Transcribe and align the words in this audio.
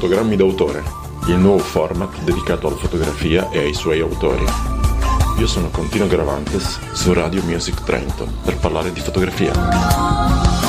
Fotogrammi 0.00 0.34
d'autore, 0.34 0.82
il 1.26 1.36
nuovo 1.36 1.58
format 1.58 2.22
dedicato 2.22 2.66
alla 2.68 2.76
fotografia 2.76 3.50
e 3.50 3.58
ai 3.58 3.74
suoi 3.74 4.00
autori. 4.00 4.46
Io 5.36 5.46
sono 5.46 5.68
Contino 5.68 6.06
Gravantes 6.06 6.78
su 6.94 7.12
Radio 7.12 7.42
Music 7.42 7.84
Trento 7.84 8.26
per 8.42 8.56
parlare 8.56 8.94
di 8.94 9.00
fotografia. 9.00 10.59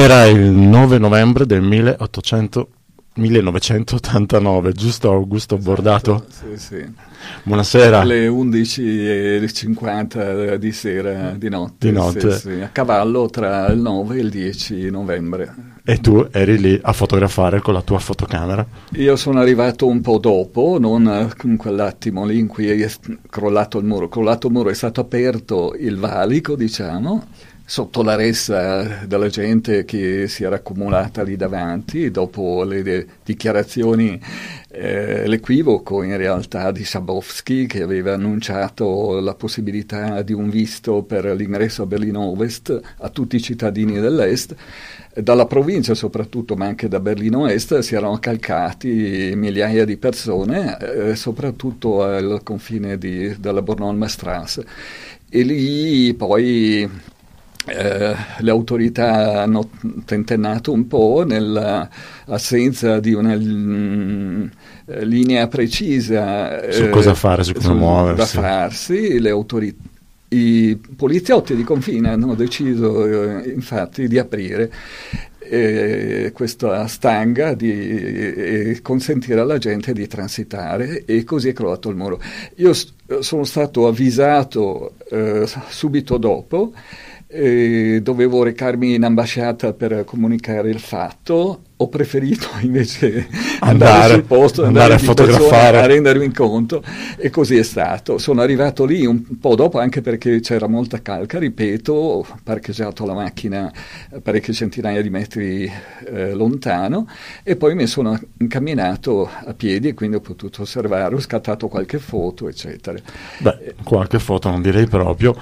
Era 0.00 0.24
il 0.24 0.40
9 0.40 0.96
novembre 0.96 1.44
del 1.44 1.60
1800, 1.60 2.68
1989, 3.16 4.72
giusto 4.72 5.12
Augusto 5.12 5.58
Bordato? 5.58 6.24
Sì, 6.30 6.56
sì. 6.56 6.82
Buonasera. 7.42 8.00
Alle 8.00 8.26
11.50 8.26 10.54
di 10.54 10.72
sera, 10.72 11.34
di 11.36 11.50
notte. 11.50 11.86
Di 11.86 11.92
notte. 11.92 12.32
Sì, 12.32 12.38
sì, 12.38 12.52
a 12.62 12.68
cavallo 12.68 13.28
tra 13.28 13.66
il 13.66 13.80
9 13.80 14.16
e 14.16 14.20
il 14.20 14.30
10 14.30 14.88
novembre. 14.88 15.54
E 15.84 15.98
tu 15.98 16.26
eri 16.30 16.58
lì 16.58 16.80
a 16.82 16.94
fotografare 16.94 17.60
con 17.60 17.74
la 17.74 17.82
tua 17.82 17.98
fotocamera? 17.98 18.66
Io 18.92 19.16
sono 19.16 19.38
arrivato 19.38 19.86
un 19.86 20.00
po' 20.00 20.16
dopo, 20.16 20.78
non 20.80 21.30
in 21.42 21.58
quell'attimo 21.58 22.24
lì 22.24 22.38
in 22.38 22.46
cui 22.46 22.70
è 22.70 22.90
crollato 23.28 23.76
il 23.76 23.84
muro. 23.84 24.08
Crollato 24.08 24.46
il 24.46 24.54
muro 24.54 24.70
è 24.70 24.74
stato 24.74 25.02
aperto 25.02 25.74
il 25.78 25.98
valico, 25.98 26.56
diciamo 26.56 27.48
sotto 27.70 28.02
la 28.02 28.16
ressa 28.16 29.06
della 29.06 29.28
gente 29.28 29.84
che 29.84 30.26
si 30.26 30.42
era 30.42 30.56
accumulata 30.56 31.22
lì 31.22 31.36
davanti 31.36 32.10
dopo 32.10 32.64
le 32.64 32.82
de- 32.82 33.06
dichiarazioni, 33.24 34.20
eh, 34.70 35.28
l'equivoco 35.28 36.02
in 36.02 36.16
realtà 36.16 36.72
di 36.72 36.84
Sabowski 36.84 37.68
che 37.68 37.82
aveva 37.82 38.14
annunciato 38.14 39.20
la 39.20 39.34
possibilità 39.34 40.20
di 40.22 40.32
un 40.32 40.50
visto 40.50 41.04
per 41.04 41.24
l'ingresso 41.26 41.82
a 41.82 41.86
Berlino 41.86 42.22
Ovest 42.22 42.76
a 42.96 43.08
tutti 43.08 43.36
i 43.36 43.40
cittadini 43.40 44.00
dell'Est. 44.00 44.56
Dalla 45.14 45.46
provincia 45.46 45.94
soprattutto, 45.94 46.56
ma 46.56 46.66
anche 46.66 46.88
da 46.88 46.98
Berlino 46.98 47.46
Est, 47.46 47.78
si 47.78 47.94
erano 47.94 48.18
calcati 48.18 49.32
migliaia 49.36 49.84
di 49.84 49.96
persone, 49.96 50.76
eh, 50.78 51.14
soprattutto 51.14 52.02
al 52.02 52.40
confine 52.42 52.98
di, 52.98 53.32
della 53.38 53.62
Bornholmer 53.62 54.10
Strasse. 54.10 54.66
E 55.28 55.42
lì 55.42 56.12
poi 56.14 57.18
eh, 57.66 58.14
le 58.38 58.50
autorità 58.50 59.42
hanno 59.42 59.70
tentennato 60.04 60.72
un 60.72 60.86
po' 60.86 61.24
nell'assenza 61.26 63.00
di 63.00 63.12
una 63.12 63.36
mm, 63.36 64.46
linea 65.02 65.46
precisa 65.46 66.70
su 66.70 66.84
eh, 66.84 66.90
cosa 66.90 67.14
fare, 67.14 67.44
su 67.44 67.52
come 67.52 67.74
muoversi. 67.74 68.36
Da 68.36 68.42
farsi, 68.42 69.20
le 69.20 69.30
autorità 69.30 69.88
i 70.32 70.78
poliziotti 70.96 71.56
di 71.56 71.64
confine 71.64 72.10
hanno 72.10 72.34
deciso 72.34 73.40
eh, 73.40 73.50
infatti 73.50 74.06
di 74.06 74.16
aprire 74.16 74.70
eh, 75.40 76.30
questa 76.32 76.86
stanga 76.86 77.54
di, 77.54 77.72
e 77.72 78.78
consentire 78.80 79.40
alla 79.40 79.58
gente 79.58 79.92
di 79.92 80.06
transitare 80.06 81.04
e 81.04 81.24
così 81.24 81.48
è 81.48 81.52
crollato 81.52 81.88
il 81.88 81.96
muro. 81.96 82.20
Io 82.56 82.72
sono 83.20 83.44
stato 83.44 83.88
avvisato 83.88 84.94
eh, 85.10 85.48
subito 85.68 86.16
dopo 86.16 86.72
e 87.32 88.00
dovevo 88.02 88.42
recarmi 88.42 88.94
in 88.94 89.04
ambasciata 89.04 89.72
per 89.72 90.02
comunicare 90.04 90.68
il 90.68 90.80
fatto, 90.80 91.60
ho 91.76 91.88
preferito 91.88 92.48
invece 92.62 93.28
andare, 93.60 93.92
andare 93.92 94.14
sul 94.14 94.22
posto, 94.24 94.64
andare, 94.64 94.94
andare 94.94 95.00
a 95.00 95.06
fotografare, 95.06 95.78
a 95.78 95.86
rendermi 95.86 96.32
conto 96.32 96.82
e 97.16 97.30
così 97.30 97.56
è 97.56 97.62
stato. 97.62 98.18
Sono 98.18 98.40
arrivato 98.42 98.84
lì 98.84 99.06
un 99.06 99.38
po' 99.38 99.54
dopo 99.54 99.78
anche 99.78 100.00
perché 100.00 100.40
c'era 100.40 100.66
molta 100.66 101.02
calca, 101.02 101.38
ripeto, 101.38 101.92
ho 101.92 102.26
parcheggiato 102.42 103.06
la 103.06 103.14
macchina 103.14 103.72
parecchie 104.22 104.52
centinaia 104.52 105.00
di 105.00 105.10
metri 105.10 105.70
eh, 106.06 106.34
lontano 106.34 107.06
e 107.44 107.54
poi 107.54 107.76
mi 107.76 107.86
sono 107.86 108.18
incamminato 108.38 109.30
a 109.44 109.54
piedi 109.54 109.86
e 109.86 109.94
quindi 109.94 110.16
ho 110.16 110.20
potuto 110.20 110.62
osservare, 110.62 111.14
ho 111.14 111.20
scattato 111.20 111.68
qualche 111.68 112.00
foto, 112.00 112.48
eccetera. 112.48 112.98
Beh, 113.38 113.74
qualche 113.84 114.18
foto 114.18 114.50
non 114.50 114.60
direi 114.60 114.88
proprio. 114.88 115.36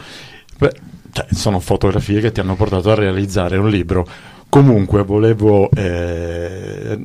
Beh, 0.58 0.96
cioè, 1.10 1.26
sono 1.30 1.60
fotografie 1.60 2.20
che 2.20 2.32
ti 2.32 2.40
hanno 2.40 2.56
portato 2.56 2.90
a 2.90 2.94
realizzare 2.94 3.56
un 3.56 3.68
libro. 3.68 4.06
Comunque 4.48 5.02
volevo 5.04 5.70
eh, 5.70 6.96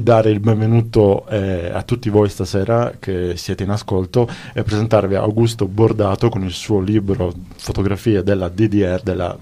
dare 0.00 0.30
il 0.30 0.40
benvenuto 0.40 1.26
eh, 1.28 1.70
a 1.72 1.82
tutti 1.82 2.08
voi 2.08 2.28
stasera 2.28 2.94
che 2.98 3.36
siete 3.36 3.62
in 3.62 3.70
ascolto 3.70 4.28
e 4.52 4.62
presentarvi 4.62 5.14
Augusto 5.14 5.66
Bordato 5.66 6.28
con 6.28 6.44
il 6.44 6.52
suo 6.52 6.80
libro 6.80 7.32
Fotografie 7.56 8.22
della 8.22 8.48
DDR, 8.48 9.00
della 9.02 9.36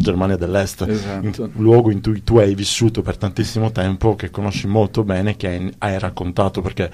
Germania 0.00 0.36
dell'Est, 0.36 0.82
esatto. 0.88 1.50
un 1.54 1.62
luogo 1.62 1.90
in 1.90 2.02
cui 2.02 2.22
tu 2.24 2.38
hai 2.38 2.54
vissuto 2.54 3.02
per 3.02 3.16
tantissimo 3.16 3.70
tempo, 3.70 4.16
che 4.16 4.30
conosci 4.30 4.66
molto 4.66 5.04
bene, 5.04 5.36
che 5.36 5.72
hai, 5.78 5.98
raccontato, 5.98 6.60
perché 6.60 6.90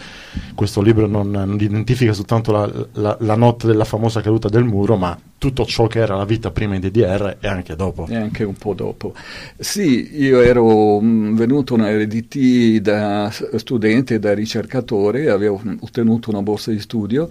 questo 0.54 0.80
libro 0.80 1.06
non, 1.06 1.30
non 1.30 1.58
identifica 1.60 2.12
soltanto 2.12 2.52
la, 2.52 2.70
la, 2.92 3.16
la, 3.20 3.36
notte 3.36 3.66
della 3.66 3.84
famosa 3.84 4.20
caduta 4.20 4.48
del 4.48 4.64
muro, 4.64 4.96
ma 4.96 5.18
tutto 5.38 5.64
ciò 5.64 5.86
che 5.86 6.00
era 6.00 6.16
la 6.16 6.24
vita 6.24 6.50
prima 6.50 6.74
in 6.74 6.80
DDR 6.80 7.36
e 7.40 7.48
anche 7.48 7.76
dopo. 7.76 8.06
E 8.08 8.16
anche 8.16 8.42
un 8.44 8.54
po' 8.54 8.74
dopo. 8.74 9.14
Sì, 9.58 10.18
io 10.20 10.40
ero 10.40 11.00
mh, 11.00 11.06
mm, 11.06 11.36
venuto 11.36 11.74
in 11.74 11.84
RDT 11.84 12.80
da 12.80 13.30
studente, 13.56 14.18
da 14.18 14.34
ricercatore, 14.34 15.30
avevo 15.30 15.60
ottenuto 15.80 16.30
una 16.30 16.42
borsa 16.42 16.70
di 16.70 16.80
studio 16.80 17.28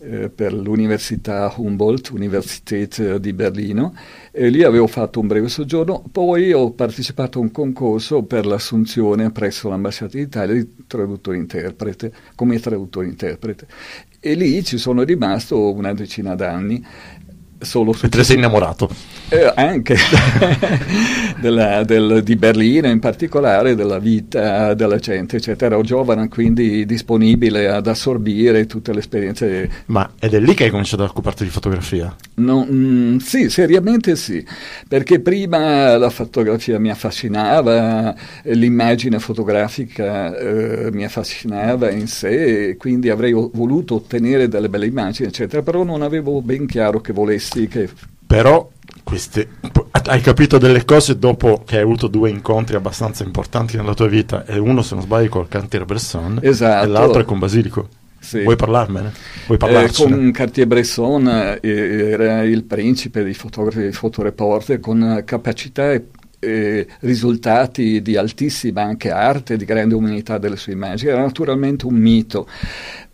eh, 0.00 0.28
per 0.28 0.52
l'Università 0.52 1.52
Humboldt, 1.56 2.10
Universität 2.10 3.16
di 3.16 3.32
Berlino, 3.32 3.94
e 4.36 4.48
lì 4.48 4.64
avevo 4.64 4.88
fatto 4.88 5.20
un 5.20 5.28
breve 5.28 5.48
soggiorno, 5.48 6.02
poi 6.10 6.52
ho 6.52 6.72
partecipato 6.72 7.38
a 7.38 7.42
un 7.42 7.52
concorso 7.52 8.24
per 8.24 8.46
l'assunzione 8.46 9.30
presso 9.30 9.68
l'Ambasciata 9.68 10.16
d'Italia 10.18 10.54
di 10.54 10.68
traduttore-interprete, 10.88 12.12
come 12.34 12.58
traduttore-interprete. 12.58 13.68
E 14.18 14.34
lì 14.34 14.64
ci 14.64 14.76
sono 14.76 15.04
rimasto 15.04 15.72
una 15.72 15.94
decina 15.94 16.34
d'anni 16.34 16.84
solo 17.64 17.92
su... 17.92 18.00
Mentre 18.02 18.24
sei 18.24 18.36
innamorato. 18.36 18.88
Eh, 19.28 19.52
anche 19.54 19.96
della, 21.40 21.82
del, 21.82 22.22
di 22.22 22.36
Berlino, 22.36 22.88
in 22.88 23.00
particolare 23.00 23.74
della 23.74 23.98
vita 23.98 24.74
della 24.74 24.98
gente, 24.98 25.36
eccetera. 25.36 25.74
Ero 25.74 25.82
giovane, 25.82 26.28
quindi 26.28 26.84
disponibile 26.86 27.68
ad 27.68 27.86
assorbire 27.86 28.66
tutte 28.66 28.92
le 28.92 28.98
esperienze. 29.00 29.70
Ma 29.86 30.10
ed 30.18 30.34
è 30.34 30.40
lì 30.40 30.54
che 30.54 30.64
hai 30.64 30.70
cominciato 30.70 31.02
a 31.02 31.06
occuparti 31.06 31.44
di 31.44 31.50
fotografia? 31.50 32.14
No, 32.36 32.66
mm, 32.70 33.18
sì, 33.18 33.48
seriamente 33.48 34.16
sì, 34.16 34.44
perché 34.88 35.20
prima 35.20 35.96
la 35.96 36.10
fotografia 36.10 36.78
mi 36.78 36.90
affascinava, 36.90 38.14
l'immagine 38.42 39.18
fotografica 39.18 40.36
eh, 40.36 40.90
mi 40.92 41.04
affascinava 41.04 41.90
in 41.90 42.08
sé, 42.08 42.76
quindi 42.76 43.08
avrei 43.08 43.32
voluto 43.32 43.94
ottenere 43.94 44.48
delle 44.48 44.68
belle 44.68 44.86
immagini, 44.86 45.28
eccetera, 45.28 45.62
però 45.62 45.84
non 45.84 46.02
avevo 46.02 46.42
ben 46.42 46.66
chiaro 46.66 47.00
che 47.00 47.12
volessi 47.12 47.53
sì, 47.54 47.68
che... 47.68 47.88
Però 48.26 48.70
queste, 49.04 49.48
hai 50.06 50.20
capito 50.20 50.58
delle 50.58 50.84
cose 50.84 51.18
dopo 51.18 51.62
che 51.64 51.76
hai 51.76 51.82
avuto 51.82 52.08
due 52.08 52.30
incontri 52.30 52.74
abbastanza 52.74 53.22
importanti 53.22 53.76
nella 53.76 53.94
tua 53.94 54.08
vita 54.08 54.44
e 54.44 54.58
uno 54.58 54.82
se 54.82 54.94
non 54.94 55.04
sbaglio 55.04 55.28
col 55.28 55.48
Cartier-Bresson 55.48 56.40
esatto. 56.42 56.84
e 56.84 56.88
l'altro 56.88 57.20
è 57.20 57.24
con 57.24 57.38
Basilico. 57.38 57.88
Sì. 58.18 58.42
Vuoi 58.42 58.56
parlarmene? 58.56 59.12
Vuoi 59.46 59.58
eh, 59.70 59.90
con 59.92 60.30
Cartier-Bresson 60.32 61.58
eh, 61.60 62.08
era 62.10 62.42
il 62.42 62.64
principe 62.64 63.22
dei 63.22 63.34
fotografi 63.34 63.84
e 63.84 63.92
fotoreporter 63.92 64.80
con 64.80 65.22
capacità 65.26 65.92
e 65.92 66.06
eh, 66.44 66.86
risultati 67.00 68.02
di 68.02 68.16
altissima 68.16 68.82
anche 68.82 69.10
arte, 69.10 69.56
di 69.56 69.64
grande 69.64 69.94
umanità 69.94 70.38
delle 70.38 70.56
sue 70.56 70.72
immagini, 70.72 71.10
era 71.10 71.20
naturalmente 71.20 71.86
un 71.86 71.94
mito. 71.94 72.46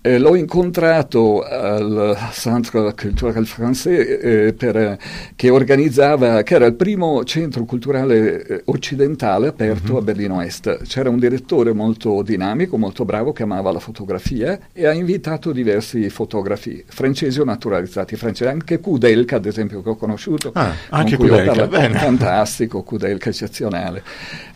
Eh, 0.02 0.16
l'ho 0.16 0.34
incontrato 0.34 1.42
al 1.42 2.16
Centre 2.32 2.94
Culturel 2.94 3.44
Français 3.44 4.18
eh, 4.22 4.54
per, 4.56 4.96
che 5.36 5.50
organizzava, 5.50 6.42
che 6.42 6.54
era 6.54 6.64
il 6.64 6.72
primo 6.72 7.22
centro 7.24 7.64
culturale 7.66 8.46
eh, 8.46 8.62
occidentale 8.64 9.48
aperto 9.48 9.92
uh-huh. 9.92 9.98
a 9.98 10.00
Berlino 10.00 10.40
Est. 10.40 10.84
C'era 10.84 11.10
un 11.10 11.18
direttore 11.18 11.74
molto 11.74 12.22
dinamico, 12.22 12.78
molto 12.78 13.04
bravo, 13.04 13.32
che 13.32 13.42
amava 13.42 13.72
la 13.72 13.78
fotografia 13.78 14.58
e 14.72 14.86
ha 14.86 14.92
invitato 14.94 15.52
diversi 15.52 16.08
fotografi 16.08 16.82
francesi 16.86 17.38
o 17.38 17.44
naturalizzati 17.44 18.16
francesi, 18.16 18.50
anche 18.50 18.80
Kudelka 18.80 19.36
ad 19.36 19.44
esempio 19.44 19.82
che 19.82 19.90
ho 19.90 19.96
conosciuto, 19.96 20.50
ah, 20.54 20.72
anche 20.88 21.18
Kudelka, 21.18 21.68
fantastico, 21.68 22.82
Kudelka 22.82 23.28
eccezionale. 23.28 24.02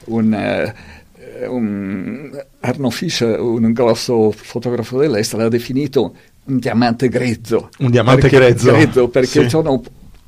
Un, 0.06 0.32
eh, 0.32 1.02
un, 1.46 2.30
Arno 2.60 2.90
Fischer, 2.90 3.40
un 3.40 3.72
grosso 3.72 4.30
fotografo 4.30 4.98
dell'est, 4.98 5.34
l'ha 5.34 5.48
definito 5.48 6.14
un 6.44 6.58
diamante 6.58 7.08
grezzo. 7.08 7.70
Un 7.78 7.90
diamante 7.90 8.22
perché, 8.22 8.36
grezzo. 8.36 8.72
grezzo 8.72 9.08
perché 9.08 9.42
sì. 9.42 9.48
sono 9.48 9.82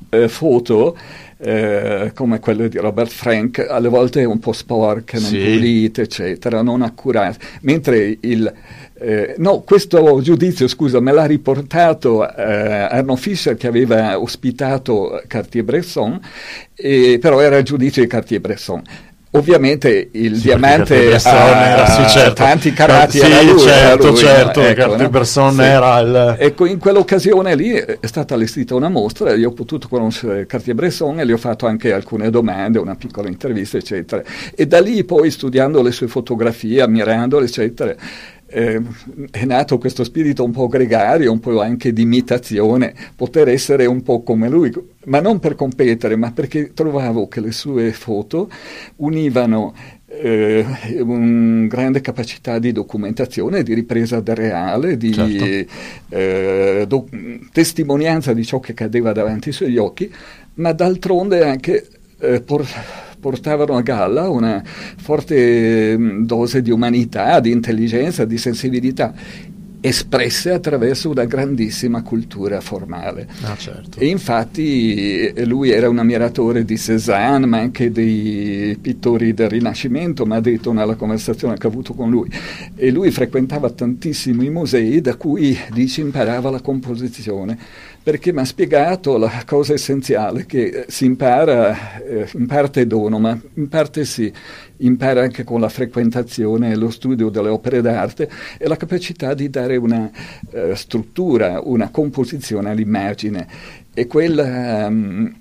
eh, 0.09 0.27
foto 0.27 0.97
eh, 1.37 2.11
come 2.15 2.39
quelle 2.39 2.69
di 2.69 2.77
Robert 2.77 3.11
Frank, 3.11 3.65
alle 3.69 3.89
volte 3.89 4.23
un 4.23 4.39
po' 4.39 4.53
sporche, 4.53 5.19
non 5.19 5.29
sì. 5.29 5.37
pulite, 5.37 6.03
eccetera, 6.03 6.61
non 6.61 6.81
accurate, 6.81 7.37
mentre 7.61 8.17
il 8.21 8.53
eh, 8.99 9.35
no, 9.37 9.59
questo 9.59 10.21
giudizio, 10.21 10.67
scusa, 10.67 10.99
me 10.99 11.11
l'ha 11.11 11.25
riportato 11.25 12.27
eh, 12.35 12.41
Arno 12.41 13.15
Fischer 13.15 13.55
che 13.55 13.67
aveva 13.67 14.19
ospitato 14.19 15.21
Cartier-Bresson, 15.27 16.19
però 17.19 17.39
era 17.39 17.57
il 17.57 17.63
giudizio 17.63 18.01
di 18.01 18.07
Cartier-Bresson. 18.07 18.81
Ovviamente 19.31 20.09
il 20.13 20.35
sì, 20.35 20.43
diamante 20.43 21.13
ha, 21.13 21.19
sì, 21.19 22.07
certo. 22.07 22.33
tanti 22.33 22.71
carati, 22.71 23.19
sì, 23.19 23.45
lui, 23.45 23.59
certo, 23.59 24.07
lui, 24.07 24.17
certo, 24.17 24.61
ecco, 24.61 24.95
no? 24.95 25.61
era 25.61 25.99
il... 25.99 26.35
Ecco, 26.39 26.65
in 26.65 26.79
quell'occasione 26.79 27.53
lì 27.53 27.71
è 27.71 27.97
stata 28.03 28.35
allestita 28.35 28.73
una 28.73 28.87
mostra, 28.87 29.35
io 29.35 29.49
ho 29.49 29.53
potuto 29.53 29.89
conoscere 29.89 30.45
Cartier-Bresson 30.45 31.19
e 31.19 31.25
gli 31.25 31.33
ho 31.33 31.37
fatto 31.37 31.65
anche 31.65 31.91
alcune 31.91 32.29
domande, 32.29 32.79
una 32.79 32.95
piccola 32.95 33.27
intervista, 33.27 33.75
eccetera. 33.77 34.23
E 34.55 34.65
da 34.65 34.79
lì 34.79 35.03
poi 35.03 35.29
studiando 35.29 35.81
le 35.81 35.91
sue 35.91 36.07
fotografie, 36.07 36.81
ammirandole, 36.81 37.45
eccetera, 37.45 37.93
eh, 38.47 38.81
è 39.31 39.45
nato 39.45 39.77
questo 39.77 40.03
spirito 40.03 40.43
un 40.43 40.51
po' 40.51 40.67
gregario, 40.67 41.31
un 41.31 41.39
po' 41.39 41.59
anche 41.61 41.93
di 41.93 42.03
imitazione, 42.03 42.93
poter 43.15 43.49
essere 43.49 43.85
un 43.85 44.01
po' 44.03 44.23
come 44.23 44.49
lui, 44.49 44.71
ma 45.05 45.19
non 45.19 45.39
per 45.39 45.55
competere, 45.55 46.15
ma 46.15 46.31
perché 46.31 46.73
trovavo 46.73 47.27
che 47.27 47.41
le 47.41 47.51
sue 47.51 47.91
foto 47.91 48.49
univano 48.97 49.73
eh, 50.07 50.65
una 50.99 51.67
grande 51.67 52.01
capacità 52.01 52.59
di 52.59 52.71
documentazione, 52.71 53.63
di 53.63 53.73
ripresa 53.73 54.21
del 54.21 54.35
reale, 54.35 54.97
di 54.97 55.13
certo. 55.13 55.73
eh, 56.09 56.85
do- 56.87 57.07
testimonianza 57.51 58.33
di 58.33 58.45
ciò 58.45 58.59
che 58.59 58.73
cadeva 58.73 59.11
davanti 59.11 59.49
ai 59.49 59.53
suoi 59.53 59.77
occhi, 59.77 60.11
ma 60.55 60.71
d'altronde 60.71 61.43
anche 61.43 61.87
eh, 62.19 62.41
por- 62.41 62.65
portavano 63.19 63.75
a 63.75 63.81
galla 63.81 64.29
una 64.29 64.63
forte 64.63 65.97
mm, 65.97 66.25
dose 66.25 66.61
di 66.61 66.71
umanità, 66.71 67.39
di 67.39 67.51
intelligenza, 67.51 68.25
di 68.25 68.37
sensibilità 68.37 69.13
espresse 69.79 70.51
attraverso 70.51 71.09
una 71.09 71.25
grandissima 71.25 72.01
cultura 72.01 72.59
formale. 72.61 73.27
Ah, 73.43 73.55
certo. 73.55 73.99
E 73.99 74.07
infatti 74.07 75.27
eh, 75.27 75.45
lui 75.45 75.69
era 75.69 75.87
un 75.87 75.99
ammiratore 75.99 76.65
di 76.65 76.77
Cézanne, 76.77 77.45
ma 77.45 77.59
anche 77.59 77.91
dei 77.91 78.77
pittori 78.81 79.33
del 79.33 79.49
Rinascimento, 79.49 80.25
mi 80.25 80.35
ha 80.35 80.39
detto 80.39 80.73
nella 80.73 80.95
conversazione 80.95 81.57
che 81.57 81.67
ho 81.67 81.69
avuto 81.69 81.93
con 81.93 82.09
lui. 82.09 82.29
E 82.75 82.91
lui 82.91 83.11
frequentava 83.11 83.69
tantissimo 83.69 84.43
i 84.43 84.49
musei 84.49 84.99
da 85.01 85.15
cui 85.15 85.57
dice 85.71 86.01
imparava 86.01 86.49
la 86.49 86.61
composizione 86.61 87.57
perché 88.07 88.31
mi 88.31 88.39
ha 88.39 88.45
spiegato 88.45 89.17
la 89.17 89.43
cosa 89.45 89.73
essenziale, 89.73 90.45
che 90.45 90.63
eh, 90.63 90.85
si 90.87 91.03
impara, 91.03 92.01
eh, 92.01 92.25
in 92.35 92.45
parte 92.45 92.87
dono, 92.87 93.19
ma 93.19 93.37
in 93.55 93.67
parte 93.67 94.05
si 94.05 94.31
impara 94.77 95.23
anche 95.23 95.43
con 95.43 95.59
la 95.59 95.67
frequentazione 95.67 96.71
e 96.71 96.77
lo 96.77 96.89
studio 96.89 97.27
delle 97.27 97.49
opere 97.49 97.81
d'arte 97.81 98.29
e 98.57 98.65
la 98.69 98.77
capacità 98.77 99.33
di 99.33 99.49
dare 99.49 99.75
una 99.75 100.09
eh, 100.51 100.73
struttura, 100.77 101.59
una 101.61 101.89
composizione 101.89 102.69
all'immagine. 102.69 103.45
E 103.93 104.07
quella... 104.07 104.87
Um, 104.87 105.39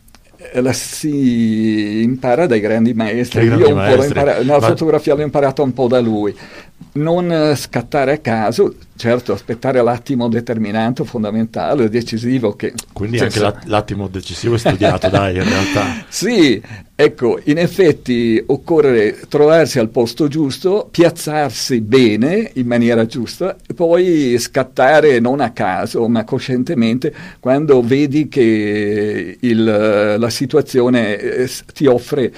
la 0.53 0.73
si 0.73 2.03
impara 2.03 2.47
dai 2.47 2.61
grandi 2.61 2.93
maestri. 2.95 3.47
Grandi 3.47 3.63
Io 3.63 3.69
un 3.71 3.75
maestri. 3.77 3.99
po' 3.99 4.07
imparato, 4.07 4.39
nella 4.41 4.59
ma... 4.59 4.67
fotografia 4.67 5.15
l'ho 5.15 5.23
imparato 5.23 5.63
un 5.63 5.73
po' 5.73 5.89
da 5.89 6.01
lui. 6.01 6.37
Non 6.97 7.29
uh, 7.29 7.55
scattare 7.55 8.13
a 8.13 8.19
caso, 8.19 8.75
certo, 8.97 9.33
aspettare 9.33 9.83
l'attimo 9.83 10.29
determinante, 10.29 11.05
fondamentale, 11.05 11.89
decisivo. 11.89 12.57
Che, 12.57 12.73
Quindi 12.93 13.19
cioè, 13.19 13.27
anche 13.27 13.69
l'attimo 13.69 14.09
decisivo 14.09 14.55
è 14.55 14.59
studiato, 14.59 15.09
dai, 15.11 15.37
in 15.37 15.45
realtà. 15.45 16.05
Sì, 16.09 16.61
ecco, 16.95 17.39
in 17.45 17.59
effetti 17.59 18.43
occorre 18.47 19.21
trovarsi 19.29 19.79
al 19.79 19.91
posto 19.91 20.29
giusto, 20.29 20.89
piazzarsi 20.91 21.81
bene, 21.81 22.51
in 22.55 22.67
maniera 22.67 23.07
giusta, 23.07 23.57
e 23.67 23.75
poi 23.75 24.37
scattare 24.39 25.21
non 25.21 25.41
a 25.41 25.51
caso, 25.51 26.09
ma 26.09 26.25
coscientemente, 26.25 27.15
quando 27.41 27.83
vedi 27.83 28.29
che 28.29 29.37
il, 29.39 30.17
la 30.19 30.31
situazione 30.31 31.19
eh, 31.19 31.51
ti 31.73 31.87
offre 31.87 32.33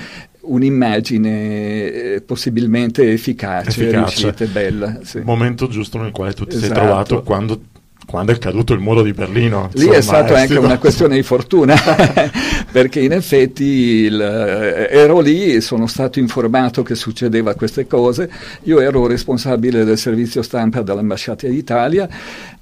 un'immagine 0.49 1.93
eh, 1.93 2.23
possibilmente 2.25 3.13
efficace, 3.13 3.69
efficace. 3.69 3.97
riuscita 3.97 4.45
e 4.45 4.47
bella. 4.47 4.99
Sì. 5.03 5.21
Momento 5.21 5.69
giusto 5.69 5.99
nel 5.99 6.11
quale 6.11 6.33
tu 6.33 6.45
ti 6.45 6.57
esatto. 6.57 6.65
sei 6.67 6.75
trovato 6.75 7.23
quando 7.23 7.61
quando 8.09 8.33
è 8.33 8.39
caduto 8.39 8.73
il 8.73 8.81
muro 8.81 9.03
di 9.03 9.13
Berlino. 9.13 9.69
Lì 9.75 9.81
insomma, 9.81 9.97
è 9.97 10.01
stata 10.01 10.35
anche 10.37 10.53
stato... 10.53 10.65
una 10.65 10.79
questione 10.79 11.17
di 11.17 11.23
fortuna, 11.23 11.77
perché 12.73 13.01
in 13.01 13.13
effetti 13.13 13.65
il, 13.65 14.19
eh, 14.19 14.89
ero 14.91 15.21
lì, 15.21 15.61
sono 15.61 15.87
stato 15.87 16.19
informato 16.19 16.83
che 16.83 16.95
succedeva 16.95 17.53
queste 17.55 17.87
cose, 17.87 18.31
io 18.63 18.81
ero 18.81 19.07
responsabile 19.07 19.85
del 19.85 19.99
servizio 19.99 20.41
stampa 20.41 20.81
dell'ambasciata 20.81 21.49
d'Italia 21.49 22.09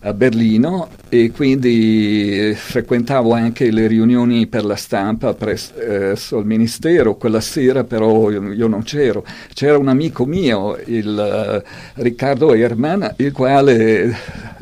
a 0.06 0.12
Berlino 0.12 0.88
e 1.08 1.30
quindi 1.30 2.52
frequentavo 2.54 3.32
anche 3.32 3.70
le 3.70 3.86
riunioni 3.86 4.46
per 4.46 4.64
la 4.64 4.76
stampa 4.76 5.34
presso 5.34 5.74
eh, 5.78 6.16
il 6.38 6.44
ministero, 6.44 7.16
quella 7.16 7.40
sera 7.40 7.84
però 7.84 8.30
io, 8.30 8.66
non 8.66 8.82
c'ero, 8.82 9.24
c'era 9.52 9.78
un 9.78 9.88
amico 9.88 10.24
mio, 10.24 10.76
il 10.86 11.62
uh, 11.64 12.00
Riccardo 12.02 12.54
Herman, 12.54 13.14
il 13.18 13.32
quale 13.32 14.16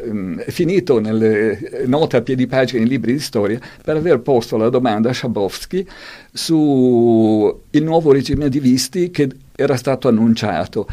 um, 0.05 0.39
è 0.39 0.51
finito 0.51 0.73
finito 0.75 0.99
nelle 0.99 1.85
note 1.87 2.17
a 2.17 2.23
piedi 2.23 2.47
pagina 2.47 2.83
in 2.83 2.89
libri 2.89 3.13
di 3.13 3.21
storia 3.21 3.59
per 3.83 3.97
aver 3.97 4.21
posto 4.21 4.57
la 4.57 4.69
domanda 4.69 5.11
a 5.11 5.13
Schabowski 5.13 5.87
sul 6.33 7.55
nuovo 7.71 8.13
regime 8.13 8.49
di 8.49 8.61
visti 8.61 9.11
che 9.11 9.29
era 9.55 9.77
stato 9.77 10.09
annunciato. 10.09 10.87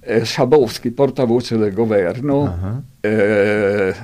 Eh, 0.00 0.24
Schabowski, 0.24 0.90
portavoce 0.90 1.56
del 1.56 1.72
governo, 1.72 2.40
uh-huh. 2.40 2.82
eh, 3.00 3.94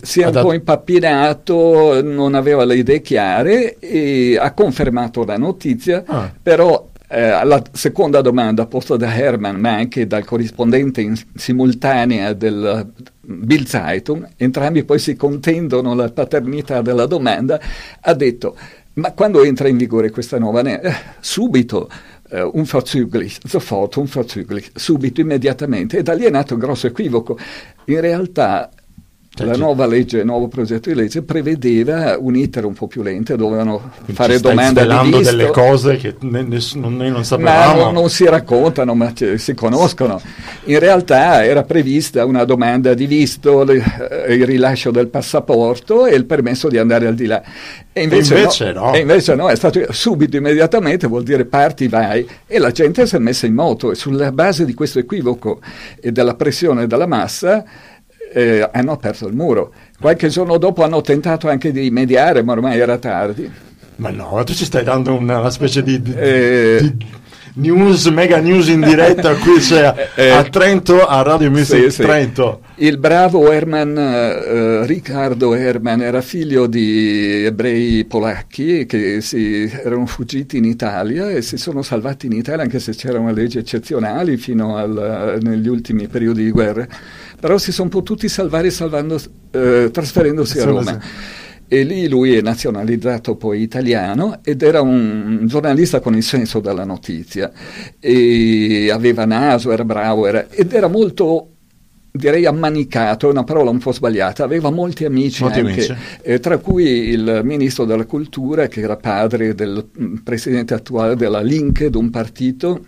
si 0.00 0.20
è 0.20 0.26
un 0.26 0.40
po' 0.40 0.52
impappinato, 0.52 2.02
non 2.02 2.34
aveva 2.34 2.64
le 2.64 2.76
idee 2.76 3.02
chiare 3.02 3.78
e 3.78 4.38
ha 4.38 4.52
confermato 4.52 5.24
la 5.24 5.36
notizia, 5.36 6.02
ah. 6.06 6.32
però 6.42 6.88
eh, 7.08 7.20
alla 7.20 7.62
seconda 7.72 8.22
domanda 8.22 8.66
posta 8.66 8.96
da 8.96 9.14
Herman, 9.14 9.56
ma 9.56 9.74
anche 9.74 10.06
dal 10.06 10.24
corrispondente 10.24 11.02
in 11.02 11.14
simultanea 11.34 12.32
del 12.32 12.90
Bill 13.20 13.64
Zeitung, 13.64 14.30
entrambi 14.36 14.84
poi 14.84 14.98
si 14.98 15.14
contendono 15.14 15.94
la 15.94 16.10
paternità 16.10 16.80
della 16.80 17.04
domanda, 17.04 17.60
ha 18.00 18.14
detto, 18.14 18.56
ma 18.94 19.12
quando 19.12 19.42
entra 19.42 19.68
in 19.68 19.76
vigore 19.76 20.10
questa 20.10 20.38
nuova 20.38 20.62
legge? 20.62 20.88
Eh, 20.88 20.94
subito 21.20 21.90
uh, 22.32 22.50
un 22.52 22.66
verzüglich, 22.66 23.38
sofort 23.44 23.96
un 23.96 24.06
verzüglich, 24.06 24.70
subito, 24.74 25.20
immediatamente. 25.20 25.98
E 25.98 26.02
da 26.02 26.14
lì 26.14 26.24
è 26.24 26.30
nato 26.30 26.54
un 26.54 26.60
grosso 26.60 26.86
equivoco. 26.86 27.38
In 27.86 28.00
realtà 28.00 28.70
cioè, 29.34 29.46
la 29.46 29.56
nuova 29.56 29.86
legge, 29.86 30.18
il 30.18 30.26
nuovo 30.26 30.46
progetto 30.48 30.90
di 30.90 30.94
legge 30.94 31.22
prevedeva 31.22 32.18
un 32.18 32.36
iter 32.36 32.66
un 32.66 32.74
po' 32.74 32.86
più 32.86 33.00
lento, 33.00 33.34
dovevano 33.34 33.90
fare 34.12 34.38
domande 34.38 34.86
di 34.86 35.10
visto. 35.10 35.22
delle 35.22 35.50
cose 35.50 35.96
che 35.96 36.16
ne, 36.20 36.42
nessuno, 36.42 36.90
noi 36.90 37.10
non 37.10 37.24
sapevamo. 37.24 37.74
Ma 37.74 37.82
non, 37.84 37.94
non 37.94 38.10
si 38.10 38.26
raccontano, 38.26 38.94
ma 38.94 39.10
c- 39.14 39.36
si 39.38 39.54
conoscono. 39.54 40.20
In 40.64 40.78
realtà 40.78 41.46
era 41.46 41.62
prevista 41.62 42.26
una 42.26 42.44
domanda 42.44 42.92
di 42.92 43.06
visto, 43.06 43.64
le, 43.64 43.82
eh, 44.26 44.34
il 44.34 44.44
rilascio 44.44 44.90
del 44.90 45.08
passaporto 45.08 46.04
e 46.04 46.14
il 46.14 46.26
permesso 46.26 46.68
di 46.68 46.76
andare 46.76 47.06
al 47.06 47.14
di 47.14 47.24
là. 47.24 47.42
E 47.90 48.02
invece, 48.02 48.34
e 48.34 48.38
invece 48.38 48.72
no, 48.72 48.80
no. 48.84 48.92
E 48.92 48.98
invece 48.98 49.34
no, 49.34 49.48
è 49.48 49.56
stato 49.56 49.80
subito, 49.92 50.36
immediatamente, 50.36 51.06
vuol 51.06 51.22
dire 51.22 51.46
parti, 51.46 51.88
vai. 51.88 52.28
E 52.46 52.58
la 52.58 52.70
gente 52.70 53.06
si 53.06 53.16
è 53.16 53.18
messa 53.18 53.46
in 53.46 53.54
moto 53.54 53.92
e 53.92 53.94
sulla 53.94 54.30
base 54.30 54.66
di 54.66 54.74
questo 54.74 54.98
equivoco 54.98 55.60
e 55.98 56.12
della 56.12 56.34
pressione 56.34 56.86
della 56.86 57.06
massa 57.06 57.64
eh, 58.32 58.68
hanno 58.72 58.92
aperto 58.92 59.26
il 59.26 59.34
muro. 59.34 59.72
Qualche 60.00 60.28
giorno 60.28 60.58
dopo 60.58 60.82
hanno 60.82 61.00
tentato 61.00 61.48
anche 61.48 61.72
di 61.72 61.90
mediare, 61.90 62.42
ma 62.42 62.52
ormai 62.52 62.78
era 62.78 62.98
tardi. 62.98 63.50
Ma 63.96 64.10
no, 64.10 64.42
tu 64.44 64.52
ci 64.54 64.64
stai 64.64 64.84
dando 64.84 65.14
una, 65.14 65.38
una 65.38 65.50
specie 65.50 65.82
di, 65.82 66.00
di, 66.00 66.14
eh, 66.14 66.78
di, 66.80 67.06
news, 67.54 68.06
mega 68.06 68.38
news 68.38 68.68
in 68.68 68.80
diretta 68.80 69.34
qui 69.34 69.60
cioè, 69.60 70.08
eh, 70.14 70.30
a 70.30 70.42
Trento, 70.44 71.06
a 71.06 71.22
Radio 71.22 71.50
Music 71.50 71.84
sì, 71.84 71.90
sì. 71.90 72.02
Il 72.82 72.98
bravo 72.98 73.52
Herman, 73.52 73.96
eh, 73.96 74.86
Riccardo 74.86 75.54
Herman, 75.54 76.02
era 76.02 76.20
figlio 76.20 76.66
di 76.66 77.44
ebrei 77.44 78.04
polacchi 78.04 78.86
che 78.86 79.20
si, 79.20 79.70
erano 79.70 80.04
fuggiti 80.06 80.56
in 80.56 80.64
Italia 80.64 81.30
e 81.30 81.42
si 81.42 81.58
sono 81.58 81.82
salvati 81.82 82.26
in 82.26 82.32
Italia 82.32 82.64
anche 82.64 82.80
se 82.80 82.92
c'erano 82.92 83.30
leggi 83.30 83.58
eccezionali 83.58 84.36
fino 84.36 84.76
al, 84.76 85.38
negli 85.42 85.68
ultimi 85.68 86.08
periodi 86.08 86.42
di 86.42 86.50
guerra 86.50 86.84
però 87.38 87.56
si 87.56 87.70
sono 87.70 87.88
potuti 87.88 88.28
salvare 88.28 88.66
eh, 89.52 89.88
trasferendosi 89.92 90.58
a 90.58 90.64
Roma. 90.64 91.00
E 91.68 91.84
lì 91.84 92.08
lui 92.08 92.34
è 92.34 92.42
nazionalizzato 92.42 93.36
poi 93.36 93.62
italiano 93.62 94.40
ed 94.42 94.60
era 94.60 94.80
un 94.80 95.44
giornalista 95.44 96.00
con 96.00 96.16
il 96.16 96.22
senso 96.24 96.58
della 96.58 96.84
notizia. 96.84 97.50
E 98.00 98.90
aveva 98.90 99.24
naso, 99.24 99.70
era 99.70 99.84
bravo 99.84 100.26
era, 100.26 100.48
ed 100.50 100.72
era 100.72 100.88
molto 100.88 101.52
direi 102.14 102.44
ammanicato, 102.44 103.26
è 103.28 103.30
una 103.30 103.42
parola 103.44 103.70
un 103.70 103.78
po' 103.78 103.90
sbagliata, 103.92 104.44
aveva 104.44 104.70
molti 104.70 105.04
amici 105.06 105.42
Molti 105.42 105.60
anche, 105.60 105.72
amici. 105.72 105.94
eh, 106.20 106.38
tra 106.40 106.58
cui 106.58 106.84
il 107.08 107.40
ministro 107.42 107.86
della 107.86 108.04
cultura 108.04 108.66
che 108.68 108.80
era 108.82 108.96
padre 108.96 109.54
del 109.54 109.88
mm, 110.00 110.16
presidente 110.16 110.74
attuale 110.74 111.16
della 111.16 111.40
Linked, 111.40 111.94
un 111.94 112.10
partito 112.10 112.84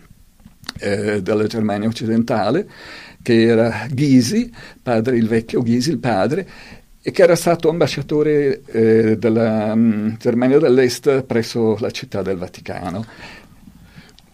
eh, 0.78 1.23
della 1.23 1.47
Germania 1.47 1.88
occidentale, 1.88 2.69
che 3.23 3.43
era 3.45 3.87
Gysi, 3.90 4.52
padre, 4.83 5.16
il 5.16 5.26
vecchio 5.26 5.62
Gysi, 5.62 5.90
il 5.90 5.99
padre, 5.99 6.47
e 7.00 7.11
che 7.11 7.23
era 7.23 7.35
stato 7.37 7.71
ambasciatore 7.71 8.61
eh, 8.66 9.16
della 9.19 9.75
mm, 9.75 10.09
Germania 10.19 10.59
dell'Est 10.59 11.23
presso 11.23 11.76
la 11.81 11.90
città 11.90 12.21
del 12.21 12.37
Vaticano. 12.37 13.04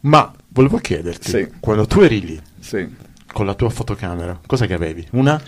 Ma 0.01 0.33
volevo 0.49 0.79
chiederti, 0.79 1.31
Sì. 1.31 1.49
quando 1.61 1.87
tu 1.87 2.01
eri 2.01 2.21
lì 2.25 2.41
Sì. 2.59 2.89
Con 3.33 3.47
la 3.47 3.55
tua 3.55 3.71
fotocamera, 3.71 4.39
cosa 4.47 4.67
che 4.67 4.75
avevi? 4.75 5.07
Una? 5.13 5.41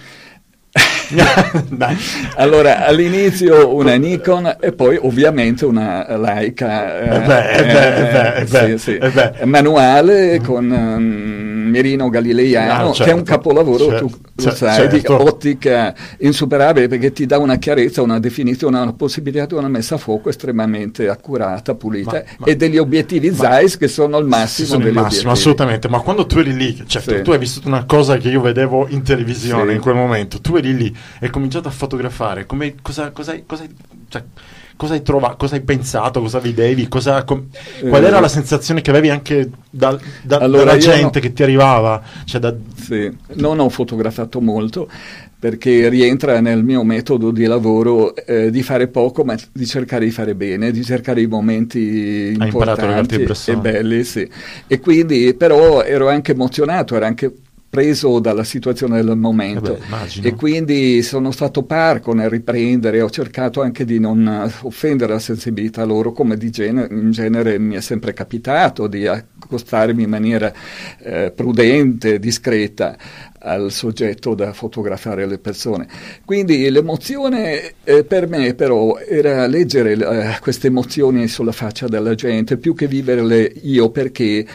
Allora, 2.36 2.86
all'inizio 2.86 3.74
una 3.74 3.96
Nikon 3.96 4.56
e 4.58 4.72
poi 4.72 4.98
ovviamente 5.00 5.66
una 5.66 6.16
Leica 6.16 7.00
Eh 7.00 7.20
beh, 7.26 7.52
eh 7.52 7.64
beh, 7.64 7.96
eh 7.96 8.12
beh, 8.12 8.34
eh 8.36 8.44
beh, 8.44 8.78
sì, 8.78 8.78
sì. 8.78 8.96
eh 8.96 9.10
beh. 9.10 9.44
manuale 9.44 10.40
con 10.42 10.70
um, 10.70 11.51
mirino 11.72 12.08
galileiano, 12.08 12.90
Ah, 12.90 12.92
che 12.92 13.04
è 13.04 13.12
un 13.12 13.18
certo, 13.18 13.22
capolavoro, 13.24 13.86
certo, 13.88 14.06
tu 14.06 14.44
lo 14.44 14.50
sai, 14.54 14.88
certo. 14.90 15.16
di 15.16 15.22
ottica 15.22 15.94
insuperabile 16.18 16.86
perché 16.88 17.12
ti 17.12 17.26
dà 17.26 17.38
una 17.38 17.56
chiarezza, 17.56 18.02
una 18.02 18.20
definizione, 18.20 18.78
una 18.78 18.92
possibilità 18.92 19.46
di 19.46 19.54
una 19.54 19.68
messa 19.68 19.94
a 19.96 19.98
fuoco 19.98 20.28
estremamente 20.28 21.08
accurata, 21.08 21.74
pulita 21.74 22.12
Ma- 22.12 22.22
ma- 22.38 22.46
e 22.46 22.54
degli 22.56 22.78
obiettivi 22.78 23.30
ma- 23.30 23.36
Zeiss 23.36 23.76
che 23.76 23.88
sono 23.88 24.18
il 24.18 24.26
massimo 24.26 24.68
sono 24.68 24.80
il 24.86 24.92
massimo, 24.92 25.00
obiettivi. 25.08 25.28
assolutamente. 25.30 25.88
Ma 25.88 26.00
quando 26.00 26.26
tu 26.26 26.38
eri 26.38 26.54
lì, 26.54 26.82
certo, 26.86 27.16
Sì. 27.16 27.22
tu 27.22 27.30
hai 27.32 27.38
vissuto 27.38 27.66
una 27.68 27.84
cosa 27.84 28.16
che 28.18 28.28
io 28.28 28.40
vedevo 28.40 28.86
in 28.88 29.02
televisione 29.02 29.70
Sì. 29.70 29.74
in 29.76 29.80
quel 29.80 29.94
momento. 29.94 30.40
Tu 30.40 30.56
eri 30.56 30.76
lì 30.76 30.86
e 31.18 31.26
hai 31.26 31.30
cominciato 31.30 31.68
a 31.68 31.70
fotografare. 31.72 32.46
Come, 32.46 32.74
cosa, 32.82 33.10
cosa, 33.10 33.34
cosa 33.46 33.64
cioè, 34.08 34.22
cosa 34.76 34.94
hai 34.94 35.02
trovato? 35.02 35.36
Cosa 35.36 35.54
hai 35.56 35.62
pensato? 35.62 36.20
Cosa 36.20 36.38
vedevi? 36.40 36.88
Cosa, 36.88 37.22
com- 37.24 37.46
qual 37.88 38.02
Eh, 38.02 38.06
era 38.06 38.20
la 38.20 38.28
sensazione 38.28 38.80
che 38.80 38.90
avevi 38.90 39.10
anche 39.10 39.48
dal- 39.70 40.00
da- 40.22 40.38
Allora, 40.38 40.64
dalla 40.64 40.78
gente 40.78 41.02
no- 41.18 41.20
che 41.20 41.32
ti 41.32 41.42
arrivava? 41.42 42.02
Cioè, 42.24 42.40
da- 42.40 42.54
Sì, 42.74 43.10
non 43.34 43.58
ho 43.60 43.68
fotografato 43.68 44.40
molto 44.40 44.88
perché 45.38 45.88
rientra 45.88 46.40
nel 46.40 46.62
mio 46.62 46.84
metodo 46.84 47.30
di 47.32 47.46
lavoro 47.46 48.14
eh, 48.14 48.50
di 48.50 48.62
fare 48.62 48.86
poco 48.88 49.24
ma 49.24 49.34
di 49.52 49.66
cercare 49.66 50.04
di 50.04 50.10
fare 50.12 50.34
bene, 50.36 50.70
di 50.70 50.84
cercare 50.84 51.20
i 51.20 51.26
momenti 51.26 52.36
importanti 52.38 53.26
e 53.46 53.56
belli, 53.56 54.04
sì. 54.04 54.28
E 54.68 54.78
quindi 54.80 55.34
però 55.34 55.82
ero 55.82 56.08
anche 56.08 56.32
emozionato, 56.32 56.94
ero 56.96 57.06
anche 57.06 57.32
preso 57.72 58.18
dalla 58.18 58.44
situazione 58.44 59.02
del 59.02 59.16
momento 59.16 59.76
Eh 59.76 60.20
beh, 60.20 60.28
e 60.28 60.34
quindi 60.34 61.00
sono 61.00 61.30
stato 61.30 61.62
parco 61.62 62.12
nel 62.12 62.28
riprendere, 62.28 63.00
ho 63.00 63.08
cercato 63.08 63.62
anche 63.62 63.86
di 63.86 63.98
non 63.98 64.52
offendere 64.60 65.14
la 65.14 65.18
sensibilità 65.18 65.82
loro 65.84 66.12
come 66.12 66.36
di 66.36 66.50
genere, 66.50 66.92
in 66.92 67.12
genere 67.12 67.58
mi 67.58 67.74
è 67.74 67.80
sempre 67.80 68.12
capitato 68.12 68.86
di 68.88 69.06
accostarmi 69.06 70.02
in 70.02 70.10
maniera 70.10 70.52
eh, 70.98 71.32
prudente, 71.34 72.18
discreta 72.18 72.94
al 73.38 73.72
soggetto 73.72 74.34
da 74.34 74.52
fotografare 74.52 75.26
le 75.26 75.38
persone. 75.38 75.88
Quindi 76.26 76.68
l'emozione 76.68 77.72
eh, 77.84 78.04
per 78.04 78.28
me 78.28 78.52
però 78.54 78.98
era 78.98 79.46
leggere 79.46 79.92
eh, 79.94 80.38
queste 80.40 80.66
emozioni 80.66 81.26
sulla 81.26 81.52
faccia 81.52 81.88
della 81.88 82.14
gente 82.14 82.58
più 82.58 82.74
che 82.74 82.86
viverle 82.86 83.50
io 83.62 83.90
perché 83.90 84.46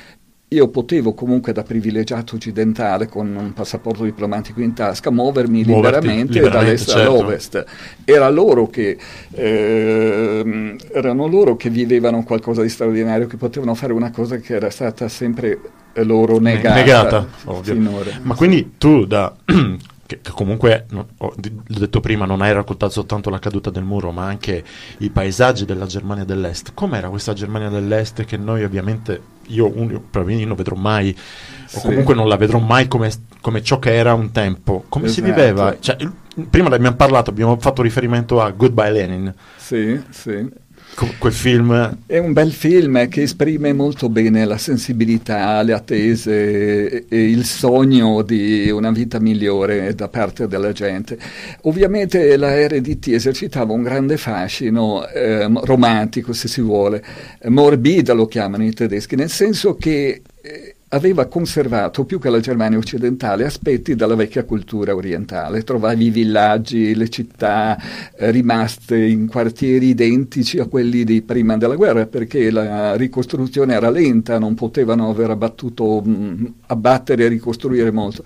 io 0.50 0.70
potevo 0.70 1.14
comunque 1.14 1.52
da 1.52 1.64
privilegiato 1.64 2.36
occidentale 2.36 3.08
con 3.08 3.36
un 3.36 3.52
passaporto 3.52 4.04
diplomatico 4.06 4.62
in 4.62 4.74
tasca 4.74 5.12
muovermi 5.12 5.64
Muoverti 5.66 6.08
liberamente, 6.08 6.34
liberamente, 6.40 6.66
dall'est 6.66 6.90
certo. 6.90 7.12
all'ovest. 7.12 7.66
Era 8.06 8.30
loro 8.30 8.68
che, 8.70 8.98
ehm, 9.32 10.78
erano 10.94 11.28
loro 11.28 11.58
che 11.58 11.70
vivevano 11.70 12.24
qualcosa 12.24 12.62
di 12.62 12.70
straordinario, 12.70 13.28
che 13.28 13.36
potevano 13.36 13.74
fare 13.76 13.92
una 13.92 14.10
cosa 14.12 14.38
che 14.38 14.56
era 14.56 14.70
stata 14.70 15.10
sempre 15.10 15.60
eh, 15.92 16.04
loro 16.04 16.40
Ne- 16.40 16.54
negata, 16.54 16.76
negata, 16.76 17.28
finora. 17.62 18.12
Ma 18.22 18.36
quindi 18.36 18.74
tu 18.78 19.06
da... 19.06 19.36
Che, 20.08 20.22
comunque, 20.32 20.86
no, 20.92 21.06
ho 21.18 21.34
di- 21.36 21.52
l'ho 21.54 21.80
detto 21.80 22.00
prima, 22.00 22.24
non 22.24 22.40
hai 22.42 22.54
raccontato 22.54 22.94
soltanto 22.94 23.30
la 23.30 23.40
caduta 23.40 23.70
del 23.70 23.84
muro, 23.84 24.12
ma 24.14 24.24
anche 24.24 24.64
i 25.00 25.10
paesaggi 25.10 25.66
della 25.66 25.86
Germania 25.86 26.24
dell'Est. 26.24 26.72
Com'era 26.74 27.10
questa 27.10 27.34
Germania 27.34 27.68
dell'Est 27.68 28.24
che 28.24 28.38
noi 28.38 28.64
ovviamente, 28.64 29.20
io 29.48 29.72
un- 29.74 30.02
probabilmente 30.10 30.48
non 30.48 30.56
vedrò 30.58 30.76
mai, 30.76 31.16
o 31.74 31.80
Sì. 31.80 31.86
comunque 31.88 32.14
non 32.16 32.28
la 32.28 32.36
vedrò 32.38 32.60
mai 32.60 32.88
come, 32.88 33.12
come 33.42 33.62
ciò 33.64 33.80
che 33.80 33.94
era 33.96 34.14
un 34.14 34.32
tempo. 34.32 34.86
Come 34.90 35.08
si 35.08 35.22
Esatto. 35.22 35.36
viveva? 35.36 35.78
Cioè, 35.80 35.98
prima 36.50 36.70
ne 36.70 36.76
abbiamo 36.76 36.96
parlato, 36.96 37.30
abbiamo 37.30 37.58
fatto 37.60 37.82
riferimento 37.82 38.42
a 38.42 38.50
Goodbye 38.52 38.92
Lenin, 38.92 39.34
Sì, 39.58 40.00
sì. 40.10 40.48
Quel 41.20 41.34
film 41.34 41.98
È 42.08 42.18
un 42.18 42.34
bel 42.34 42.52
film 42.52 43.08
che 43.08 43.22
esprime 43.22 43.72
molto 43.72 44.10
bene 44.10 44.46
la 44.46 44.58
sensibilità, 44.58 45.62
le 45.62 45.74
attese 45.74 47.06
e 47.08 47.30
il 47.30 47.46
sogno 47.46 48.24
di 48.24 48.72
una 48.72 48.90
vita 48.90 49.20
migliore 49.20 49.94
da 49.94 50.08
parte 50.08 50.48
della 50.48 50.72
gente. 50.72 51.20
Ovviamente 51.64 52.36
la 52.36 52.66
RDT 52.68 53.10
esercitava 53.10 53.74
un 53.74 53.84
grande 53.84 54.18
fascino 54.18 55.08
ehm, 55.08 55.64
romantico, 55.66 56.34
se 56.34 56.48
si 56.48 56.62
vuole, 56.62 57.04
eh, 57.42 57.50
morbida 57.50 58.14
lo 58.14 58.26
chiamano 58.26 58.66
i 58.66 58.74
tedeschi, 58.74 59.16
nel 59.16 59.30
senso 59.30 59.76
che 59.76 60.08
eh, 60.10 60.22
aveva 60.90 61.26
conservato 61.26 62.06
più 62.06 62.20
che 62.20 62.30
la 62.30 62.40
Germania 62.40 62.78
occidentale 62.78 63.44
aspetti 63.44 63.96
della 63.96 64.16
vecchia 64.16 64.46
cultura 64.46 64.96
orientale. 64.96 65.64
Trovavi 65.64 66.06
i 66.06 66.10
villaggi, 66.10 66.96
le 66.96 67.10
città 67.10 67.78
eh, 68.16 68.32
rimaste 68.32 68.98
in 68.98 69.28
quartieri 69.28 69.88
identici 69.88 70.60
a 70.60 70.66
quelli 70.66 71.04
di 71.04 71.22
prima 71.22 71.58
della 71.58 71.76
guerra 71.76 72.06
perché 72.06 72.50
la 72.52 72.96
ricostruzione 72.96 73.74
era 73.74 73.90
lenta, 73.90 74.40
non 74.40 74.56
potevano 74.56 75.10
aver 75.10 75.32
abbattuto, 75.32 76.02
mh, 76.02 76.54
abbattere 76.68 77.26
e 77.26 77.28
ricostruire 77.28 77.92
molto. 77.92 78.24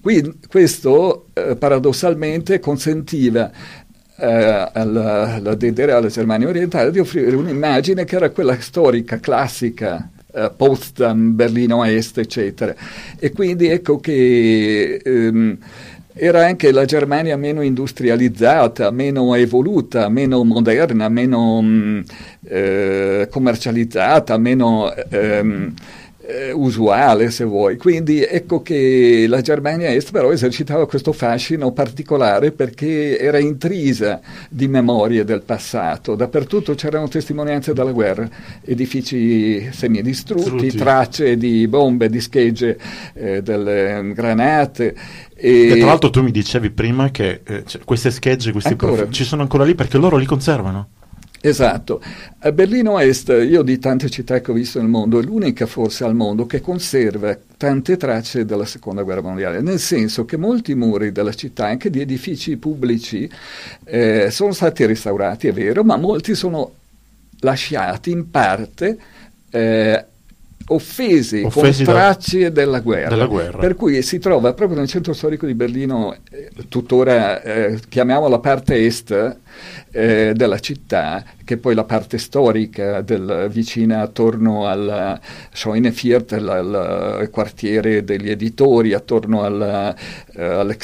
Qui, 0.00 0.38
questo 0.48 1.26
eh, 1.32 1.54
paradossalmente 1.54 2.58
consentiva 2.58 3.50
eh, 4.16 4.70
alla, 4.72 5.34
alla 5.34 5.54
DDR, 5.54 5.90
alla 5.90 6.08
Germania 6.08 6.48
orientale, 6.48 6.90
di 6.90 6.98
offrire 6.98 7.36
un'immagine 7.36 8.04
che 8.04 8.16
era 8.16 8.30
quella 8.30 8.58
storica, 8.60 9.20
classica, 9.20 10.10
eh, 10.34 10.50
Potsdam, 10.56 11.34
Berlino 11.34 11.84
Est, 11.84 12.18
eccetera. 12.18 12.74
E 13.18 13.32
quindi 13.32 13.68
ecco 13.68 13.98
che 13.98 15.00
ehm, 15.02 15.58
era 16.12 16.44
anche 16.44 16.72
la 16.72 16.84
Germania 16.84 17.36
meno 17.36 17.62
industrializzata, 17.62 18.90
meno 18.90 19.34
evoluta, 19.34 20.08
meno 20.08 20.44
moderna, 20.44 21.08
meno 21.08 21.62
mh, 21.62 22.04
eh, 22.44 23.28
commercializzata, 23.30 24.36
meno 24.36 24.92
ehm, 24.92 25.72
eh, 26.48 26.52
usuale 26.52 27.30
se 27.30 27.44
vuoi. 27.44 27.76
Quindi 27.76 28.22
ecco 28.24 28.62
che 28.62 29.26
la 29.28 29.40
Germania 29.40 29.90
Est 29.92 30.10
però 30.10 30.30
esercitava 30.30 30.86
questo 30.86 31.12
fascino 31.12 31.72
particolare 31.72 32.52
perché 32.52 33.18
era 33.18 33.38
intrisa 33.38 34.20
di 34.48 34.68
memorie 34.68 35.24
del 35.24 35.42
passato. 35.42 36.14
Dappertutto 36.14 36.74
c'erano 36.74 37.08
testimonianze 37.08 37.72
della 37.72 37.92
guerra, 37.92 38.28
edifici 38.64 39.68
semidistrutti, 39.72 40.50
Distrutti. 40.50 40.76
tracce 40.76 41.36
di 41.36 41.66
bombe, 41.68 42.08
di 42.08 42.20
schegge, 42.20 42.78
eh, 43.14 43.42
delle 43.42 44.12
granate. 44.14 44.94
E 45.34 45.68
E 45.72 45.76
tra 45.78 45.86
l'altro 45.86 46.10
tu 46.10 46.22
mi 46.22 46.30
dicevi 46.30 46.70
prima 46.70 47.10
che 47.10 47.40
eh, 47.44 47.62
cioè, 47.66 47.80
queste 47.84 48.10
schegge, 48.10 48.52
questi 48.52 48.70
Ancora? 48.72 48.92
prof- 49.02 49.10
ci 49.12 49.24
sono 49.24 49.42
ancora 49.42 49.64
lì 49.64 49.74
perché 49.74 49.96
loro 49.98 50.16
li 50.16 50.26
conservano. 50.26 50.88
Esatto. 51.42 52.02
A 52.40 52.52
Berlino 52.52 52.98
Est, 52.98 53.28
io 53.28 53.62
di 53.62 53.78
tante 53.78 54.10
città 54.10 54.40
che 54.40 54.50
ho 54.50 54.54
visto 54.54 54.78
nel 54.78 54.88
mondo, 54.88 55.18
è 55.18 55.22
l'unica 55.22 55.66
forse 55.66 56.04
al 56.04 56.14
mondo 56.14 56.44
che 56.46 56.60
conserva 56.60 57.36
tante 57.56 57.96
tracce 57.96 58.44
della 58.44 58.66
seconda 58.66 59.02
guerra 59.02 59.22
mondiale, 59.22 59.60
nel 59.60 59.78
senso 59.78 60.24
che 60.24 60.36
molti 60.36 60.74
muri 60.74 61.12
della 61.12 61.32
città, 61.32 61.66
anche 61.66 61.88
di 61.88 62.00
edifici 62.00 62.56
pubblici, 62.56 63.30
eh, 63.84 64.28
sono 64.30 64.52
stati 64.52 64.84
restaurati, 64.84 65.48
è 65.48 65.52
vero, 65.52 65.82
ma 65.82 65.96
molti 65.96 66.34
sono 66.34 66.72
lasciati 67.40 68.10
in 68.10 68.30
parte 68.30 68.98
eh, 69.50 70.04
offesi, 70.66 71.42
Offesi 71.44 71.84
con 71.84 71.94
tracce 71.94 72.52
della 72.52 72.80
guerra. 72.80 73.08
della 73.08 73.26
guerra. 73.26 73.58
Per 73.58 73.74
cui 73.74 74.02
si 74.02 74.18
trova 74.18 74.52
proprio 74.52 74.78
nel 74.78 74.88
centro 74.88 75.12
storico 75.12 75.46
di 75.46 75.54
Berlino, 75.54 76.14
eh, 76.30 76.50
tuttora 76.68 77.42
eh, 77.42 77.80
chiamiamola 77.88 78.38
parte 78.38 78.84
est 78.84 79.36
eh, 79.90 80.32
della 80.34 80.58
città, 80.58 81.24
che 81.44 81.56
poi 81.56 81.74
la 81.74 81.84
parte 81.84 82.18
storica 82.18 83.00
del, 83.00 83.48
vicina 83.50 84.00
attorno 84.02 84.66
al 84.66 85.18
Scheuneviertel, 85.52 86.48
al 86.48 87.28
quartiere 87.30 88.04
degli 88.04 88.30
editori, 88.30 88.92
attorno 88.92 89.42
al 89.42 89.94
eh, 90.34 90.76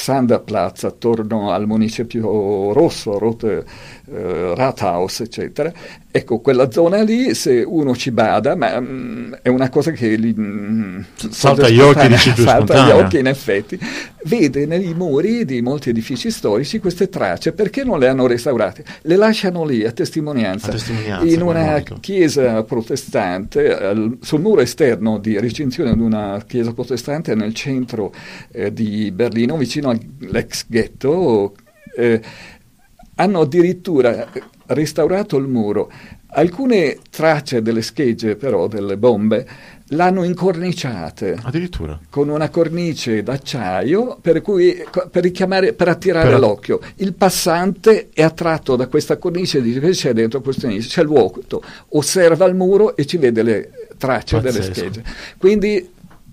attorno 0.82 1.50
al 1.50 1.66
municipio 1.66 2.73
rosso, 2.73 3.18
Rote, 3.18 3.64
eh, 4.08 4.54
Rathaus, 4.54 5.20
eccetera. 5.20 5.73
Ecco, 6.11 6.40
quella 6.40 6.70
zona 6.70 7.02
lì, 7.02 7.35
se 7.35 7.62
uno 7.66 7.94
ci 7.94 8.11
bada, 8.11 8.56
ma 8.56 8.80
mm, 8.80 9.35
è 9.42 9.49
una 9.49 9.68
cosa 9.68 9.90
che 9.90 10.18
gli, 10.18 10.35
mm, 10.38 11.00
salta 11.30 11.66
agli 11.66 11.80
occhi, 11.80 12.08
dici 12.08 12.32
salta 12.35 12.82
agli 12.82 12.90
occhi 12.90 13.18
in 13.18 13.26
effetti, 13.26 13.78
vede 14.25 14.64
nei 14.66 14.94
muri 14.94 15.44
di 15.44 15.61
molti 15.61 15.90
edifici 15.90 16.30
storici 16.30 16.78
queste 16.78 17.08
tracce, 17.08 17.52
perché 17.52 17.85
non 17.85 17.99
le 17.99 18.08
hanno 18.08 18.26
restaurate? 18.26 18.55
Le 19.02 19.16
lasciano 19.16 19.64
lì 19.64 19.84
a 19.84 19.92
testimonianza. 19.92 20.68
A 20.68 20.70
testimonianza 20.72 21.26
in 21.26 21.42
una 21.42 21.82
chiesa 22.00 22.62
protestante, 22.64 24.16
sul 24.20 24.40
muro 24.40 24.60
esterno 24.60 25.18
di 25.18 25.38
recinzione 25.38 25.94
di 25.94 26.00
una 26.00 26.42
chiesa 26.46 26.72
protestante 26.72 27.34
nel 27.34 27.54
centro 27.54 28.12
eh, 28.52 28.72
di 28.72 29.10
Berlino, 29.10 29.56
vicino 29.56 29.90
all'ex 29.90 30.64
ghetto, 30.66 31.54
eh, 31.96 32.20
hanno 33.16 33.40
addirittura 33.40 34.28
restaurato 34.66 35.36
il 35.36 35.46
muro. 35.46 35.90
Alcune 36.28 36.98
tracce 37.08 37.62
delle 37.62 37.80
schegge, 37.80 38.36
però, 38.36 38.66
delle 38.66 38.98
bombe, 38.98 39.46
l'hanno 39.90 40.25
incorniciate. 40.25 41.38
Addirittura. 41.43 41.99
Con 42.11 42.28
una 42.28 42.49
cornice 42.49 43.23
d'acciaio 43.23 44.19
per, 44.21 44.43
cui, 44.43 44.83
per, 45.11 45.23
richiamare, 45.23 45.73
per 45.73 45.88
attirare 45.88 46.31
per... 46.31 46.38
l'occhio. 46.38 46.81
Il 46.97 47.14
passante 47.14 48.09
è 48.12 48.23
attratto 48.23 48.76
da 48.76 48.88
questa 48.88 49.16
cornice 49.19 49.59
e 49.59 49.62
dice 49.62 49.81
che 49.81 49.90
c'è 49.90 50.12
dentro 50.12 50.40
questo 50.40 50.66
inizio, 50.66 50.90
c'è 50.90 51.02
il 51.02 51.09
vuoto, 51.09 51.62
osserva 51.90 52.47
il 52.47 52.55
muro 52.55 52.97
e 52.97 53.07
ci 53.07 53.16
vede 53.16 53.43
le 53.43 53.71
tracce 53.97 54.37
Pazzesco. 54.37 54.59
delle 54.59 54.75
schegge. 54.75 55.05
Quindi 55.38 55.88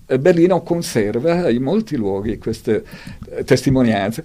eh, 0.06 0.18
Berlino 0.18 0.62
conserva 0.62 1.48
in 1.48 1.62
molti 1.62 1.96
luoghi 1.96 2.38
queste 2.38 2.84
eh, 3.30 3.44
testimonianze. 3.44 4.24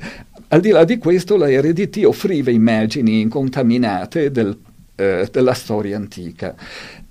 Al 0.51 0.61
di 0.61 0.69
là 0.69 0.83
di 0.83 0.97
questo, 0.97 1.37
la 1.37 1.47
RDT 1.47 2.03
offriva 2.05 2.49
immagini 2.49 3.21
incontaminate 3.21 4.31
del, 4.31 4.57
eh, 4.95 5.27
della 5.31 5.53
storia 5.53 5.95
antica. 5.95 6.55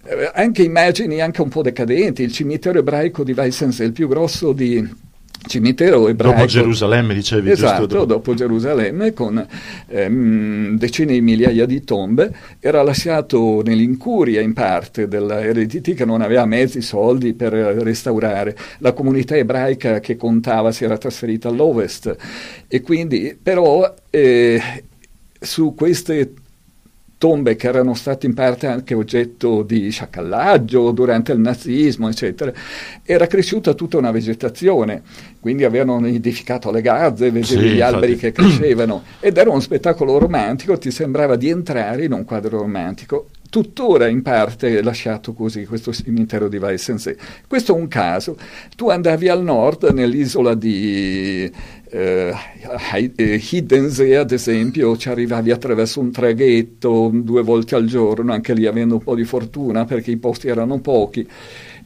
Eh, 0.08 0.30
anche 0.32 0.62
immagini 0.62 1.20
anche 1.20 1.42
un 1.42 1.50
po' 1.50 1.62
decadenti. 1.62 2.22
Il 2.22 2.32
cimitero 2.32 2.78
ebraico 2.78 3.22
di 3.22 3.32
Weissensee, 3.32 3.86
il 3.86 3.92
più 3.92 4.08
grosso 4.08 4.52
di 4.52 5.06
cimitero 5.46 6.08
ebraico. 6.08 6.36
Dopo 6.36 6.46
Gerusalemme, 6.46 7.14
dicevi. 7.14 7.50
Esatto, 7.50 7.86
giusto? 7.86 8.04
dopo 8.06 8.34
Gerusalemme, 8.34 9.12
con 9.12 9.46
ehm, 9.88 10.78
decine 10.78 11.12
di 11.12 11.20
migliaia 11.20 11.66
di 11.66 11.84
tombe, 11.84 12.34
era 12.58 12.82
lasciato 12.82 13.62
nell'incuria 13.62 14.40
in 14.40 14.54
parte 14.54 15.08
della 15.08 15.40
RDT 15.40 15.94
che 15.94 16.04
non 16.06 16.22
aveva 16.22 16.46
mezzi, 16.46 16.80
soldi 16.80 17.34
per 17.34 17.52
restaurare. 17.52 18.56
La 18.78 18.92
comunità 18.92 19.36
ebraica 19.36 20.00
che 20.00 20.16
contava 20.16 20.72
si 20.72 20.84
era 20.84 20.96
trasferita 20.96 21.48
all'ovest 21.48 22.16
e 22.66 22.80
quindi 22.80 23.38
però 23.40 23.94
eh, 24.10 24.60
su 25.38 25.74
queste 25.74 26.32
tombe 27.18 27.56
che 27.56 27.66
erano 27.66 27.94
state 27.94 28.26
in 28.26 28.34
parte 28.34 28.68
anche 28.68 28.94
oggetto 28.94 29.62
di 29.62 29.90
sciacallaggio 29.90 30.92
durante 30.92 31.32
il 31.32 31.40
nazismo, 31.40 32.08
eccetera, 32.08 32.52
era 33.02 33.26
cresciuta 33.26 33.74
tutta 33.74 33.98
una 33.98 34.12
vegetazione, 34.12 35.02
quindi 35.40 35.64
avevano 35.64 36.06
edificato 36.06 36.70
le 36.70 36.80
gazze, 36.80 37.30
vedevi 37.30 37.44
sì, 37.44 37.58
gli 37.58 37.80
alberi 37.80 38.16
che 38.16 38.32
crescevano 38.32 39.02
ed 39.20 39.36
era 39.36 39.50
uno 39.50 39.60
spettacolo 39.60 40.16
romantico, 40.18 40.78
ti 40.78 40.92
sembrava 40.92 41.36
di 41.36 41.48
entrare 41.48 42.04
in 42.04 42.12
un 42.12 42.24
quadro 42.24 42.58
romantico 42.58 43.28
tuttora 43.50 44.08
in 44.08 44.22
parte 44.22 44.82
lasciato 44.82 45.32
così 45.32 45.64
questo 45.64 45.92
cimitero 45.92 46.48
di 46.48 46.58
Weissensee. 46.58 47.16
Questo 47.46 47.74
è 47.74 47.78
un 47.78 47.88
caso. 47.88 48.36
Tu 48.76 48.90
andavi 48.90 49.28
al 49.28 49.42
nord, 49.42 49.90
nell'isola 49.90 50.54
di 50.54 51.50
eh, 51.90 52.34
eh, 53.16 53.42
Hiddensee, 53.50 54.16
ad 54.16 54.32
esempio, 54.32 54.96
ci 54.96 55.08
arrivavi 55.08 55.50
attraverso 55.50 56.00
un 56.00 56.10
traghetto 56.10 57.10
due 57.12 57.42
volte 57.42 57.74
al 57.74 57.86
giorno, 57.86 58.32
anche 58.32 58.54
lì 58.54 58.66
avendo 58.66 58.94
un 58.94 59.02
po' 59.02 59.14
di 59.14 59.24
fortuna 59.24 59.84
perché 59.84 60.10
i 60.10 60.16
posti 60.16 60.48
erano 60.48 60.80
pochi. 60.80 61.26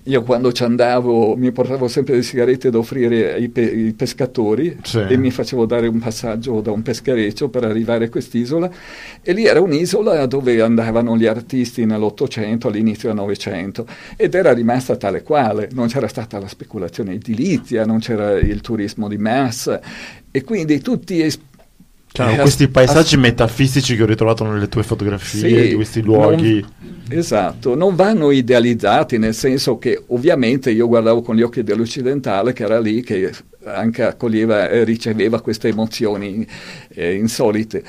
Io 0.07 0.23
quando 0.25 0.51
ci 0.51 0.65
andavo 0.65 1.37
mi 1.37 1.53
portavo 1.53 1.87
sempre 1.87 2.17
le 2.17 2.23
sigarette 2.23 2.71
da 2.71 2.79
offrire 2.79 3.35
ai, 3.35 3.49
pe- 3.49 3.71
ai 3.71 3.93
pescatori 3.93 4.79
sì. 4.83 4.99
e 4.99 5.17
mi 5.17 5.31
facevo 5.31 5.65
dare 5.65 5.87
un 5.87 6.01
passaggio 6.01 6.61
da 6.61 6.73
un 6.73 6.83
peschereccio 6.83 7.49
per 7.49 7.63
arrivare 7.65 8.07
a 8.07 8.09
quest'isola. 8.09 8.69
E 9.23 9.33
lì 9.33 9.45
era 9.45 9.61
un'isola 9.61 10.27
dove 10.27 10.61
andavano 10.61 11.17
gli 11.17 11.27
artisti 11.27 11.85
nell'Ottocento, 11.85 12.67
all'inizio 12.67 13.09
del 13.11 13.19
Novecento 13.19 13.87
ed 14.17 14.35
era 14.35 14.53
rimasta 14.53 14.97
tale 14.97 15.23
quale, 15.23 15.69
non 15.73 15.87
c'era 15.87 16.09
stata 16.09 16.41
la 16.41 16.49
speculazione 16.49 17.13
edilizia, 17.13 17.85
non 17.85 18.01
c'era 18.01 18.33
il 18.39 18.61
turismo 18.61 19.07
di 19.07 19.19
massa. 19.19 19.81
E 20.33 20.43
quindi 20.43 20.81
tutti 20.81 21.21
esp- 21.21 21.52
cioè, 22.13 22.37
questi 22.37 22.69
paesaggi 22.69 23.17
metafisici 23.17 23.97
che 23.97 24.03
ho 24.03 24.07
ritrovato 24.07 24.45
nelle 24.45 24.69
tue 24.69 24.83
fotografie, 24.83 25.41
sì, 25.41 25.69
di 25.69 25.75
questi 25.75 26.03
luoghi. 26.03 26.61
Non, 26.61 27.05
esatto, 27.09 27.75
non 27.75 27.95
vanno 27.97 28.31
idealizzati, 28.31 29.17
nel 29.17 29.35
senso 29.35 29.79
che 29.79 30.03
ovviamente 30.09 30.71
io 30.71 30.89
guardavo 30.89 31.23
con 31.23 31.37
gli 31.37 31.43
occhi 31.43 31.63
dell'occidentale 31.63 32.53
che 32.53 32.65
era 32.65 32.79
lì 32.79 33.03
che 33.03 33.33
anche 33.65 34.03
accoglieva 34.03 34.69
e 34.69 34.85
riceveva 34.85 35.41
queste 35.41 35.69
emozioni 35.69 36.47
eh, 36.89 37.15
insolite. 37.15 37.83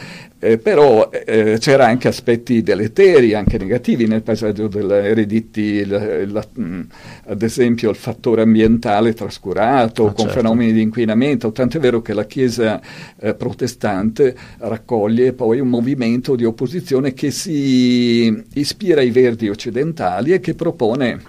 Eh, 0.44 0.58
però 0.58 1.10
eh, 1.10 1.58
c'era 1.58 1.86
anche 1.86 2.10
aspetti 2.10 2.62
deleteri, 2.62 3.34
anche 3.34 3.58
negativi 3.58 4.08
nel 4.08 4.24
paesaggio 4.24 4.68
dell'Erediti, 4.68 5.86
la, 5.86 6.26
la, 6.26 6.46
mm, 6.60 6.82
ad 7.28 7.42
esempio 7.42 7.90
il 7.90 7.96
fattore 7.96 8.42
ambientale 8.42 9.14
trascurato, 9.14 10.08
ah, 10.08 10.12
con 10.12 10.26
certo. 10.26 10.42
fenomeni 10.42 10.74
di 10.74 10.82
inquinamento, 10.82 11.54
tant'è 11.54 11.80
vero 11.80 12.02
che 12.02 12.14
la 12.14 12.26
Chiesa 12.26 12.82
eh, 13.22 13.36
protestante 13.36 14.36
raccoglie 14.58 15.32
poi 15.32 15.62
un 15.62 15.70
movimento 15.70 16.36
di 16.36 16.44
opposizione 16.44 17.14
che 17.14 17.32
si 17.32 18.44
ispira 18.56 19.00
ai 19.00 19.12
verdi 19.12 19.48
occidentali 19.48 20.34
e 20.34 20.42
che 20.42 20.56
propone 20.56 21.22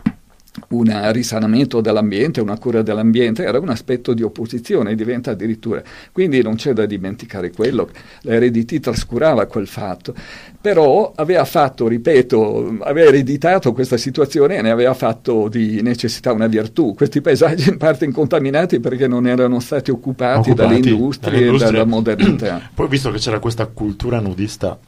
un 0.69 1.13
risanamento 1.13 1.81
dell'ambiente, 1.81 2.41
una 2.41 2.59
cura 2.59 2.83
dell'ambiente, 2.83 3.45
era 3.45 3.59
un 3.59 3.69
aspetto 3.69 4.15
di 4.15 4.23
opposizione, 4.23 4.95
diventa 4.95 5.33
addirittura. 5.33 5.83
Quindi 6.13 6.43
non 6.43 6.55
c'è 6.55 6.73
da 6.73 6.87
dimenticare 6.87 7.51
quello, 7.51 7.89
l'ereditì 8.23 8.79
trascurava 8.79 9.47
quel 9.47 9.67
fatto, 9.67 10.15
però 10.61 11.13
aveva 11.17 11.45
fatto, 11.45 11.89
ripeto, 11.89 12.79
aveva 12.83 13.09
ereditato 13.09 13.73
questa 13.73 13.97
situazione 13.97 14.57
e 14.57 14.63
ne 14.63 14.71
aveva 14.71 14.95
fatto 14.95 15.49
di 15.49 15.83
necessità 15.83 16.33
una 16.33 16.47
virtù. 16.47 16.95
Questi 16.95 17.21
paesaggi 17.21 17.69
in 17.69 17.77
parte 17.77 18.05
incontaminati 18.05 18.79
perché 18.79 19.09
non 19.09 19.27
erano 19.27 19.59
stati 19.61 19.91
occupati, 19.91 20.51
occupati 20.51 20.81
dalle 20.81 20.89
industrie 20.89 21.53
e 21.53 21.59
dalla 21.59 21.85
modernità. 21.85 22.71
Poi 22.73 22.89
visto 22.89 23.11
che 23.11 23.19
c'era 23.19 23.41
questa 23.41 23.67
cultura 23.67 24.21
nudista, 24.21 24.79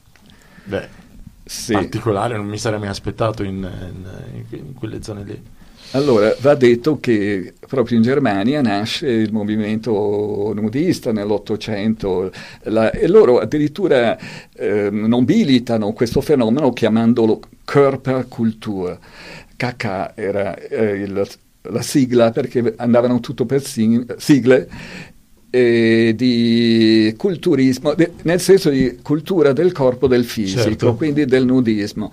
beh, 0.64 0.88
sì. 1.44 1.72
particolare, 1.72 2.36
non 2.36 2.46
mi 2.46 2.58
sarei 2.58 2.78
mai 2.78 2.88
aspettato 2.88 3.42
in, 3.42 3.56
in, 3.56 4.44
in, 4.50 4.74
quelle 4.74 5.02
zone 5.02 5.24
lì. 5.24 5.42
Allora, 5.96 6.36
va 6.40 6.54
detto 6.54 7.00
che 7.00 7.54
proprio 7.66 7.96
in 7.96 8.02
Germania 8.02 8.60
nasce 8.60 9.08
il 9.08 9.32
movimento 9.32 10.52
nudista 10.54 11.10
nell'Ottocento 11.10 12.30
la, 12.64 12.90
e 12.90 13.08
loro 13.08 13.38
addirittura 13.38 14.18
eh, 14.54 14.90
nobilitano 14.90 15.94
questo 15.94 16.20
fenomeno 16.20 16.70
chiamandolo 16.74 17.40
Körperkultur. 17.64 18.98
KK 19.56 20.12
era 20.16 20.54
eh, 20.58 20.96
il, 20.96 21.26
la 21.62 21.82
sigla 21.82 22.30
perché 22.30 22.74
andavano 22.76 23.18
tutto 23.20 23.46
per 23.46 23.62
sigle 23.64 24.68
eh, 25.48 26.12
di 26.14 27.14
culturismo, 27.16 27.94
de, 27.94 28.12
nel 28.24 28.40
senso 28.40 28.68
di 28.68 28.98
cultura 29.00 29.54
del 29.54 29.72
corpo 29.72 30.06
del 30.08 30.24
fisico, 30.24 30.60
certo. 30.60 30.94
quindi 30.94 31.24
del 31.24 31.46
nudismo. 31.46 32.12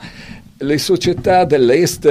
Le 0.64 0.78
società 0.78 1.44
dell'Est, 1.44 2.08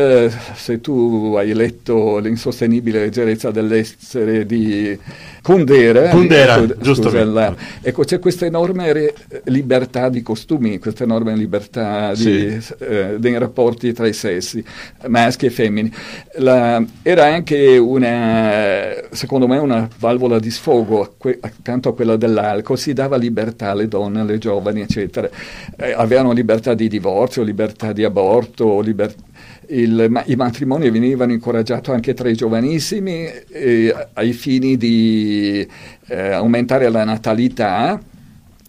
se 0.55 0.81
tu 0.83 1.35
hai 1.39 1.55
letto 1.55 2.19
L'insostenibile 2.19 3.01
leggerezza 3.01 3.51
dell'essere 3.51 4.45
di 4.45 4.99
Kundera, 5.43 6.09
Kundera 6.11 6.57
ecco, 6.57 6.81
giusto 6.81 7.11
la, 7.25 7.53
ecco, 7.81 8.05
c'è 8.05 8.21
questa 8.21 8.47
enorme 8.47 8.93
re, 8.93 9.15
libertà 9.47 10.09
di 10.09 10.23
costumi, 10.23 10.79
questa 10.79 11.03
enorme 11.03 11.35
libertà 11.35 12.15
di, 12.15 12.61
sì. 12.61 12.75
eh, 12.79 13.17
dei 13.19 13.37
rapporti 13.37 13.93
tra 13.93 14.07
i 14.07 14.13
sessi, 14.13 14.65
maschi 15.09 15.47
e 15.47 15.51
femmini. 15.51 15.93
La, 16.39 16.81
era 17.03 17.25
anche 17.25 17.77
una, 17.77 18.93
secondo 19.11 19.49
me, 19.49 19.59
una 19.59 19.89
valvola 19.99 20.39
di 20.39 20.51
sfogo 20.51 21.15
que, 21.19 21.39
accanto 21.41 21.89
a 21.89 21.95
quella 21.95 22.17
dell'alcol, 22.17 22.79
si 22.79 22.93
dava 22.93 23.17
libertà 23.17 23.71
alle 23.71 23.89
donne, 23.89 24.21
alle 24.21 24.39
giovani, 24.39 24.83
eccetera. 24.83 25.29
Eh, 25.77 25.93
avevano 25.93 26.31
libertà 26.31 26.75
di 26.75 26.87
divorzio, 26.87 27.43
libertà 27.43 27.93
di 27.93 28.05
aborto, 28.05 28.81
libertà 28.81 29.31
il, 29.69 30.23
i 30.27 30.37
matrimoni 30.37 30.91
venivano 30.91 31.33
incoraggiati 31.33 31.91
anche 31.91 32.15
tra 32.15 32.29
i 32.29 32.35
giovanissimi 32.35 33.27
eh, 33.51 33.95
ai 34.15 34.33
fini 34.33 34.77
di 34.77 35.67
eh, 36.07 36.31
aumentare 36.31 36.91
la 36.91 37.05
natalità 37.05 38.01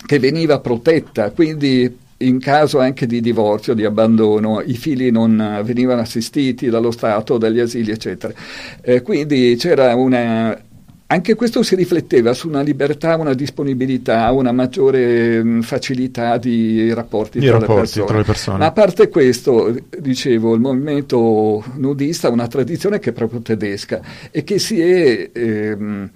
che 0.06 0.20
veniva 0.20 0.60
protetta, 0.60 1.32
quindi 1.32 1.98
in 2.18 2.40
caso 2.40 2.80
anche 2.80 3.06
di 3.06 3.22
divorzio, 3.22 3.74
di 3.74 3.84
abbandono, 3.84 4.62
i 4.62 4.76
figli 4.76 5.12
non 5.12 5.62
venivano 5.64 6.02
assistiti 6.02 6.70
dallo 6.70 6.92
Stato, 6.92 7.38
dagli 7.38 7.60
asili, 7.60 7.92
eccetera. 7.92 8.34
Eh, 8.82 9.02
quindi 9.02 9.56
c'era 9.58 9.96
una 9.96 10.58
anche 11.14 11.36
questo 11.36 11.62
si 11.62 11.76
rifletteva 11.76 12.34
su 12.34 12.48
una 12.48 12.62
libertà, 12.62 13.16
una 13.18 13.36
disponibilità, 13.36 14.32
una 14.32 14.52
maggiore 14.52 15.44
mh, 15.44 15.62
facilità 15.62 16.38
di 16.38 16.92
rapporti, 16.92 17.40
di 17.40 17.46
tra, 17.46 17.60
rapporti 17.60 18.00
le 18.00 18.06
tra, 18.06 18.18
le 18.18 18.24
persone. 18.24 18.58
Ma 18.58 18.66
a 18.66 18.72
parte 18.72 19.10
questo, 19.10 19.76
dicevo, 20.00 20.56
il 20.56 20.60
movimento 20.60 21.64
nudista 21.76 22.28
ha 22.28 22.32
una 22.32 22.48
tradizione 22.48 22.98
che 22.98 23.12
è 23.12 23.14
proprio 23.14 23.42
tedesca 23.42 24.02
e 24.32 24.44
che 24.44 24.58
si 24.58 24.82
è... 24.82 25.30
Ehm, 25.32 26.10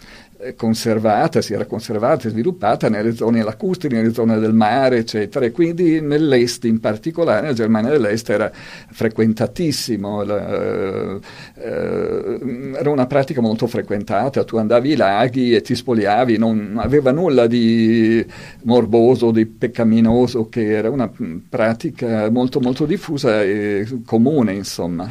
conservata, 0.55 1.41
si 1.41 1.53
era 1.53 1.65
conservata 1.65 2.27
e 2.27 2.31
sviluppata 2.31 2.89
nelle 2.89 3.15
zone 3.15 3.43
lacustrili, 3.43 3.95
nelle 3.95 4.13
zone 4.13 4.39
del 4.39 4.53
mare, 4.53 4.97
eccetera, 4.97 5.45
e 5.45 5.51
quindi 5.51 5.99
nell'est 5.99 6.65
in 6.65 6.79
particolare, 6.79 7.47
la 7.47 7.53
Germania 7.53 7.91
dell'est 7.91 8.29
era 8.29 8.51
frequentatissimo, 8.51 10.23
la, 10.23 11.19
eh, 11.55 12.73
era 12.75 12.89
una 12.89 13.07
pratica 13.07 13.41
molto 13.41 13.67
frequentata, 13.67 14.43
tu 14.43 14.57
andavi 14.57 14.91
ai 14.91 14.95
laghi 14.97 15.55
e 15.55 15.61
ti 15.61 15.75
spogliavi, 15.75 16.37
non 16.37 16.75
aveva 16.77 17.11
nulla 17.11 17.47
di 17.47 18.25
morboso, 18.63 19.31
di 19.31 19.45
peccaminoso, 19.45 20.49
che 20.49 20.71
era 20.71 20.89
una 20.89 21.09
pratica 21.49 22.29
molto 22.29 22.59
molto 22.59 22.85
diffusa 22.85 23.41
e 23.41 24.01
comune, 24.05 24.53
insomma. 24.53 25.09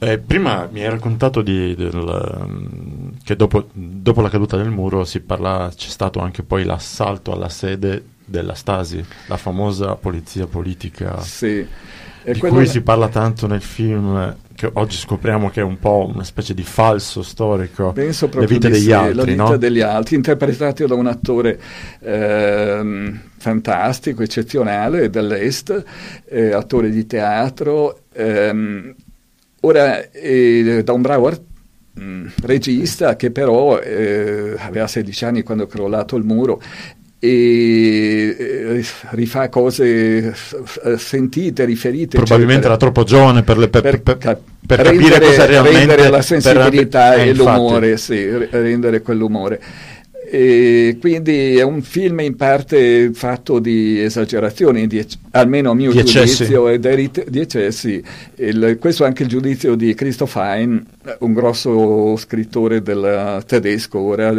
Eh, 0.00 0.18
prima 0.18 0.68
mi 0.70 0.82
hai 0.82 0.90
raccontato 0.90 1.40
di, 1.40 1.74
del, 1.74 3.16
che 3.22 3.36
dopo, 3.36 3.68
dopo, 3.72 4.20
la 4.20 4.28
caduta 4.28 4.56
del 4.56 4.70
muro 4.70 5.04
si 5.04 5.20
parla, 5.20 5.70
c'è 5.74 5.88
stato 5.88 6.20
anche 6.20 6.42
poi 6.42 6.64
l'assalto 6.64 7.32
alla 7.32 7.48
sede 7.48 8.04
della 8.24 8.54
Stasi, 8.54 9.04
la 9.28 9.36
famosa 9.36 9.94
polizia 9.94 10.46
politica 10.46 11.20
sì. 11.20 11.64
di 12.24 12.38
cui 12.38 12.66
si 12.66 12.80
parla 12.80 13.08
tanto 13.08 13.46
nel 13.46 13.60
film 13.60 14.36
che 14.54 14.70
oggi 14.72 14.96
scopriamo 14.96 15.50
che 15.50 15.60
è 15.60 15.64
un 15.64 15.78
po' 15.78 16.08
una 16.12 16.22
specie 16.22 16.54
di 16.54 16.62
falso 16.62 17.22
storico 17.22 17.92
Penso 17.92 18.30
le 18.32 18.46
vite 18.46 18.70
degli 18.70 18.84
sì, 18.84 18.92
altri, 18.92 19.14
la 19.16 19.24
vita 19.24 19.42
no? 19.42 19.56
degli 19.56 19.80
altri 19.80 20.14
interpretato 20.14 20.86
da 20.86 20.94
un 20.94 21.06
attore 21.06 21.60
ehm, 22.00 23.20
fantastico, 23.36 24.22
eccezionale 24.22 25.10
dell'Est 25.10 25.84
eh, 26.26 26.52
attore 26.52 26.90
di 26.90 27.04
teatro 27.04 28.02
ehm, 28.12 28.94
Ora, 29.64 30.10
eh, 30.10 30.82
da 30.84 30.92
un 30.92 31.00
bravo 31.00 31.30
mh, 31.94 32.26
regista 32.42 33.16
che 33.16 33.30
però 33.30 33.78
eh, 33.78 34.54
aveva 34.58 34.86
16 34.86 35.24
anni 35.24 35.42
quando 35.42 35.64
è 35.64 35.66
crollato 35.66 36.16
il 36.16 36.24
muro 36.24 36.60
e 37.18 38.36
eh, 38.38 38.84
rifà 39.12 39.48
cose 39.48 40.34
sentite, 40.98 41.64
riferite. 41.64 42.18
Probabilmente 42.18 42.66
eccetera. 42.66 42.74
era 42.74 42.76
troppo 42.76 43.04
giovane 43.04 43.42
per, 43.42 43.56
le, 43.56 43.68
per, 43.68 43.80
per, 43.80 44.02
per, 44.02 44.18
cap- 44.18 44.40
per 44.66 44.80
rendere, 44.80 45.08
capire 45.08 45.26
cosa 45.26 45.46
realmente... 45.46 45.78
rendere 45.78 46.10
la 46.10 46.22
sensibilità 46.22 47.14
eh, 47.14 47.28
e 47.28 47.34
l'umore, 47.34 47.96
sì, 47.96 48.28
rendere 48.50 49.00
quell'umore. 49.00 49.62
E 50.36 50.96
quindi 50.98 51.58
è 51.58 51.62
un 51.62 51.80
film 51.80 52.18
in 52.18 52.34
parte 52.34 53.12
fatto 53.12 53.60
di 53.60 54.02
esagerazioni, 54.02 54.88
di 54.88 55.06
almeno 55.30 55.70
a 55.70 55.74
mio 55.74 55.92
di 55.92 56.02
giudizio, 56.02 56.66
ed 56.68 56.84
è 56.86 56.94
rit- 56.96 57.28
di 57.28 57.38
eccessi. 57.38 58.02
Il, 58.34 58.78
questo 58.80 59.04
è 59.04 59.06
anche 59.06 59.22
il 59.22 59.28
giudizio 59.28 59.76
di 59.76 59.94
Christoph 59.94 60.34
Hein, 60.34 60.84
un 61.20 61.32
grosso 61.34 62.16
scrittore 62.16 62.82
del 62.82 63.44
tedesco, 63.46 64.00
ora 64.00 64.32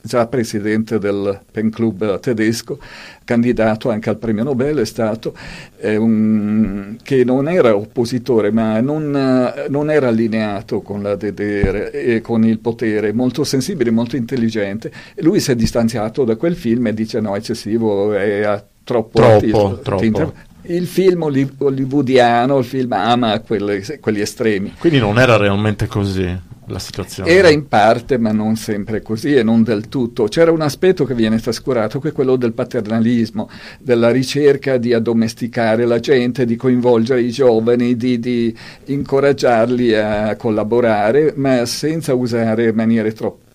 già 0.00 0.26
presidente 0.26 0.98
del 0.98 1.40
pen 1.50 1.70
club 1.70 2.20
tedesco, 2.20 2.78
candidato 3.24 3.90
anche 3.90 4.08
al 4.08 4.16
premio 4.16 4.44
Nobel, 4.44 4.78
è 4.78 4.84
stato 4.84 5.34
eh, 5.78 5.96
un, 5.96 6.96
che 7.02 7.24
non 7.24 7.48
era 7.48 7.74
oppositore, 7.76 8.50
ma 8.50 8.80
non, 8.80 9.52
non 9.68 9.90
era 9.90 10.08
allineato 10.08 10.80
con 10.80 11.02
la 11.02 11.14
DDR 11.14 11.90
e 11.92 12.20
con 12.20 12.44
il 12.44 12.58
potere, 12.58 13.12
molto 13.12 13.44
sensibile, 13.44 13.90
molto 13.90 14.16
intelligente. 14.16 14.90
Lui 15.16 15.40
si 15.40 15.50
è 15.50 15.56
distanziato 15.56 16.24
da 16.24 16.36
quel 16.36 16.56
film 16.56 16.86
e 16.86 16.94
dice 16.94 17.20
no, 17.20 17.34
è 17.34 17.38
eccessivo, 17.38 18.12
è 18.14 18.64
troppo... 18.84 19.18
Troppo, 19.18 19.80
troppo. 19.82 20.32
Il 20.62 20.86
film 20.86 21.22
hollywoodiano, 21.22 22.58
il 22.58 22.64
film 22.64 22.92
ama 22.92 23.40
quelli, 23.40 23.82
quelli 24.00 24.20
estremi. 24.20 24.74
Quindi 24.78 24.98
non 24.98 25.18
era 25.18 25.36
realmente 25.38 25.86
così 25.86 26.56
la 26.68 26.78
situazione. 26.78 27.30
Era 27.30 27.48
in 27.48 27.68
parte, 27.68 28.18
ma 28.18 28.32
non 28.32 28.56
sempre 28.56 29.02
così 29.02 29.34
e 29.34 29.42
non 29.42 29.62
del 29.62 29.88
tutto. 29.88 30.24
C'era 30.24 30.50
un 30.50 30.60
aspetto 30.60 31.04
che 31.04 31.14
viene 31.14 31.38
trascurato, 31.38 31.98
che 31.98 32.08
è 32.08 32.12
quello 32.12 32.36
del 32.36 32.52
paternalismo, 32.52 33.48
della 33.78 34.10
ricerca 34.10 34.76
di 34.76 34.92
addomesticare 34.92 35.84
la 35.84 36.00
gente, 36.00 36.44
di 36.44 36.56
coinvolgere 36.56 37.22
i 37.22 37.30
giovani, 37.30 37.96
di, 37.96 38.18
di 38.18 38.56
incoraggiarli 38.86 39.94
a 39.94 40.36
collaborare, 40.36 41.32
ma 41.36 41.64
senza 41.66 42.14
usare 42.14 42.72
maniere 42.72 43.12
troppo 43.12 43.46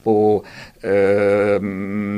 eh, 0.82 1.58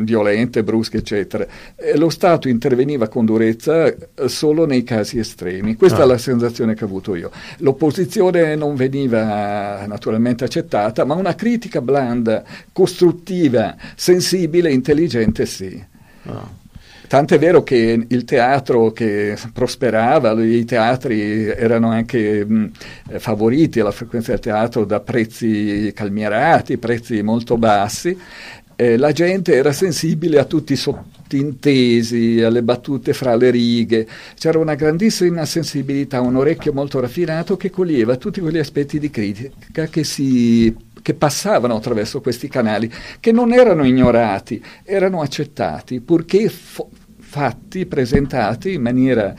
violente, 0.03 0.63
brusche, 0.63 0.97
eccetera. 0.97 1.45
E 1.75 1.97
lo 1.97 2.09
Stato 2.09 2.47
interveniva 2.47 3.07
con 3.07 3.25
durezza 3.25 3.93
solo 4.25 4.65
nei 4.65 4.83
casi 4.83 5.19
estremi. 5.19 5.75
Questa 5.75 5.99
ah. 5.99 6.03
è 6.03 6.07
la 6.07 6.17
sensazione 6.17 6.73
che 6.73 6.83
ho 6.83 6.87
avuto 6.87 7.15
io. 7.15 7.31
L'opposizione 7.59 8.55
non 8.55 8.75
veniva 8.75 9.85
naturalmente 9.85 10.43
accettata, 10.43 11.05
ma 11.05 11.13
una 11.13 11.35
critica 11.35 11.81
blanda, 11.81 12.43
costruttiva, 12.71 13.75
sensibile, 13.95 14.71
intelligente 14.71 15.45
sì. 15.45 15.83
Ah. 16.25 16.63
Tant'è 17.07 17.37
vero 17.37 17.63
che 17.63 18.05
il 18.07 18.23
teatro 18.25 18.91
che 18.91 19.37
prosperava, 19.53 20.31
i 20.43 20.65
teatri 20.65 21.47
erano 21.47 21.89
anche 21.89 22.43
mh, 22.43 22.71
favoriti 23.17 23.79
alla 23.79 23.91
frequenza 23.91 24.31
del 24.31 24.39
teatro 24.39 24.85
da 24.85 24.99
prezzi 24.99 25.91
calmierati, 25.93 26.77
prezzi 26.77 27.21
molto 27.21 27.57
bassi. 27.57 28.17
Eh, 28.77 28.97
la 28.97 29.11
gente 29.13 29.53
era 29.53 29.71
sensibile 29.71 30.37
a 30.37 30.43
tutti 30.43 30.73
i 30.73 30.75
sottintesi, 30.75 32.41
alle 32.41 32.61
battute 32.61 33.13
fra 33.13 33.35
le 33.35 33.49
righe, 33.49 34.05
c'era 34.37 34.59
una 34.59 34.75
grandissima 34.75 35.45
sensibilità, 35.45 36.19
un 36.19 36.35
orecchio 36.35 36.73
molto 36.73 36.99
raffinato 36.99 37.55
che 37.55 37.69
coglieva 37.69 38.17
tutti 38.17 38.41
quegli 38.41 38.57
aspetti 38.57 38.99
di 38.99 39.09
critica 39.09 39.85
che 39.85 40.03
si 40.03 40.75
che 41.05 41.13
passavano 41.13 41.75
attraverso 41.75 42.19
questi 42.19 42.47
canali, 42.47 42.91
che 43.19 43.31
non 43.31 43.53
erano 43.53 43.85
ignorati, 43.85 44.59
erano 44.83 45.21
accettati, 45.21 46.01
purché 46.01 46.49
fo- 46.49 46.89
fatti, 47.19 47.85
presentati 47.85 48.73
in 48.73 48.81
maniera 48.81 49.35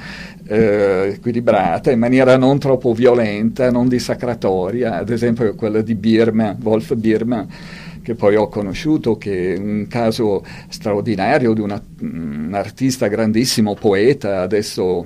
eh, 0.46 1.14
equilibrata, 1.14 1.90
in 1.90 1.98
maniera 1.98 2.36
non 2.36 2.60
troppo 2.60 2.94
violenta, 2.94 3.68
non 3.72 3.88
dissacratoria, 3.88 4.98
ad 4.98 5.10
esempio 5.10 5.56
quella 5.56 5.80
di 5.80 5.96
Birman, 5.96 6.56
Wolf 6.62 6.94
Birman, 6.94 7.48
che 8.00 8.14
poi 8.14 8.36
ho 8.36 8.46
conosciuto, 8.46 9.18
che 9.18 9.54
è 9.54 9.58
un 9.58 9.88
caso 9.88 10.44
straordinario 10.68 11.52
di 11.52 11.62
una, 11.62 11.82
un 11.98 12.52
artista 12.54 13.08
grandissimo, 13.08 13.74
poeta, 13.74 14.40
adesso 14.42 15.04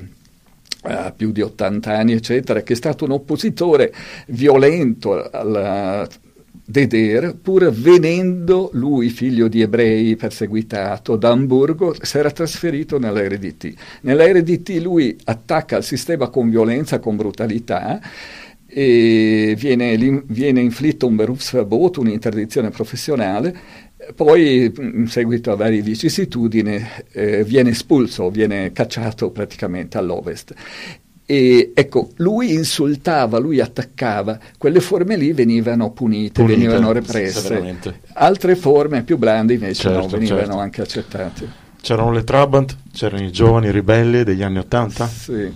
ha 0.83 1.11
più 1.11 1.33
di 1.33 1.41
80 1.41 1.91
anni, 1.91 2.13
eccetera, 2.13 2.61
che 2.61 2.75
è 2.75 2.77
stato 2.77 3.07
un 3.07 3.13
oppositore 3.13 3.95
violento 4.27 5.31
alla 5.31 6.07
Deder, 6.71 7.35
pur 7.35 7.69
venendo 7.73 8.71
lui, 8.75 9.09
figlio 9.09 9.49
di 9.49 9.61
ebrei 9.61 10.15
perseguitato 10.15 11.17
da 11.17 11.31
Amburgo, 11.31 11.97
si 12.01 12.17
era 12.17 12.31
trasferito 12.31 12.99
nella 12.99 13.27
RDT. 13.27 13.75
Nella 14.03 14.31
RDT 14.31 14.69
lui 14.81 15.17
attacca 15.25 15.79
il 15.79 15.83
sistema 15.83 16.29
con 16.29 16.49
violenza, 16.49 17.01
con 17.01 17.17
brutalità, 17.17 18.01
e 18.69 19.57
viene, 19.59 19.97
viene 20.27 20.61
inflitto 20.61 21.09
un 21.09 21.17
Berufsverbot, 21.17 21.97
un'interdizione 21.97 22.71
professionale, 22.71 23.89
poi 24.15 24.73
in 24.79 25.09
seguito 25.09 25.51
a 25.51 25.57
varie 25.57 25.83
vicissitudini 25.83 26.81
eh, 27.13 27.43
viene 27.45 27.71
espulso, 27.71 28.31
viene 28.31 28.71
cacciato 28.73 29.31
praticamente 29.31 29.99
all'ovest 29.99 30.55
e 31.31 31.71
ecco, 31.75 32.09
lui 32.17 32.55
insultava, 32.55 33.39
lui 33.39 33.61
attaccava, 33.61 34.37
quelle 34.59 34.81
forme 34.81 35.15
lì 35.15 35.33
venivano 35.33 35.93
punite, 35.93 36.43
punite 36.43 36.59
venivano 36.59 36.91
represse. 36.91 37.79
Altre 38.15 38.57
forme 38.57 39.05
più 39.05 39.17
blande 39.17 39.53
invece 39.53 39.83
certo, 39.83 40.01
no, 40.01 40.07
venivano 40.09 40.41
certo. 40.41 40.59
anche 40.59 40.83
accettate. 40.83 41.49
C'erano 41.81 42.11
le 42.11 42.25
Trabant, 42.25 42.77
c'erano 42.93 43.23
i 43.23 43.31
giovani 43.31 43.71
ribelli 43.71 44.25
degli 44.25 44.43
anni 44.43 44.59
Ottanta? 44.59 45.07
Sì. 45.07 45.53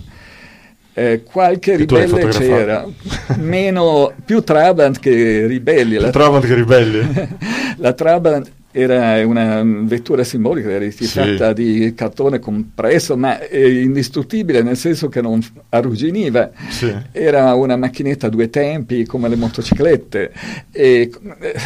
Eh, 0.93 1.23
qualche 1.23 1.75
ribelle 1.75 2.29
c'era, 2.29 2.85
meno, 3.39 4.13
più 4.23 4.43
Trabant 4.43 4.97
che 4.99 5.45
ribelli. 5.45 5.97
Più 5.97 6.05
la, 6.05 6.09
Trabant 6.09 6.45
che 6.45 6.53
ribelli. 6.53 7.27
la 7.79 7.91
Trabant 7.91 8.49
era 8.77 9.25
una 9.25 9.63
vettura 9.63 10.25
simbolica, 10.25 10.69
era 10.69 10.85
fatta 10.91 11.47
sì. 11.47 11.53
di 11.53 11.93
cartone 11.95 12.39
compresso, 12.39 13.15
ma 13.15 13.39
indistruttibile 13.49 14.61
nel 14.63 14.75
senso 14.75 15.07
che 15.07 15.21
non 15.21 15.39
arrugginiva. 15.69 16.51
Sì. 16.67 16.93
Era 17.13 17.53
una 17.53 17.77
macchinetta 17.77 18.27
a 18.27 18.29
due 18.29 18.49
tempi 18.49 19.05
come 19.05 19.29
le 19.29 19.37
motociclette, 19.37 20.33
e, 20.73 21.09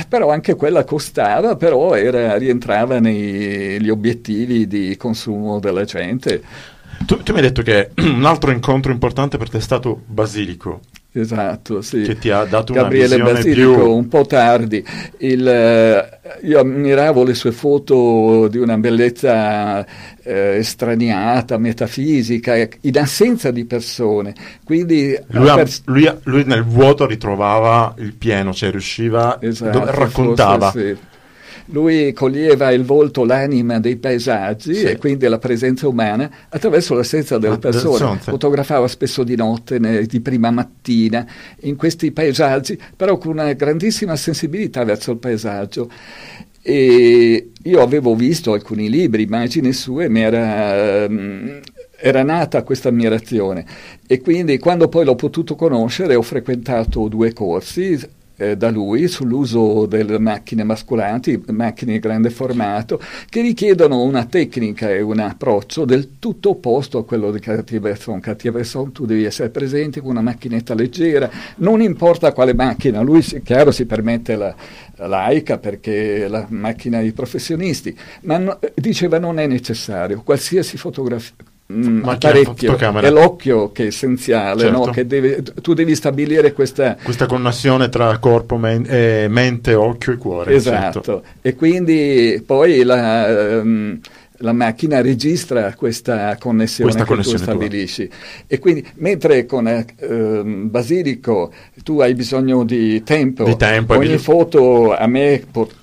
però 0.08 0.30
anche 0.30 0.54
quella 0.54 0.84
costava, 0.84 1.56
però 1.56 1.95
era, 1.95 2.38
rientrava 2.38 3.00
negli 3.00 3.89
obiettivi 3.89 4.67
di 4.67 4.95
consumo 4.95 5.58
della 5.60 5.86
gente. 5.86 6.43
Tu, 7.08 7.24
tu, 7.24 7.32
mi 7.32 7.39
hai 7.39 7.45
detto 7.45 7.63
che 7.63 7.89
un 8.06 8.24
altro 8.24 8.52
incontro 8.52 8.91
importante 8.91 9.39
per 9.39 9.50
te 9.50 9.58
è 9.58 9.62
stato 9.62 10.00
Basilico. 10.06 10.82
Esatto, 11.12 11.82
sì. 11.82 12.04
Che 12.04 12.19
ti 12.19 12.30
ha 12.30 12.43
dato 12.43 12.72
Gabriele 12.72 13.15
una 13.15 13.32
visione 13.32 13.41
Basilico, 13.41 13.74
più... 13.74 13.95
un 13.95 14.08
po' 14.08 14.26
tardi. 14.26 14.86
Il, 15.17 15.48
eh, 15.48 16.19
io 16.43 16.60
ammiravo 16.60 17.24
le 17.24 17.34
sue 17.34 17.52
foto 17.52 18.48
di 18.48 18.60
una 18.60 18.78
bellezza 18.78 19.84
eh, 20.22 20.58
estraniata, 20.58 21.58
metafisica, 21.58 22.56
in 22.82 22.98
assenza 23.00 23.50
di 23.50 23.65
persone. 23.65 24.36
Quindi 24.63 25.19
lui, 25.30 25.52
pers- 25.56 25.82
lui, 25.86 26.12
lui 26.24 26.43
nel 26.43 26.63
vuoto 26.63 27.08
ritrovava 27.08 27.95
il 27.98 28.13
pieno, 28.13 28.54
cioè 28.54 28.69
riusciva, 28.69 29.41
esatto, 29.41 29.80
do- 29.80 29.86
raccontava. 29.89 30.69
Forse, 30.69 30.95
sì. 30.95 31.09
Lui 31.71 32.13
coglieva 32.13 32.71
il 32.71 32.84
volto, 32.84 33.25
l'anima 33.25 33.79
dei 33.79 33.97
paesaggi 33.97 34.73
sì. 34.73 34.86
e 34.86 34.97
quindi 34.97 35.27
la 35.27 35.38
presenza 35.38 35.88
umana 35.88 36.29
attraverso 36.49 36.95
l'assenza 36.95 37.38
delle 37.38 37.60
persone. 37.60 38.17
Fotografava 38.19 38.88
spesso 38.88 39.23
di 39.23 39.36
notte, 39.36 39.77
ne, 39.77 40.03
di 40.03 40.19
prima 40.19 40.49
mattina, 40.49 41.25
in 41.62 41.75
questi 41.75 42.12
paesaggi, 42.12 42.79
però 42.95 43.17
con 43.17 43.32
una 43.32 43.53
grandissima 43.53 44.15
sensibilità 44.15 44.84
verso 44.84 45.12
il 45.12 45.17
paesaggio. 45.17 45.89
E 46.62 47.51
io 47.62 47.82
avevo 47.82 48.15
visto 48.15 48.53
alcuni 48.53 48.89
libri, 48.89 49.23
immagini 49.23 49.71
sue, 49.71 50.10
mi 50.10 50.21
era, 50.21 51.05
um, 51.08 51.60
era 51.97 52.23
nata 52.23 52.63
questa 52.63 52.89
ammirazione 52.89 53.65
e 54.08 54.21
quindi 54.21 54.58
quando 54.58 54.88
poi 54.88 55.05
l'ho 55.05 55.15
potuto 55.15 55.55
conoscere 55.55 56.15
ho 56.15 56.21
frequentato 56.21 57.08
due 57.08 57.34
corsi 57.34 57.99
eh, 58.39 58.56
da 58.56 58.69
lui 58.69 59.08
sull'uso 59.08 59.86
delle 59.86 60.17
macchine 60.17 60.63
mascolanti, 60.63 61.43
macchine 61.47 61.93
di 61.93 61.99
grande 61.99 62.30
formato, 62.30 63.02
che 63.30 63.41
richiedono 63.41 64.02
una 64.02 64.25
tecnica 64.25 64.89
e 64.89 65.02
un 65.02 65.19
approccio 65.19 65.84
del 65.84 66.17
tutto 66.19 66.52
opposto 66.52 66.99
a 66.99 67.06
quello 67.06 67.32
di 67.32 67.39
Cartier-Bresson. 67.39 68.21
Cartier-Bresson 68.21 68.93
tu 68.93 69.06
devi 69.06 69.25
essere 69.25 69.49
presente 69.49 69.99
con 69.99 70.12
una 70.12 70.21
macchinetta 70.21 70.73
leggera, 70.73 71.30
non 71.58 71.82
importa 71.82 72.32
quale 72.32 72.54
macchina, 72.54 73.02
lui 73.02 73.21
chiaro 73.43 73.71
si 73.71 73.86
permette 73.86 74.36
la, 74.36 74.56
laica 74.95 75.58
perché 75.58 76.25
è 76.25 76.28
la 76.28 76.45
macchina 76.49 76.99
dei 76.99 77.12
professionisti, 77.12 77.95
ma 78.21 78.38
no, 78.38 78.60
diceva 78.73 79.19
non 79.19 79.38
è 79.38 79.47
necessario, 79.47 80.21
qualsiasi 80.23 80.78
fotografia 80.78 81.48
Mm, 81.71 82.03
apparecchio, 82.03 82.75
è 82.77 83.12
l'occhio 83.12 83.71
che 83.71 83.84
è 83.84 83.88
essenziale, 83.88 84.62
certo. 84.62 84.86
no? 84.86 84.91
che 84.91 85.05
deve, 85.05 85.43
tu 85.62 85.75
devi 85.75 85.93
stabilire 85.93 86.51
questa... 86.51 86.97
questa 87.03 87.27
connessione 87.27 87.89
tra 87.89 88.17
corpo, 88.17 88.58
men- 88.58 88.88
eh, 88.89 89.27
mente, 89.29 89.75
occhio 89.75 90.13
e 90.13 90.17
cuore. 90.17 90.55
Esatto, 90.55 91.01
certo. 91.03 91.23
e 91.41 91.53
quindi 91.53 92.41
poi 92.43 92.82
la, 92.82 93.60
um, 93.62 93.99
la, 94.38 94.51
macchina 94.51 95.01
registra 95.01 95.75
questa 95.75 96.38
connessione 96.39 96.89
questa 96.89 97.08
che 97.08 97.10
connessione 97.10 97.38
tu 97.38 97.43
stabilisci. 97.43 98.08
Tua. 98.08 98.17
E 98.47 98.58
quindi, 98.58 98.88
mentre 98.95 99.45
con 99.45 99.86
uh, 99.95 100.43
Basilico 100.43 101.53
tu 101.84 101.99
hai 101.99 102.15
bisogno 102.15 102.63
di 102.63 103.03
tempo, 103.03 103.43
di 103.43 103.55
tempo 103.55 103.93
ogni 103.95 104.17
foto 104.17 104.95
a 104.95 105.05
me... 105.05 105.43
Pot- 105.51 105.75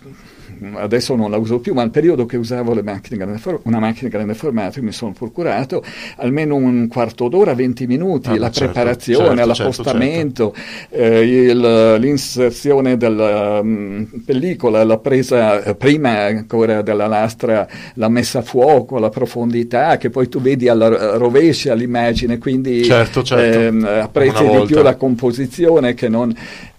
adesso 0.74 1.14
non 1.14 1.30
la 1.30 1.36
uso 1.36 1.58
più, 1.58 1.74
ma 1.74 1.82
al 1.82 1.90
periodo 1.90 2.26
che 2.26 2.36
usavo 2.36 2.74
macchine 2.82 3.24
una 3.62 3.78
macchina 3.78 4.08
grande 4.08 4.34
formato 4.34 4.82
mi 4.82 4.92
sono 4.92 5.12
procurato 5.12 5.82
almeno 6.16 6.54
un 6.54 6.88
quarto 6.88 7.28
d'ora, 7.28 7.54
20 7.54 7.86
minuti, 7.86 8.28
ah, 8.28 8.38
la 8.38 8.50
certo, 8.50 8.72
preparazione, 8.72 9.36
certo, 9.36 9.46
l'accostamento, 9.46 10.54
certo, 10.54 10.96
eh, 10.96 11.20
il, 11.20 11.96
l'inserzione 11.98 12.96
della 12.96 13.60
um, 13.60 14.06
pellicola, 14.24 14.84
la 14.84 14.98
presa 14.98 15.62
eh, 15.62 15.74
prima 15.74 16.24
ancora 16.24 16.82
della 16.82 17.06
lastra, 17.06 17.66
la 17.94 18.08
messa 18.08 18.38
a 18.40 18.42
fuoco, 18.42 18.98
la 18.98 19.10
profondità, 19.10 19.96
che 19.96 20.10
poi 20.10 20.28
tu 20.28 20.40
vedi 20.40 20.68
alla 20.68 21.16
rovescia 21.16 21.74
l'immagine, 21.74 22.38
quindi 22.38 22.84
certo, 22.84 23.22
certo. 23.22 23.58
ehm, 23.58 23.84
apprezzi 23.84 24.44
di 24.48 24.64
più 24.66 24.82
la 24.82 24.96
composizione 24.96 25.94
che 25.94 26.08
non... 26.08 26.34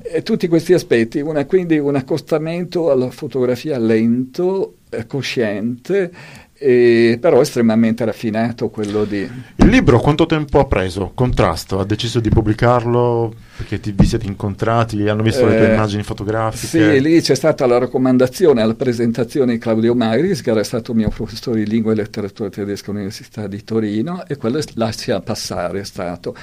E 0.09 0.23
tutti 0.23 0.47
questi 0.47 0.73
aspetti, 0.73 1.19
una, 1.19 1.45
quindi 1.45 1.77
un 1.77 1.95
accostamento 1.95 2.91
alla 2.91 3.09
fotografia 3.09 3.77
lento, 3.77 4.77
eh, 4.89 5.05
cosciente, 5.05 6.11
eh, 6.59 7.17
però 7.21 7.41
estremamente 7.41 8.03
raffinato 8.03 8.69
quello 8.69 9.05
di... 9.05 9.29
Il 9.57 9.67
libro 9.67 9.99
quanto 9.99 10.25
tempo 10.25 10.59
ha 10.59 10.65
preso? 10.65 11.11
Contrasto? 11.13 11.79
Ha 11.79 11.85
deciso 11.85 12.19
di 12.19 12.29
pubblicarlo 12.29 13.33
perché 13.57 13.79
ti, 13.79 13.91
vi 13.91 14.05
siete 14.05 14.25
incontrati, 14.25 15.07
hanno 15.07 15.21
visto 15.21 15.45
eh, 15.45 15.49
le 15.49 15.57
tue 15.57 15.69
eh, 15.69 15.73
immagini 15.73 16.03
fotografiche? 16.03 16.67
Sì, 16.67 17.01
lì 17.01 17.21
c'è 17.21 17.35
stata 17.35 17.65
la 17.67 17.77
raccomandazione 17.77 18.61
alla 18.61 18.75
presentazione 18.75 19.53
di 19.53 19.59
Claudio 19.59 19.93
Magris, 19.93 20.41
che 20.41 20.49
era 20.49 20.63
stato 20.63 20.93
mio 20.93 21.09
professore 21.09 21.59
di 21.63 21.69
lingua 21.69 21.91
e 21.91 21.95
letteratura 21.95 22.49
tedesca 22.49 22.89
all'Università 22.91 23.45
di 23.47 23.63
Torino, 23.63 24.25
e 24.25 24.37
quello 24.37 24.59
lascia 24.75 25.21
passare 25.21 25.81
è 25.81 25.83
stato. 25.83 26.35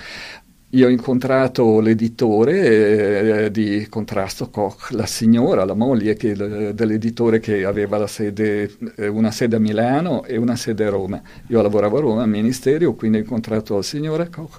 Io 0.75 0.89
ho 0.89 0.91
incontrato 0.91 1.79
l'editore 1.79 3.45
eh, 3.45 3.51
di 3.53 3.87
Contrasto 3.89 4.51
Koch, 4.51 4.91
la 4.91 5.07
signora, 5.07 5.65
la 5.65 5.75
moglie 5.75 6.17
che, 6.17 6.35
dell'editore 6.35 7.39
che 7.39 7.65
aveva 7.65 8.05
sede, 8.09 8.77
eh, 8.97 9.07
una 9.07 9.31
sede 9.31 9.55
a 9.55 9.61
Milano 9.61 10.25
e 10.25 10.37
una 10.37 10.57
sede 10.57 10.85
a 10.85 10.91
Roma. 10.91 11.23
Io 11.47 11.63
lavoravo 11.63 11.99
a 11.99 12.01
Roma 12.01 12.23
al 12.23 12.29
Ministero, 12.29 12.95
quindi 12.95 13.19
ho 13.19 13.21
incontrato 13.21 13.77
la 13.77 13.83
signora 13.83 14.29
Koch 14.29 14.59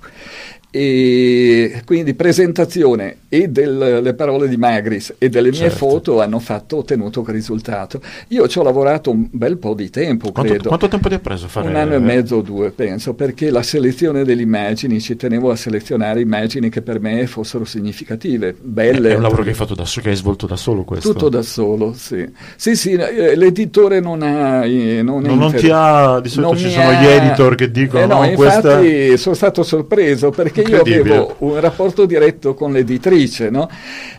e 0.77 1.83
quindi 1.85 2.15
presentazione 2.15 3.19
e 3.29 3.47
delle 3.47 4.13
parole 4.13 4.49
di 4.49 4.57
Magris 4.57 5.15
e 5.17 5.29
delle 5.29 5.47
mie 5.47 5.59
certo. 5.59 5.77
foto 5.77 6.19
hanno 6.19 6.39
fatto, 6.39 6.75
ottenuto 6.75 7.21
quel 7.21 7.35
risultato. 7.35 8.01
Io 8.29 8.45
ci 8.49 8.59
ho 8.59 8.63
lavorato 8.63 9.09
un 9.09 9.25
bel 9.31 9.57
po' 9.57 9.73
di 9.73 9.89
tempo, 9.89 10.33
quanto, 10.33 10.51
credo. 10.51 10.67
Quanto 10.67 10.89
tempo 10.89 11.07
ti 11.07 11.13
ha 11.13 11.19
preso 11.19 11.47
fare? 11.47 11.69
Un 11.69 11.77
anno 11.77 11.93
e 11.93 11.99
mezzo 11.99 12.35
o 12.35 12.41
due, 12.41 12.71
penso, 12.71 13.13
perché 13.13 13.51
la 13.51 13.63
selezione 13.63 14.25
delle 14.25 14.41
immagini, 14.41 14.99
ci 14.99 15.15
tenevo 15.15 15.49
a 15.49 15.55
selezionare 15.55 16.19
immagini 16.19 16.67
che 16.67 16.81
per 16.81 16.99
me 16.99 17.25
fossero 17.25 17.63
significative, 17.63 18.53
belle. 18.59 19.11
È 19.11 19.15
un 19.15 19.21
lavoro 19.21 19.43
che 19.43 19.49
hai 19.49 19.55
fatto 19.55 19.75
da 19.75 19.85
solo, 19.85 20.03
che 20.03 20.09
hai 20.09 20.17
svolto 20.17 20.45
da 20.45 20.57
solo 20.57 20.83
questo? 20.83 21.13
Tutto 21.13 21.29
da 21.29 21.41
solo, 21.41 21.93
sì. 21.95 22.29
Sì, 22.57 22.75
sì, 22.75 22.91
eh, 22.91 23.37
l'editore 23.37 24.01
non 24.01 24.21
ha... 24.23 24.65
Eh, 24.65 25.01
non, 25.01 25.21
non, 25.21 25.37
non 25.37 25.53
ti 25.53 25.69
ha... 25.71 26.19
Di 26.19 26.27
solito 26.27 26.57
ci 26.57 26.69
sono 26.69 26.89
ha... 26.89 27.01
gli 27.01 27.05
editor 27.05 27.55
che 27.55 27.71
dicono... 27.71 28.03
Eh 28.03 28.07
no 28.07 28.25
infatti 28.25 28.35
questa... 28.35 29.17
sono 29.17 29.35
stato 29.35 29.63
sorpreso 29.63 30.31
perché 30.31 30.63
io 30.67 30.81
avevo 30.81 31.35
un 31.39 31.59
rapporto 31.59 32.05
diretto 32.05 32.53
con 32.53 32.71
l'editrice, 32.71 33.49
no? 33.49 33.69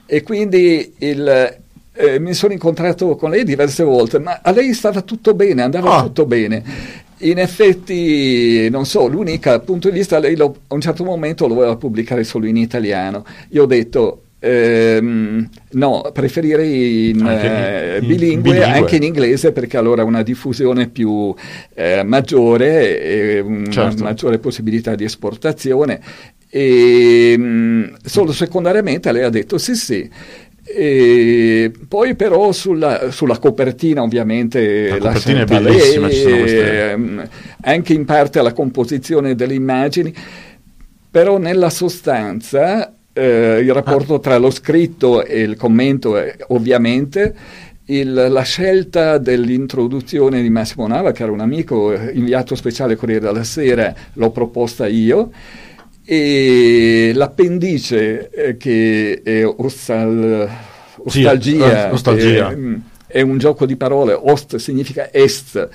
E 0.04 0.22
quindi 0.22 0.94
il, 0.98 1.56
eh, 1.92 2.18
mi 2.18 2.34
sono 2.34 2.52
incontrato 2.52 3.16
con 3.16 3.30
lei 3.30 3.44
diverse 3.44 3.82
volte, 3.82 4.18
ma 4.18 4.40
a 4.42 4.50
lei 4.50 4.72
stava 4.74 5.00
tutto 5.02 5.34
bene, 5.34 5.62
andava 5.62 5.96
ah. 5.96 6.02
tutto 6.02 6.26
bene. 6.26 6.62
In 7.20 7.38
effetti, 7.38 8.68
non 8.68 8.84
so, 8.84 9.06
l'unica 9.06 9.58
punto 9.60 9.88
di 9.88 9.98
vista, 9.98 10.18
lei 10.18 10.36
lo, 10.36 10.54
a 10.68 10.74
un 10.74 10.80
certo 10.80 11.02
momento 11.02 11.46
lo 11.46 11.54
voleva 11.54 11.76
pubblicare 11.76 12.24
solo 12.24 12.46
in 12.46 12.56
italiano. 12.56 13.24
Io 13.50 13.62
ho 13.62 13.66
detto, 13.66 14.20
Ehm, 14.38 15.48
no, 15.72 16.10
preferirei 16.12 17.08
in, 17.08 17.26
eh, 17.26 17.98
in, 18.00 18.06
bilingue, 18.06 18.52
bilingue, 18.52 18.64
anche 18.64 18.96
in 18.96 19.02
inglese 19.02 19.50
perché 19.50 19.78
allora 19.78 20.04
una 20.04 20.22
diffusione 20.22 20.88
più 20.88 21.34
eh, 21.74 22.02
maggiore 22.04 23.00
e 23.00 23.40
una 23.40 23.70
certo. 23.70 24.04
maggiore 24.04 24.38
possibilità 24.38 24.94
di 24.94 25.04
esportazione 25.04 26.00
e 26.48 27.34
mm, 27.36 27.84
solo 28.04 28.32
secondariamente 28.32 29.12
lei 29.12 29.22
ha 29.22 29.30
detto 29.30 29.58
sì 29.58 29.74
sì. 29.74 30.08
E 30.68 31.70
poi 31.86 32.16
però 32.16 32.50
sulla, 32.50 33.12
sulla 33.12 33.38
copertina 33.38 34.02
ovviamente 34.02 34.88
la 34.98 35.12
copertina 35.12 35.42
è 35.42 35.44
bellissima, 35.44 36.08
lei, 36.08 36.58
ehm, 36.58 37.28
anche 37.62 37.92
in 37.92 38.04
parte 38.04 38.40
alla 38.40 38.52
composizione 38.52 39.36
delle 39.36 39.54
immagini, 39.54 40.12
però 41.08 41.38
nella 41.38 41.70
sostanza 41.70 42.92
eh, 43.12 43.60
il 43.62 43.72
rapporto 43.72 44.14
ah. 44.14 44.18
tra 44.18 44.38
lo 44.38 44.50
scritto 44.50 45.24
e 45.24 45.40
il 45.40 45.56
commento 45.56 46.16
è 46.16 46.34
ovviamente 46.48 47.34
il, 47.86 48.12
la 48.12 48.42
scelta 48.42 49.18
dell'introduzione 49.18 50.42
di 50.42 50.50
Massimo 50.50 50.88
Nava, 50.88 51.12
che 51.12 51.22
era 51.22 51.30
un 51.30 51.40
amico 51.40 51.94
inviato 51.94 52.56
speciale 52.56 52.96
Corriere 52.96 53.26
della 53.26 53.44
Sera, 53.44 53.94
l'ho 54.14 54.30
proposta 54.30 54.88
io 54.88 55.30
e 56.08 57.10
l'appendice 57.14 58.30
eh, 58.30 58.56
che 58.56 59.20
è 59.24 59.44
ostal, 59.44 60.48
ostalgia, 60.98 61.88
sì, 61.88 61.94
ostalgia. 61.94 62.50
È, 62.50 62.54
mm, 62.54 62.74
è, 63.08 63.20
un 63.22 63.38
gioco 63.38 63.66
di 63.66 63.76
parole, 63.76 64.12
ost 64.12 64.56
significa 64.56 65.12
est 65.12 65.68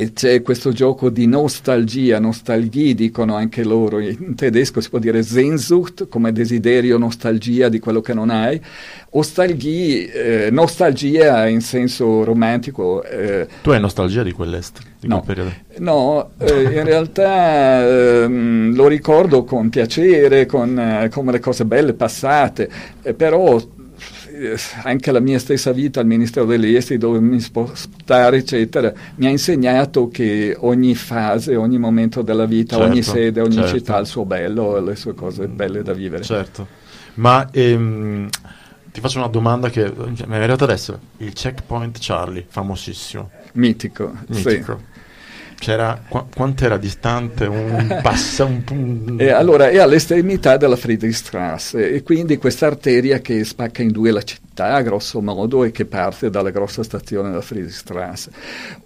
e 0.00 0.12
c'è 0.12 0.42
questo 0.42 0.70
gioco 0.70 1.10
di 1.10 1.26
nostalgia, 1.26 2.20
nostalgie 2.20 2.94
dicono 2.94 3.34
anche 3.34 3.64
loro, 3.64 3.98
in 3.98 4.36
tedesco 4.36 4.80
si 4.80 4.90
può 4.90 5.00
dire 5.00 5.24
Sehnsucht 5.24 6.06
come 6.06 6.30
desiderio, 6.30 6.98
nostalgia 6.98 7.68
di 7.68 7.80
quello 7.80 8.00
che 8.00 8.14
non 8.14 8.30
hai, 8.30 8.62
ostalgie, 9.10 10.46
eh, 10.46 10.50
nostalgia 10.52 11.48
in 11.48 11.60
senso 11.62 12.22
romantico. 12.22 13.02
Eh, 13.02 13.48
tu 13.60 13.70
hai 13.70 13.80
nostalgia 13.80 14.22
di 14.22 14.30
quell'est, 14.30 14.78
di 15.00 15.08
no, 15.08 15.20
quel 15.20 15.34
periodo? 15.34 15.56
No, 15.78 16.30
eh, 16.38 16.62
in 16.62 16.84
realtà 16.84 17.84
ehm, 18.22 18.76
lo 18.76 18.86
ricordo 18.86 19.42
con 19.42 19.68
piacere, 19.68 20.46
con, 20.46 20.78
eh, 20.78 21.08
come 21.08 21.32
le 21.32 21.40
cose 21.40 21.64
belle 21.64 21.94
passate, 21.94 22.70
eh, 23.02 23.14
però 23.14 23.60
anche 24.82 25.12
la 25.12 25.20
mia 25.20 25.38
stessa 25.38 25.72
vita 25.72 26.00
al 26.00 26.06
Ministero 26.06 26.46
degli 26.46 26.74
Esteri, 26.74 26.98
dove 26.98 27.20
mi 27.20 27.40
spostare, 27.40 28.38
eccetera, 28.38 28.92
mi 29.16 29.26
ha 29.26 29.30
insegnato 29.30 30.08
che 30.08 30.56
ogni 30.58 30.94
fase, 30.94 31.56
ogni 31.56 31.78
momento 31.78 32.22
della 32.22 32.46
vita, 32.46 32.76
certo, 32.76 32.90
ogni 32.90 33.02
sede, 33.02 33.40
ogni 33.40 33.54
certo. 33.54 33.76
città 33.76 33.96
ha 33.96 34.00
il 34.00 34.06
suo 34.06 34.24
bello 34.24 34.76
e 34.76 34.80
le 34.80 34.96
sue 34.96 35.14
cose 35.14 35.48
belle 35.48 35.82
da 35.82 35.92
vivere. 35.92 36.22
Certo, 36.22 36.66
ma 37.14 37.48
ehm, 37.50 38.28
ti 38.92 39.00
faccio 39.00 39.18
una 39.18 39.28
domanda 39.28 39.70
che 39.70 39.92
mi 39.94 40.16
è 40.16 40.36
arrivata 40.36 40.64
adesso. 40.64 40.98
Il 41.18 41.32
checkpoint 41.32 41.98
Charlie, 42.00 42.44
famosissimo. 42.48 43.30
Mitico, 43.52 44.12
Mitico. 44.28 44.78
Sì. 44.78 44.87
C'era, 45.58 46.00
qu- 46.08 46.26
quanto 46.34 46.64
era 46.64 46.76
distante 46.76 47.44
un 47.46 47.98
passo? 48.02 48.46
Un, 48.46 48.62
un... 48.70 49.16
E 49.18 49.30
allora 49.30 49.68
è 49.68 49.78
all'estremità 49.78 50.56
della 50.56 50.76
Friedrichstrasse 50.76 51.90
e 51.90 52.02
quindi 52.02 52.36
questa 52.38 52.66
arteria 52.66 53.18
che 53.18 53.44
spacca 53.44 53.82
in 53.82 53.90
due 53.90 54.10
la 54.10 54.22
città, 54.22 54.80
grosso 54.82 55.20
modo, 55.20 55.64
e 55.64 55.70
che 55.72 55.84
parte 55.84 56.30
dalla 56.30 56.50
grossa 56.50 56.82
stazione 56.82 57.30
della 57.30 57.42
Friedrichstrasse. 57.42 58.30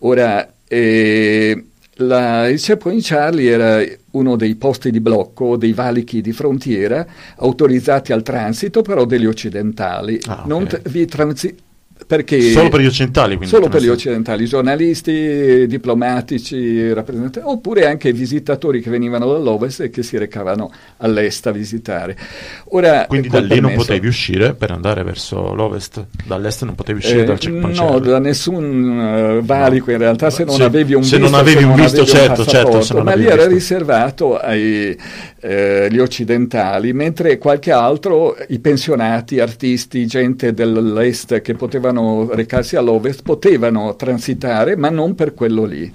Ora, 0.00 0.54
eh, 0.66 1.64
la, 1.96 2.48
il 2.48 2.58
Checkpoint 2.58 3.02
Charlie 3.04 3.50
era 3.50 3.84
uno 4.12 4.36
dei 4.36 4.54
posti 4.54 4.90
di 4.90 5.00
blocco, 5.00 5.56
dei 5.56 5.72
valichi 5.74 6.20
di 6.22 6.32
frontiera 6.32 7.06
autorizzati 7.36 8.12
al 8.12 8.22
transito, 8.22 8.82
però 8.82 9.04
degli 9.04 9.26
occidentali. 9.26 10.18
Ah, 10.26 10.44
okay. 10.48 10.66
t- 10.66 10.88
vi 10.88 11.06
transi- 11.06 11.54
perché 12.06 12.40
solo 12.50 12.68
per 12.68 12.80
gli 12.80 12.86
occidentali? 12.86 13.38
Solo 13.42 13.68
per 13.68 13.82
gli 13.82 13.88
occidentali, 13.88 14.46
giornalisti, 14.46 15.66
diplomatici, 15.66 16.92
rappresentanti, 16.92 17.40
oppure 17.42 17.86
anche 17.86 18.12
visitatori 18.12 18.80
che 18.80 18.90
venivano 18.90 19.30
dall'ovest 19.30 19.80
e 19.80 19.90
che 19.90 20.02
si 20.02 20.18
recavano 20.18 20.72
all'est 20.98 21.46
a 21.46 21.50
visitare. 21.52 22.16
Ora, 22.70 23.06
Quindi 23.06 23.28
da 23.28 23.40
lì 23.40 23.48
permesso, 23.48 23.68
non 23.68 23.76
potevi 23.76 24.06
uscire 24.06 24.54
per 24.54 24.70
andare 24.70 25.02
verso 25.02 25.54
l'ovest? 25.54 26.06
Dall'est 26.24 26.64
non 26.64 26.74
potevi 26.74 26.98
uscire 26.98 27.22
eh, 27.22 27.24
dal 27.24 27.38
checkpoint? 27.38 27.78
No, 27.78 27.98
da 27.98 28.18
nessun 28.18 29.38
uh, 29.38 29.44
valico 29.44 29.90
in 29.90 29.98
realtà 29.98 30.30
se 30.30 30.44
non 30.44 30.56
se, 30.56 30.64
avevi 30.64 30.94
un 30.94 31.04
se 31.04 31.18
visto. 31.18 31.30
Non 31.30 31.40
avevi 31.40 31.62
un 31.62 31.74
visto, 31.74 32.04
certo, 32.04 32.44
certo. 32.44 33.02
Ma 33.02 33.14
lì 33.14 33.26
era 33.26 33.46
riservato 33.46 34.38
agli 34.38 34.96
eh, 35.40 36.00
occidentali, 36.00 36.92
mentre 36.92 37.38
qualche 37.38 37.72
altro, 37.72 38.36
i 38.48 38.58
pensionati, 38.58 39.40
artisti, 39.40 40.06
gente 40.06 40.52
dell'est 40.52 41.40
che 41.40 41.54
potevano 41.54 41.91
potevano 41.92 42.34
recarsi 42.34 42.76
all'ovest, 42.76 43.22
potevano 43.22 43.94
transitare, 43.96 44.76
ma 44.76 44.88
non 44.88 45.14
per 45.14 45.34
quello 45.34 45.64
lì. 45.64 45.92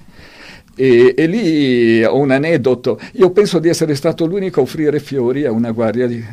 E, 0.75 1.13
e, 1.17 1.25
lì 1.25 2.03
ho 2.03 2.17
un 2.17 2.31
aneddoto. 2.31 2.99
Io 3.13 3.31
penso 3.31 3.57
di 3.59 3.67
essere 3.67 3.95
stato 3.95 4.25
l'unico 4.25 4.59
a 4.59 4.63
offrire 4.63 4.99
fiori 4.99 5.45
a 5.45 5.51
una 5.51 5.71
guardia 5.71 6.05
di 6.05 6.23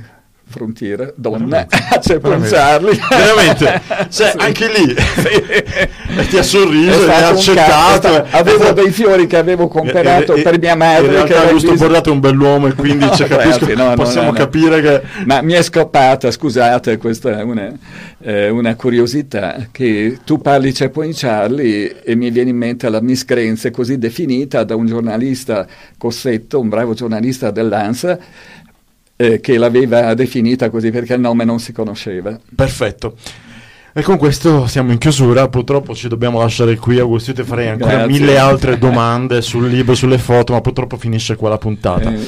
frontiera 0.47 1.11
donna 1.17 1.67
a 1.67 1.99
pensarli 2.21 3.01
veramente 3.09 3.81
cioè, 4.11 4.31
sì. 4.31 4.37
anche 4.37 4.69
lì 4.69 4.95
sì. 4.95 6.04
ti 6.29 6.37
ha 6.37 6.43
sorriso 6.43 7.07
e 7.07 7.11
ha 7.11 7.29
accettato 7.29 8.09
caso, 8.09 8.27
avevo 8.31 8.73
dei 8.73 8.91
fiori 8.91 9.27
che 9.27 9.37
avevo 9.37 9.69
comprato 9.69 10.35
e, 10.35 10.43
per 10.43 10.59
mia 10.59 10.75
madre 10.75 11.07
in 11.07 11.13
realtà 11.13 11.35
che 11.35 11.47
Augusto 11.47 11.75
Bordato 11.75 12.11
è 12.11 12.13
un 12.13 12.21
bell'uomo 12.21 12.67
e 12.67 12.75
quindi 12.75 13.05
no, 13.05 13.11
cioè, 13.17 13.29
capisco, 13.29 13.73
no, 13.75 13.95
possiamo 13.95 14.31
no, 14.31 14.37
capire 14.37 14.81
che 14.81 15.03
ma 15.27 15.43
mi 15.43 15.53
è 15.53 15.63
scappata 15.63 16.31
scusate 16.31 16.97
questa 16.97 17.39
è 17.39 17.43
una, 17.43 17.73
eh, 18.23 18.49
una 18.49 18.75
curiosità 18.75 19.69
che 19.71 20.19
tu 20.25 20.41
parli 20.41 20.73
c'è 20.73 20.89
poi 20.89 21.07
in 21.09 21.13
Charlie 21.15 22.03
e 22.03 22.15
mi 22.15 22.31
viene 22.31 22.51
in 22.51 22.57
mente 22.57 22.89
la 22.89 23.01
miscrenza 23.01 23.71
così 23.71 23.99
definita 23.99 24.65
da 24.65 24.77
un 24.77 24.87
giornalista 24.87 25.67
Cossetto 25.97 26.61
un 26.61 26.69
bravo 26.69 26.95
giornalista 26.95 27.51
dell'ANSA 27.51 28.19
eh, 29.17 29.41
che 29.41 29.59
l'aveva 29.59 30.15
definita 30.15 30.71
così 30.71 30.91
perché 30.91 31.15
il 31.15 31.21
nome 31.21 31.45
non 31.45 31.61
si 31.61 31.73
conosceva. 31.73 32.39
Perfetto. 32.55 33.17
E 33.97 34.03
con 34.03 34.19
questo 34.19 34.67
siamo 34.67 34.91
in 34.91 34.99
chiusura, 34.99 35.47
purtroppo 35.47 35.95
ci 35.95 36.09
dobbiamo 36.09 36.41
lasciare 36.41 36.75
qui, 36.75 36.99
Augusto, 36.99 37.31
io 37.31 37.37
ti 37.37 37.45
farei 37.45 37.69
ancora 37.69 37.99
Grazie. 37.99 38.11
mille 38.11 38.39
altre 38.39 38.77
domande 38.77 39.41
sul 39.41 39.69
libro, 39.69 39.95
sulle 39.95 40.19
foto, 40.19 40.53
ma 40.53 40.61
purtroppo 40.61 40.97
finisce 40.97 41.37
qua 41.37 41.51
la 41.51 41.59
puntata. 41.59 42.13
Eh, 42.13 42.19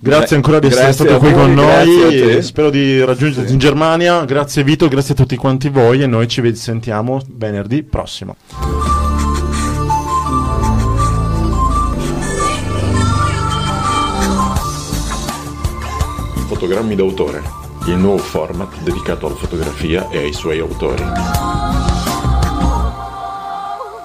grazie 0.00 0.34
ancora 0.34 0.58
di 0.58 0.66
essere 0.66 0.90
stato 0.90 1.18
qui 1.18 1.32
con 1.32 1.54
noi, 1.54 2.42
spero 2.42 2.68
di 2.68 3.04
raggiungerti 3.04 3.46
sì. 3.46 3.52
in 3.52 3.60
Germania, 3.60 4.24
grazie 4.24 4.64
Vito, 4.64 4.88
grazie 4.88 5.14
a 5.14 5.16
tutti 5.16 5.36
quanti 5.36 5.68
voi 5.68 6.02
e 6.02 6.08
noi 6.08 6.26
ci 6.26 6.42
sentiamo 6.56 7.22
venerdì 7.28 7.84
prossimo. 7.84 8.34
Fotogrammi 16.48 16.96
d'autore, 16.96 17.63
il 17.86 17.96
nuovo 17.96 18.16
format 18.16 18.78
dedicato 18.78 19.26
alla 19.26 19.36
fotografia 19.36 20.08
e 20.08 20.18
ai 20.18 20.32
suoi 20.32 20.58
autori. 20.58 21.02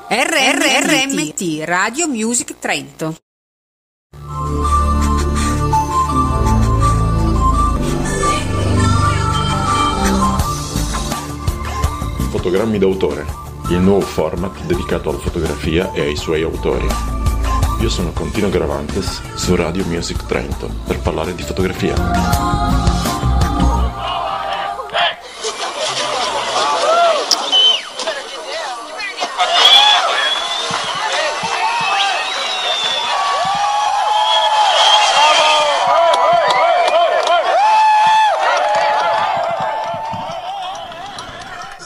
RRRMT 0.10 1.64
Radio 1.64 2.08
Music 2.08 2.60
Trento. 2.60 3.16
Fotogrammi 12.32 12.78
d'autore, 12.78 13.26
il 13.70 13.80
nuovo 13.80 14.02
format 14.02 14.62
dedicato 14.66 15.10
alla 15.10 15.20
fotografia 15.20 15.94
e 15.94 16.02
ai 16.02 16.18
suoi 16.18 16.42
autori. 16.42 16.88
Io 17.80 17.90
sono 17.90 18.12
Contino 18.12 18.50
Gravantes 18.50 19.22
su 19.36 19.56
Radio 19.56 19.86
Music 19.86 20.26
Trento 20.26 20.70
per 20.86 21.00
parlare 21.00 21.34
di 21.34 21.44
fotografia. 21.44 22.99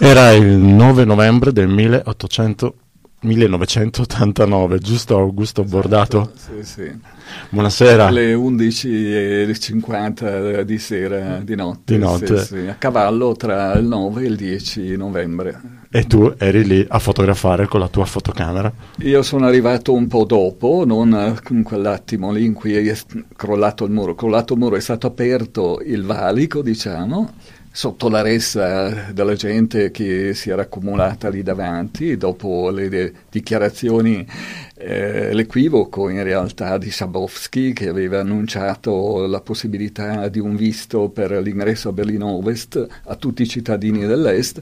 Era 0.05 0.33
il 0.33 0.45
9 0.45 1.05
novembre 1.05 1.53
del 1.53 1.69
1800 1.69 2.75
1989, 3.21 4.79
giusto 4.79 5.17
Augusto 5.17 5.61
esatto, 5.61 5.77
Bordato? 5.77 6.33
Sì, 6.35 6.61
sì. 6.61 6.91
Buonasera. 7.47 8.07
Alle 8.07 8.33
11.50 8.33 10.63
di 10.63 10.77
sera, 10.77 11.39
di 11.41 11.55
notte. 11.55 11.93
Di 11.93 11.99
notte. 11.99 12.39
Sì, 12.39 12.45
sì, 12.45 12.67
a 12.67 12.73
cavallo 12.73 13.33
tra 13.37 13.71
il 13.75 13.85
9 13.85 14.23
e 14.23 14.25
il 14.25 14.35
10 14.35 14.97
novembre. 14.97 15.57
E 15.89 16.03
tu 16.03 16.33
eri 16.37 16.65
lì 16.65 16.85
a 16.85 16.99
fotografare 16.99 17.67
con 17.67 17.79
la 17.79 17.87
tua 17.87 18.03
fotocamera? 18.03 18.73
Io 18.97 19.21
sono 19.21 19.45
arrivato 19.45 19.93
un 19.93 20.07
po' 20.07 20.25
dopo, 20.25 20.83
non 20.85 21.37
in 21.49 21.63
quell'attimo 21.63 22.33
lì 22.33 22.43
in 22.43 22.51
cui 22.51 22.75
è 22.75 22.93
crollato 23.37 23.85
il 23.85 23.91
muro. 23.91 24.15
Crollato 24.15 24.51
il 24.51 24.59
muro 24.59 24.75
è 24.75 24.81
stato 24.81 25.07
aperto 25.07 25.79
il 25.85 26.03
valico, 26.03 26.61
diciamo, 26.61 27.35
sotto 27.75 28.07
la 28.07 28.21
ressa 28.21 29.11
della 29.13 29.33
gente 29.33 29.89
che 29.89 30.35
si 30.35 30.51
era 30.51 30.61
accumulata 30.61 31.27
lì 31.29 31.41
davanti 31.41 32.17
dopo 32.17 32.69
le 32.69 32.87
de- 32.87 33.13
dichiarazioni, 33.31 34.23
eh, 34.75 35.33
l'equivoco 35.33 36.07
in 36.07 36.21
realtà 36.21 36.77
di 36.77 36.91
Sabowski 36.91 37.73
che 37.73 37.87
aveva 37.87 38.19
annunciato 38.19 39.25
la 39.25 39.41
possibilità 39.41 40.27
di 40.27 40.37
un 40.37 40.55
visto 40.55 41.09
per 41.09 41.31
l'ingresso 41.31 41.89
a 41.89 41.93
Berlino 41.93 42.27
Ovest 42.27 42.87
a 43.05 43.15
tutti 43.15 43.41
i 43.41 43.47
cittadini 43.47 44.05
dell'Est. 44.05 44.61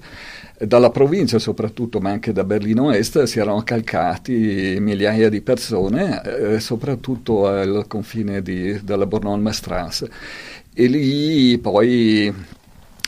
Dalla 0.58 0.90
provincia 0.90 1.38
soprattutto, 1.38 2.00
ma 2.00 2.12
anche 2.12 2.32
da 2.32 2.46
Berlino 2.46 2.94
Est, 2.94 3.24
si 3.24 3.40
erano 3.40 3.62
calcati 3.64 4.78
migliaia 4.80 5.28
di 5.28 5.42
persone, 5.42 6.22
eh, 6.24 6.60
soprattutto 6.62 7.46
al 7.48 7.84
confine 7.90 8.42
di, 8.42 8.80
della 8.86 9.06
Bornholmer 9.06 9.54
Strasse. 9.54 10.10
E 10.74 10.86
lì 10.86 11.58
poi 11.58 12.60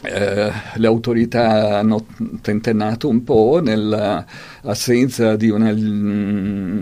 eh, 0.03 0.51
le 0.75 0.87
autorità 0.87 1.79
hanno 1.79 2.05
tentennato 2.41 3.07
un 3.07 3.23
po' 3.23 3.61
nell'assenza 3.63 5.35
di 5.35 5.49
una 5.49 5.71
mm, 5.71 6.81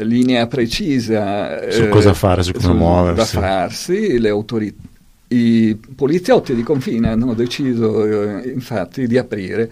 linea 0.00 0.46
precisa 0.48 1.70
su 1.70 1.82
eh, 1.82 1.88
cosa 1.88 2.12
fare, 2.12 2.42
su 2.42 2.52
come 2.52 2.64
su, 2.64 2.72
muoversi. 2.72 3.34
Da 3.34 3.40
farsi, 3.40 4.18
le 4.18 4.28
autorità. 4.28 4.82
I 5.28 5.76
poliziotti 5.96 6.54
di 6.54 6.62
confine 6.62 7.08
hanno 7.08 7.34
deciso 7.34 8.38
eh, 8.38 8.48
infatti 8.48 9.08
di 9.08 9.18
aprire 9.18 9.70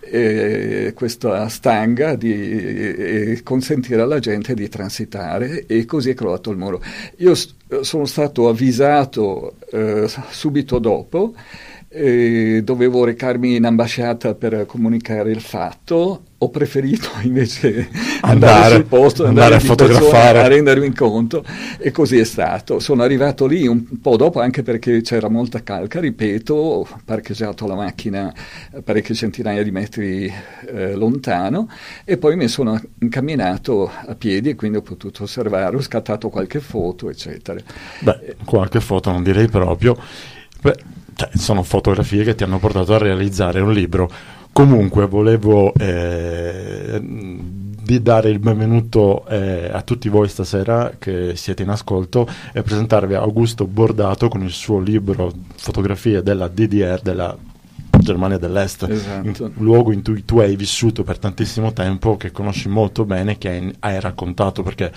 eh, 0.00 0.92
questa 0.94 1.48
stanga 1.48 2.14
di 2.14 2.32
eh, 2.32 3.40
consentire 3.42 4.00
alla 4.02 4.18
gente 4.18 4.54
di 4.54 4.68
transitare 4.68 5.66
e 5.66 5.84
così 5.84 6.10
è 6.10 6.14
crollato 6.14 6.50
il 6.50 6.56
muro. 6.56 6.82
Io 7.18 7.34
s- 7.34 7.54
sono 7.82 8.06
stato 8.06 8.48
avvisato 8.48 9.56
eh, 9.70 10.08
subito 10.30 10.78
dopo 10.78 11.34
e 11.88 12.60
dovevo 12.62 13.04
recarmi 13.04 13.56
in 13.56 13.64
ambasciata 13.64 14.34
per 14.34 14.66
comunicare 14.66 15.30
il 15.30 15.40
fatto 15.40 16.22
ho 16.40 16.50
preferito 16.50 17.08
invece 17.22 17.88
andare, 18.20 18.52
andare 18.52 18.74
sul 18.74 18.84
posto, 18.84 19.24
andare, 19.24 19.54
andare 19.54 19.64
a 19.64 19.66
fotografare, 19.66 20.40
a 20.40 20.46
rendermi 20.46 20.92
conto 20.94 21.44
e 21.78 21.90
così 21.90 22.18
è 22.18 22.24
stato. 22.24 22.78
Sono 22.78 23.02
arrivato 23.02 23.46
lì 23.46 23.66
un 23.66 24.00
po' 24.00 24.16
dopo 24.16 24.40
anche 24.40 24.62
perché 24.62 25.00
c'era 25.00 25.28
molta 25.28 25.62
calca, 25.62 25.98
ripeto, 25.98 26.54
ho 26.54 26.88
parcheggiato 27.04 27.66
la 27.66 27.74
macchina 27.74 28.32
parecchie 28.84 29.14
centinaia 29.14 29.62
di 29.62 29.70
metri 29.72 30.32
eh, 30.66 30.94
lontano 30.94 31.68
e 32.04 32.16
poi 32.18 32.36
mi 32.36 32.46
sono 32.46 32.80
incamminato 33.00 33.90
a 33.90 34.14
piedi 34.14 34.50
e 34.50 34.54
quindi 34.54 34.78
ho 34.78 34.82
potuto 34.82 35.24
osservare, 35.24 35.74
ho 35.74 35.82
scattato 35.82 36.28
qualche 36.28 36.60
foto, 36.60 37.10
eccetera. 37.10 37.58
Beh, 38.00 38.36
qualche 38.44 38.80
foto 38.80 39.10
non 39.10 39.24
direi 39.24 39.48
proprio. 39.48 39.96
Beh, 40.60 40.74
cioè, 41.18 41.30
sono 41.34 41.64
fotografie 41.64 42.22
che 42.22 42.36
ti 42.36 42.44
hanno 42.44 42.60
portato 42.60 42.94
a 42.94 42.98
realizzare 42.98 43.58
un 43.58 43.72
libro. 43.72 44.08
Comunque 44.52 45.08
volevo 45.08 45.74
eh, 45.74 47.00
dare 48.00 48.30
il 48.30 48.38
benvenuto 48.38 49.26
eh, 49.26 49.68
a 49.72 49.82
tutti 49.82 50.08
voi 50.08 50.28
stasera 50.28 50.92
che 50.96 51.34
siete 51.34 51.64
in 51.64 51.70
ascolto 51.70 52.28
e 52.52 52.62
presentarvi 52.62 53.14
Augusto 53.14 53.66
Bordato 53.66 54.28
con 54.28 54.42
il 54.42 54.52
suo 54.52 54.78
libro 54.78 55.32
Fotografie 55.56 56.22
della 56.22 56.46
DDR, 56.46 57.00
della 57.02 57.36
Germania 58.08 58.38
dell'Est, 58.38 58.86
esatto. 58.88 59.52
un 59.54 59.64
luogo 59.64 59.92
in 59.92 60.02
cui 60.02 60.24
tu 60.24 60.38
hai 60.38 60.56
vissuto 60.56 61.04
per 61.04 61.18
tantissimo 61.18 61.72
tempo, 61.72 62.16
che 62.16 62.30
conosci 62.30 62.68
molto 62.68 63.04
bene, 63.04 63.36
che 63.36 63.48
hai, 63.48 63.74
hai 63.80 64.00
raccontato, 64.00 64.62
perché 64.62 64.90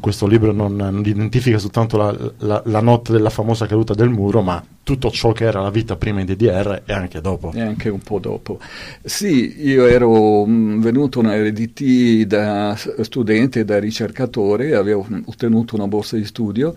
questo 0.00 0.26
libro 0.26 0.52
non, 0.52 0.74
non 0.74 1.02
identifica 1.04 1.58
soltanto 1.58 1.96
la, 1.96 2.32
la, 2.38 2.62
la, 2.64 2.80
notte 2.80 3.12
della 3.12 3.30
famosa 3.30 3.66
caduta 3.66 3.94
del 3.94 4.08
muro, 4.08 4.42
ma 4.42 4.62
tutto 4.82 5.10
ciò 5.10 5.32
che 5.32 5.44
era 5.44 5.60
la 5.60 5.70
vita 5.70 5.96
prima 5.96 6.20
in 6.20 6.26
DDR 6.26 6.82
e 6.84 6.92
anche 6.92 7.20
dopo. 7.20 7.52
E 7.54 7.60
anche 7.60 7.88
un 7.88 8.00
po' 8.00 8.18
dopo. 8.18 8.58
Sì, 9.02 9.62
io 9.66 9.86
ero 9.86 10.44
mh, 10.44 10.50
mm, 10.50 10.80
venuto 10.80 11.20
in 11.20 11.30
RDT 11.30 12.26
da 12.26 12.76
studente, 13.02 13.64
da 13.64 13.78
ricercatore, 13.78 14.74
avevo 14.74 15.06
ottenuto 15.26 15.76
una 15.76 15.86
borsa 15.86 16.16
di 16.16 16.24
studio 16.24 16.74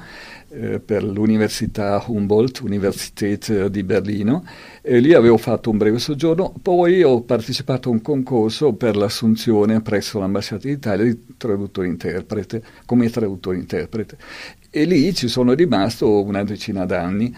eh, 0.54 0.80
per 0.80 1.04
l'Università 1.04 2.04
Humboldt, 2.06 2.60
Universität 2.60 3.68
di 3.68 3.84
Berlino, 3.84 4.44
e 4.82 5.00
lì 5.00 5.14
avevo 5.14 5.38
fatto 5.38 5.70
un 5.70 5.78
breve 5.78 6.00
soggiorno, 6.00 6.54
poi 6.62 7.04
ho 7.04 7.22
partecipato 7.22 7.90
a 7.90 7.92
un 7.94 8.02
concorso 8.02 8.74
per 8.74 8.96
l'assunzione 8.96 9.82
presso 9.82 10.20
l'Ambasciata 10.20 10.68
d'Italia 10.68 11.06
di 11.06 11.36
traduttore-interprete, 11.38 12.64
come 12.86 13.10
traduttore-interprete. 13.10 14.18
E 14.70 14.84
lì 14.86 15.14
ci 15.14 15.28
sono 15.28 15.54
rimasto 15.54 16.24
una 16.24 16.44
decina 16.44 16.86
d'anni 16.86 17.36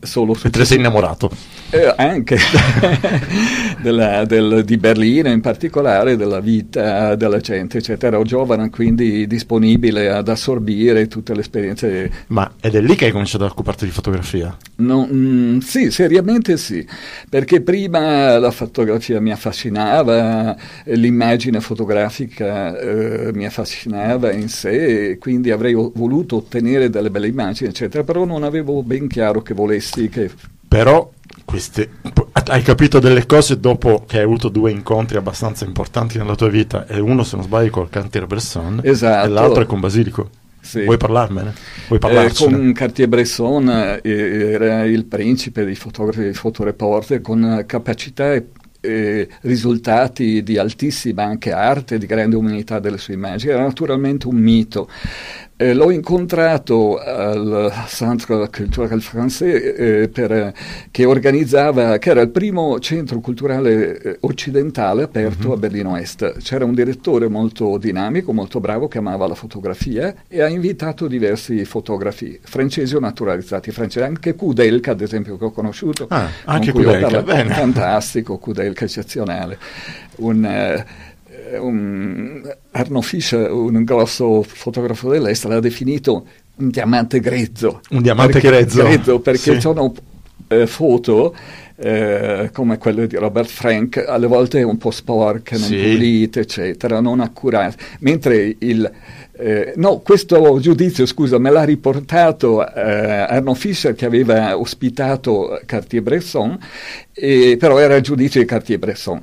solo. 0.00 0.36
Mentre 0.42 0.64
sei 0.64 0.78
innamorato. 0.78 1.30
Eh, 1.74 1.94
anche 1.96 2.36
della, 3.80 4.26
del, 4.26 4.62
di 4.62 4.76
Berlino 4.76 5.30
in 5.30 5.40
particolare, 5.40 6.16
della 6.16 6.40
vita 6.40 7.14
della 7.14 7.38
gente, 7.38 7.78
eccetera. 7.78 8.16
Ero 8.16 8.26
giovane, 8.26 8.68
quindi 8.68 9.26
disponibile 9.26 10.10
ad 10.10 10.28
assorbire 10.28 11.08
tutte 11.08 11.34
le 11.34 11.40
esperienze. 11.40 12.10
Ma 12.26 12.52
ed 12.60 12.74
è 12.74 12.80
lì 12.82 12.94
che 12.94 13.06
hai 13.06 13.10
cominciato 13.10 13.44
a 13.44 13.46
occuparti 13.46 13.86
di 13.86 13.90
fotografia? 13.90 14.54
No, 14.76 15.08
mm, 15.10 15.60
sì, 15.60 15.90
seriamente 15.90 16.58
sì, 16.58 16.86
perché 17.30 17.62
prima 17.62 18.36
la 18.36 18.50
fotografia 18.50 19.18
mi 19.18 19.32
affascinava, 19.32 20.54
l'immagine 20.84 21.60
fotografica 21.60 22.78
eh, 22.78 23.30
mi 23.32 23.46
affascinava 23.46 24.30
in 24.32 24.50
sé, 24.50 25.16
quindi 25.18 25.50
avrei 25.50 25.72
voluto 25.72 26.36
ottenere 26.36 26.90
delle 26.90 27.10
belle 27.10 27.28
immagini, 27.28 27.70
eccetera, 27.70 28.04
però 28.04 28.26
non 28.26 28.42
avevo 28.42 28.82
ben 28.82 29.08
chiaro 29.08 29.40
che 29.40 29.54
volessi 29.54 30.10
che... 30.10 30.30
Però 30.68 31.10
queste, 31.52 31.90
hai 32.44 32.62
capito 32.62 32.98
delle 32.98 33.26
cose 33.26 33.60
dopo 33.60 34.04
che 34.06 34.16
hai 34.16 34.24
avuto 34.24 34.48
due 34.48 34.70
incontri 34.70 35.18
abbastanza 35.18 35.66
importanti 35.66 36.16
nella 36.16 36.34
tua 36.34 36.48
vita 36.48 36.86
e 36.86 36.98
uno 36.98 37.24
se 37.24 37.36
non 37.36 37.44
sbaglio 37.44 37.68
col 37.68 37.90
Cartier-Bresson 37.90 38.80
esatto. 38.82 39.26
e 39.26 39.28
l'altro 39.28 39.62
è 39.62 39.66
con 39.66 39.78
Basilico. 39.78 40.30
Sì. 40.62 40.84
Vuoi 40.84 40.96
parlarmene? 40.96 41.52
Vuoi 41.88 42.00
eh, 42.02 42.32
con 42.34 42.72
Cartier-Bresson 42.72 43.98
eh, 44.02 44.52
era 44.52 44.84
il 44.84 45.04
principe 45.04 45.66
dei 45.66 45.74
fotografi 45.74 46.28
e 46.28 46.32
fotoreporter 46.32 47.20
con 47.20 47.64
capacità 47.66 48.32
e 48.32 48.46
eh, 48.80 49.28
risultati 49.42 50.42
di 50.42 50.56
altissima 50.56 51.22
anche 51.22 51.52
arte, 51.52 51.98
di 51.98 52.06
grande 52.06 52.36
umanità 52.36 52.78
delle 52.80 52.98
sue 52.98 53.12
immagini. 53.12 53.52
Era 53.52 53.62
naturalmente 53.62 54.26
un 54.26 54.36
mito. 54.36 54.88
Eh, 55.54 55.74
l'ho 55.74 55.90
incontrato 55.92 56.98
al 56.98 57.72
Centre 57.86 58.48
Culturel 58.50 58.98
Français 58.98 59.76
eh, 59.76 60.08
per, 60.08 60.52
che 60.90 61.04
organizzava, 61.04 61.98
che 61.98 62.10
era 62.10 62.20
il 62.20 62.30
primo 62.30 62.80
centro 62.80 63.20
culturale 63.20 64.00
eh, 64.00 64.16
occidentale 64.22 65.04
aperto 65.04 65.48
uh-huh. 65.48 65.54
a 65.54 65.56
Berlino 65.58 65.96
Est. 65.96 66.38
C'era 66.38 66.64
un 66.64 66.74
direttore 66.74 67.28
molto 67.28 67.78
dinamico, 67.78 68.32
molto 68.32 68.58
bravo, 68.58 68.88
che 68.88 68.98
amava 68.98 69.28
la 69.28 69.34
fotografia 69.34 70.12
e 70.26 70.42
ha 70.42 70.48
invitato 70.48 71.06
diversi 71.06 71.64
fotografi 71.64 72.40
francesi 72.42 72.96
o 72.96 72.98
naturalizzati 72.98 73.70
francesi, 73.70 74.04
anche 74.04 74.34
Kudelka 74.34 74.90
ad 74.90 75.00
esempio 75.00 75.36
che 75.36 75.44
ho 75.44 75.52
conosciuto. 75.52 76.06
Ah, 76.08 76.28
anche 76.46 76.72
Kudelka. 76.72 77.22
Fantastico, 77.22 78.38
Kudelka 78.38 78.84
eccezionale. 78.84 79.58
Un, 80.16 80.44
eh, 80.44 81.10
un, 81.58 82.42
Arno 82.72 83.00
Fischer, 83.02 83.50
un 83.50 83.82
grosso 83.84 84.42
fotografo 84.42 85.10
dell'Est, 85.10 85.44
l'ha 85.44 85.60
definito 85.60 86.26
un 86.56 86.68
diamante 86.68 87.20
grezzo. 87.20 87.80
Un 87.90 88.02
diamante 88.02 88.40
perché, 88.40 88.48
grezzo. 88.48 88.82
grezzo 88.82 89.20
perché 89.20 89.54
sì. 89.54 89.60
sono 89.60 89.94
eh, 90.48 90.66
foto 90.66 91.34
eh, 91.76 92.50
come 92.52 92.78
quelle 92.78 93.06
di 93.06 93.16
Robert 93.16 93.48
Frank, 93.48 94.04
alle 94.06 94.26
volte 94.26 94.62
un 94.62 94.78
po' 94.78 94.90
sporche, 94.90 95.56
non 95.56 95.68
sì. 95.68 95.76
pulite, 95.76 96.40
eccetera, 96.40 97.00
non 97.00 97.20
accurate. 97.20 97.76
Mentre 98.00 98.56
il... 98.58 98.90
Eh, 99.34 99.72
no, 99.76 99.98
questo 99.98 100.60
giudizio, 100.60 101.06
scusa, 101.06 101.38
me 101.38 101.50
l'ha 101.50 101.64
riportato 101.64 102.64
eh, 102.64 102.80
Arno 102.80 103.54
Fischer 103.54 103.94
che 103.94 104.04
aveva 104.04 104.56
ospitato 104.56 105.60
Cartier-Bresson, 105.64 106.58
però 107.58 107.78
era 107.78 107.96
il 107.96 108.02
giudizio 108.02 108.40
di 108.40 108.46
Cartier-Bresson. 108.46 109.20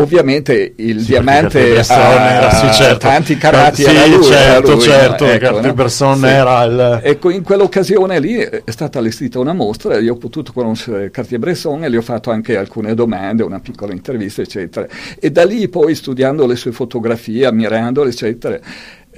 Ovviamente 0.00 0.74
il 0.76 1.00
sì, 1.00 1.06
diamante 1.06 1.80
ha, 1.80 2.30
era, 2.30 2.50
sì, 2.52 2.72
certo. 2.72 2.98
tanti 2.98 3.36
carati 3.36 3.82
sì, 3.82 4.10
lui, 4.10 4.22
certo, 4.22 4.72
lui, 4.74 4.80
certo, 4.80 5.24
no? 5.24 5.30
ecco, 5.32 5.60
no? 5.60 5.74
Person 5.74 6.18
sì. 6.18 6.26
era 6.26 6.62
il... 6.62 7.00
Ecco, 7.02 7.30
in 7.30 7.42
quell'occasione 7.42 8.20
lì 8.20 8.36
è 8.36 8.62
stata 8.66 9.00
allestita 9.00 9.40
una 9.40 9.54
mostra, 9.54 9.98
io 9.98 10.12
ho 10.12 10.16
potuto 10.16 10.52
conoscere 10.52 11.10
Cartier-Bresson 11.10 11.82
e 11.82 11.90
gli 11.90 11.96
ho 11.96 12.02
fatto 12.02 12.30
anche 12.30 12.56
alcune 12.56 12.94
domande, 12.94 13.42
una 13.42 13.58
piccola 13.58 13.92
intervista, 13.92 14.40
eccetera. 14.40 14.86
E 15.18 15.32
da 15.32 15.44
lì 15.44 15.68
poi 15.68 15.96
studiando 15.96 16.46
le 16.46 16.54
sue 16.54 16.70
fotografie, 16.70 17.46
ammirandole, 17.46 18.10
eccetera, 18.10 18.56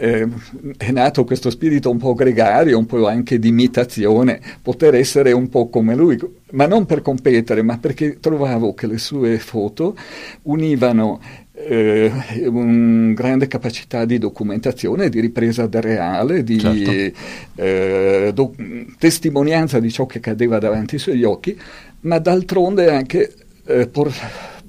eh, 0.01 0.27
è 0.79 0.91
nato 0.93 1.25
questo 1.25 1.51
spirito 1.51 1.91
un 1.91 1.99
po' 1.99 2.15
gregario, 2.15 2.79
un 2.79 2.87
po' 2.87 3.07
anche 3.07 3.39
di 3.39 3.49
imitazione, 3.49 4.41
poter 4.63 4.95
essere 4.95 5.33
un 5.33 5.51
po' 5.51 5.69
come 5.69 5.95
lui, 5.95 6.19
ma 6.53 6.67
non 6.67 6.87
per 6.87 7.03
competere, 7.03 7.61
ma 7.61 7.77
perché 7.77 8.19
trovavo 8.19 8.73
che 8.73 8.87
le 8.87 8.97
sue 8.97 9.39
foto 9.39 9.95
univano 10.45 11.21
eh, 11.53 12.11
una 12.47 13.13
grande 13.13 13.47
capacità 13.47 14.07
di 14.07 14.17
documentazione, 14.17 15.11
di 15.11 15.21
ripresa 15.21 15.67
del 15.67 15.83
reale, 15.83 16.43
di 16.45 16.59
certo. 16.59 16.91
eh, 17.57 18.31
do- 18.33 18.55
testimonianza 18.99 19.81
di 19.81 19.93
ciò 19.93 20.07
che 20.07 20.21
cadeva 20.21 20.59
davanti 20.59 20.95
ai 20.95 21.01
suoi 21.01 21.23
occhi, 21.25 21.59
ma 22.01 22.19
d'altronde 22.19 22.91
anche 22.91 23.35
eh, 23.67 23.87
por- 23.87 24.15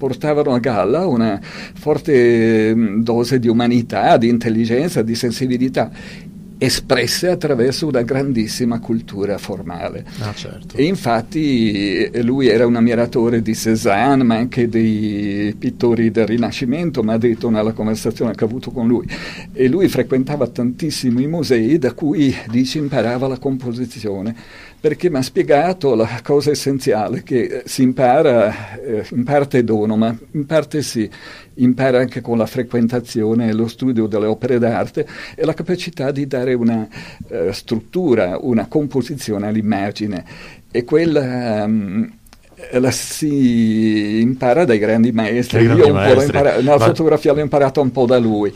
portavano 0.02 0.56
a 0.56 0.58
galla 0.58 1.06
una 1.06 1.39
forte 1.39 2.74
mm, 2.74 3.04
dose 3.04 3.38
di 3.38 3.47
umanità, 3.47 4.18
di 4.18 4.30
intelligenza, 4.30 5.04
di 5.04 5.14
sensibilità 5.14 5.91
espresse 6.58 7.28
attraverso 7.28 7.88
una 7.88 8.04
grandissima 8.04 8.80
cultura 8.80 9.39
formale. 9.39 10.06
Ah, 10.20 10.32
certo. 10.32 10.76
E 10.76 10.86
infatti 10.86 12.04
eh, 12.04 12.22
lui 12.22 12.47
era 12.47 12.68
un 12.68 12.76
ammiratore 12.76 13.41
di 13.41 13.56
Cézanne, 13.56 14.24
ma 14.24 14.36
anche 14.36 14.70
dei 14.70 15.56
pittori 15.58 16.12
del 16.12 16.28
Rinascimento, 16.28 17.02
mi 17.02 17.14
ha 17.14 17.18
detto 17.18 17.49
nella 17.49 17.72
conversazione 17.72 18.36
che 18.36 18.43
ho 18.43 18.47
avuto 18.47 18.70
con 18.70 18.88
lui. 18.88 19.08
E 19.54 19.68
lui 19.68 19.88
frequentava 19.88 20.47
tantissimi 20.47 21.26
musei 21.26 21.80
da 21.80 21.93
cui 21.93 22.36
dice 22.49 22.78
imparava 22.78 23.28
la 23.28 23.39
composizione 23.39 24.36
perché 24.82 25.11
mi 25.11 25.17
ha 25.17 25.21
spiegato 25.21 25.93
la 25.93 26.21
cosa 26.23 26.49
essenziale, 26.49 27.21
che 27.21 27.41
eh, 27.41 27.61
si 27.65 27.84
impara, 27.84 28.79
eh, 28.82 29.05
in 29.11 29.23
parte 29.23 29.63
dono, 29.63 29.95
ma 29.95 30.17
in 30.32 30.47
parte 30.47 30.82
si 30.82 31.07
impara 31.55 31.99
anche 31.99 32.19
con 32.19 32.39
la 32.39 32.47
frequentazione 32.47 33.49
e 33.49 33.53
lo 33.53 33.67
studio 33.67 34.07
delle 34.07 34.25
opere 34.25 34.57
d'arte 34.57 35.07
e 35.36 35.45
la 35.45 35.53
capacità 35.53 36.09
di 36.09 36.25
dare 36.25 36.55
una 36.55 36.88
eh, 37.27 37.53
struttura, 37.53 38.39
una 38.41 38.65
composizione 38.65 39.47
all'immagine. 39.47 40.25
E 40.71 40.84
quella... 40.84 41.63
Um, 41.63 42.13
la 42.73 42.91
si 42.91 44.21
impara 44.21 44.65
dai 44.65 44.77
grandi 44.77 45.11
maestri. 45.11 45.63
Grandi 45.63 45.82
Io 45.82 45.93
maestri. 45.93 46.25
Impara- 46.25 46.55
nella 46.57 46.77
ma... 46.77 46.86
fotografia 46.86 47.34
l'ho 47.34 47.39
imparata 47.39 47.79
un 47.82 47.91
po' 47.91 48.05
da 48.05 48.19
lui, 48.19 48.53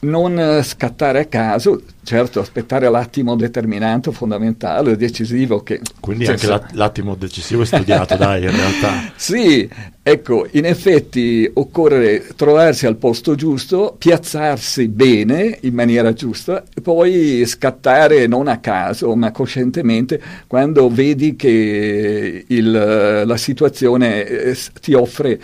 non 0.00 0.60
scattare 0.62 1.20
a 1.20 1.24
caso, 1.26 1.82
certo 2.02 2.40
aspettare 2.40 2.88
l'attimo 2.88 3.36
determinante, 3.36 4.12
fondamentale, 4.12 4.96
decisivo. 4.96 5.62
Che, 5.62 5.80
Quindi 6.00 6.26
anche 6.26 6.46
la, 6.46 6.66
l'attimo 6.72 7.14
decisivo 7.14 7.62
è 7.62 7.66
studiato, 7.66 8.16
dai, 8.18 8.44
in 8.44 8.50
realtà. 8.50 9.12
Sì, 9.16 9.68
ecco, 10.02 10.46
in 10.52 10.64
effetti 10.64 11.50
occorre 11.54 12.26
trovarsi 12.34 12.86
al 12.86 12.96
posto 12.96 13.34
giusto, 13.34 13.94
piazzarsi 13.98 14.88
bene, 14.88 15.58
in 15.62 15.74
maniera 15.74 16.12
giusta, 16.12 16.64
e 16.74 16.80
poi 16.80 17.44
scattare 17.46 18.26
non 18.26 18.48
a 18.48 18.58
caso, 18.58 19.14
ma 19.14 19.30
coscientemente, 19.30 20.20
quando 20.46 20.88
vedi 20.88 21.36
che 21.36 22.44
il, 22.46 23.22
la 23.26 23.36
situazione 23.36 24.26
eh, 24.26 24.56
ti 24.80 24.94
offre 24.94 25.38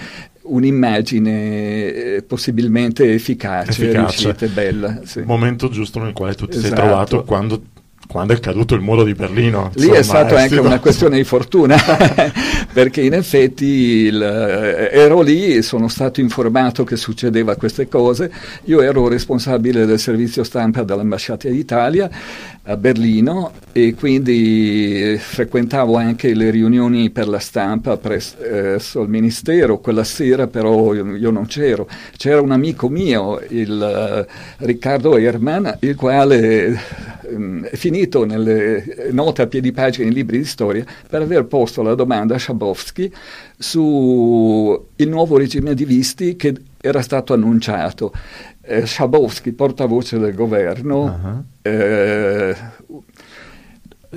un'immagine 0.47 1.93
eh, 1.95 2.23
possibilmente 2.23 3.13
efficace, 3.13 3.71
efficace. 3.71 4.23
riuscita, 4.23 4.47
bella. 4.47 5.01
Sì. 5.05 5.23
Momento 5.23 5.69
giusto 5.69 6.01
nel 6.01 6.13
quale 6.13 6.35
tu 6.35 6.47
ti 6.47 6.59
esatto. 6.59 6.75
sei 6.75 6.85
trovato 6.85 7.25
quando 7.25 7.63
quando 8.07 8.33
è 8.33 8.41
caduto 8.41 8.75
il 8.75 8.81
muro 8.81 9.05
di 9.05 9.15
Berlino. 9.15 9.71
Lì 9.75 9.87
insomma, 9.87 9.99
è 9.99 10.03
stata 10.03 10.39
anche 10.39 10.59
una 10.59 10.81
questione 10.81 11.17
di 11.17 11.25
fortuna, 11.25 11.77
perché 12.73 13.03
in 13.03 13.15
effetti 13.15 13.65
il, 13.65 14.23
eh, 14.23 14.91
ero 14.93 15.21
lì, 15.21 15.63
sono 15.63 15.89
stato 15.89 16.21
informato 16.21 16.85
che 16.85 16.97
succedeva 16.97 17.57
queste 17.57 17.89
cose, 17.89 18.31
io 18.65 18.81
ero 18.81 19.09
responsabile 19.09 19.87
del 19.87 19.99
servizio 19.99 20.45
stampa 20.45 20.83
dell'ambasciata 20.83 21.49
d'Italia 21.49 22.09
a 22.69 22.77
Berlino 22.77 23.53
e 23.73 23.95
quindi 23.95 25.17
frequentavo 25.19 25.97
anche 25.97 26.35
le 26.35 26.51
riunioni 26.51 27.11
per 27.11 27.29
la 27.29 27.39
stampa 27.39 27.97
presso 27.97 28.37
eh, 28.41 29.03
il 29.03 29.09
ministero, 29.09 29.79
quella 29.79 30.05
sera 30.05 30.47
però 30.47 30.95
io, 30.95 31.31
non 31.31 31.47
c'ero, 31.47 31.89
c'era 32.17 32.41
un 32.41 32.51
amico 32.51 32.89
mio, 32.89 33.41
il 33.49 34.27
Riccardo 34.59 35.17
Herman, 35.17 35.79
il 35.81 35.95
quale 35.95 36.79
è 37.71 37.77
finito 37.77 38.25
nelle 38.25 39.11
note 39.11 39.43
a 39.43 39.47
piedi 39.47 39.73
pagina 39.73 40.07
in 40.07 40.15
libri 40.15 40.39
di 40.39 40.45
storia 40.45 40.85
per 41.09 41.23
aver 41.23 41.45
posto 41.47 41.83
la 41.83 41.95
domanda 41.95 42.35
a 42.35 42.39
Schabowski 42.39 43.13
sul 43.59 44.87
nuovo 44.97 45.37
regime 45.37 45.75
di 45.75 45.85
visti 45.85 46.37
che 46.37 46.55
era 46.81 47.03
stato 47.03 47.33
annunciato 47.33 48.13
eh, 48.67 48.87
Schabowski, 48.87 49.53
portavoce 49.53 50.19
del 50.19 50.35
governo, 50.35 51.03
uh-huh. 51.03 51.45
eh, 51.63 52.57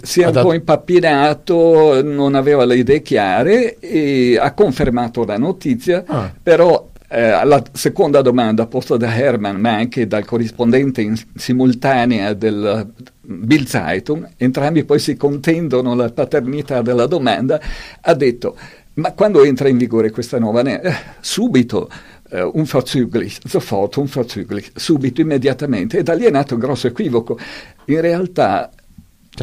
si 0.02 0.22
è 0.22 0.28
un 0.28 0.42
po' 0.42 0.54
impappinato, 0.54 2.02
non 2.02 2.36
aveva 2.36 2.66
le 2.66 2.78
idee 2.78 3.02
chiare 3.02 3.78
e 3.80 4.38
ha 4.40 4.54
confermato 4.54 5.24
la 5.24 5.38
notizia, 5.38 6.04
ah. 6.06 6.32
però 6.42 6.90
eh, 7.10 7.22
alla 7.22 7.62
seconda 7.74 8.22
domanda 8.22 8.68
posta 8.68 8.96
da 8.96 9.14
Herman, 9.14 9.60
ma 9.60 9.76
anche 9.76 10.08
dal 10.08 10.26
corrispondente 10.26 11.02
in 11.02 11.20
simultanea 11.36 12.34
del 12.34 12.94
Bill 13.22 13.66
Zeitung, 13.66 14.30
entrambi 14.38 14.84
poi 14.84 15.00
si 15.00 15.18
contendono 15.18 15.96
la 15.96 16.12
paternità 16.12 16.82
della 16.82 17.08
domanda, 17.08 17.60
ha 18.02 18.14
detto 18.14 18.56
ma 19.00 19.14
quando 19.14 19.44
entra 19.44 19.70
in 19.70 19.78
vigore 19.78 20.12
questa 20.12 20.40
nuova 20.40 20.62
ne- 20.62 20.82
eh, 20.82 20.94
subito 21.20 21.90
Uh, 22.32 22.46
un 22.54 22.60
unverzüglich, 22.60 23.40
sofort, 23.44 23.98
unverzüglich, 23.98 24.72
subito, 24.76 25.20
immediatamente. 25.20 25.98
E 25.98 26.04
da 26.04 26.14
lì 26.14 26.26
è 26.26 26.30
nato 26.30 26.54
un 26.54 26.60
grosso 26.60 26.86
equivoco. 26.86 27.40
In 27.86 28.02
realtà 28.02 28.70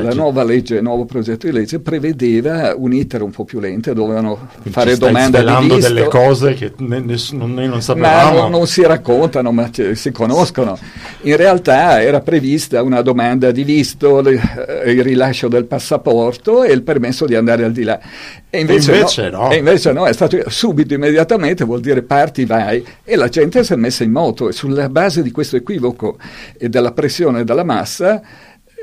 la 0.02 0.14
nuova 0.14 0.44
legge, 0.44 0.76
il 0.76 0.82
nuovo 0.82 1.04
progetto 1.04 1.46
di 1.46 1.52
legge 1.52 1.80
prevedeva 1.80 2.74
un 2.76 2.92
iter 2.92 3.22
un 3.22 3.30
po' 3.30 3.44
più 3.44 3.60
lento, 3.60 3.92
dovevano 3.92 4.48
Quindi 4.52 4.70
fare 4.70 4.96
domande 4.96 5.42
di 5.42 5.68
visto. 5.68 5.88
delle 5.88 6.06
cose 6.08 6.54
che 6.54 6.72
ne, 6.78 7.00
ne, 7.00 7.16
noi 7.32 7.68
non 7.68 7.80
sapevamo. 7.82 8.40
Non, 8.40 8.50
non, 8.50 8.66
si 8.66 8.82
raccontano, 8.82 9.52
ma 9.52 9.70
c- 9.70 9.92
si 9.94 10.10
conoscono. 10.12 10.78
In 11.22 11.36
realtà 11.36 12.02
era 12.02 12.20
prevista 12.20 12.82
una 12.82 13.02
domanda 13.02 13.50
di 13.50 13.64
visto, 13.64 14.20
le, 14.20 14.40
eh, 14.84 14.92
il 14.92 15.02
rilascio 15.02 15.48
del 15.48 15.64
passaporto 15.64 16.62
e 16.62 16.72
il 16.72 16.82
permesso 16.82 17.26
di 17.26 17.34
andare 17.34 17.64
al 17.64 17.72
di 17.72 17.82
là. 17.82 18.00
E 18.48 18.60
invece, 18.60 18.92
e 18.92 18.96
invece 18.96 19.30
no, 19.30 19.42
no. 19.42 19.50
E 19.50 19.56
invece 19.56 19.92
no, 19.92 20.06
è 20.06 20.12
stato 20.12 20.38
subito, 20.48 20.94
immediatamente, 20.94 21.64
vuol 21.64 21.80
dire 21.80 22.02
parti, 22.02 22.44
vai. 22.44 22.84
E 23.04 23.16
la 23.16 23.28
gente 23.28 23.64
si 23.64 23.72
è 23.72 23.76
messa 23.76 24.04
in 24.04 24.12
moto 24.12 24.48
e 24.48 24.52
sulla 24.52 24.88
base 24.88 25.22
di 25.22 25.30
questo 25.30 25.56
equivoco 25.56 26.16
e 26.56 26.68
della 26.68 26.92
pressione 26.92 27.44
della 27.44 27.64
massa 27.64 28.22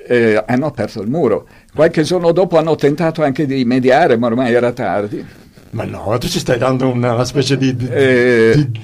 eh, 0.08 0.44
hanno 0.46 0.66
aperto 0.68 1.02
il 1.02 1.10
muro. 1.10 1.48
Qualche 1.74 2.04
giorno 2.04 2.32
dopo 2.32 2.58
hanno 2.58 2.76
tentato 2.76 3.24
anche 3.24 3.46
di 3.46 3.64
mediare, 3.66 4.18
ma 4.18 4.28
ormai 4.28 4.54
era 4.54 4.72
tardi. 4.72 5.26
Ma 5.72 5.86
no, 5.86 6.18
tu 6.20 6.28
ci 6.28 6.40
stai 6.40 6.58
dando 6.58 6.88
una, 6.88 7.14
una 7.14 7.26
specie 7.26 7.58
di, 7.58 7.76
di, 7.76 7.88
eh, 7.88 8.54
di, 8.56 8.80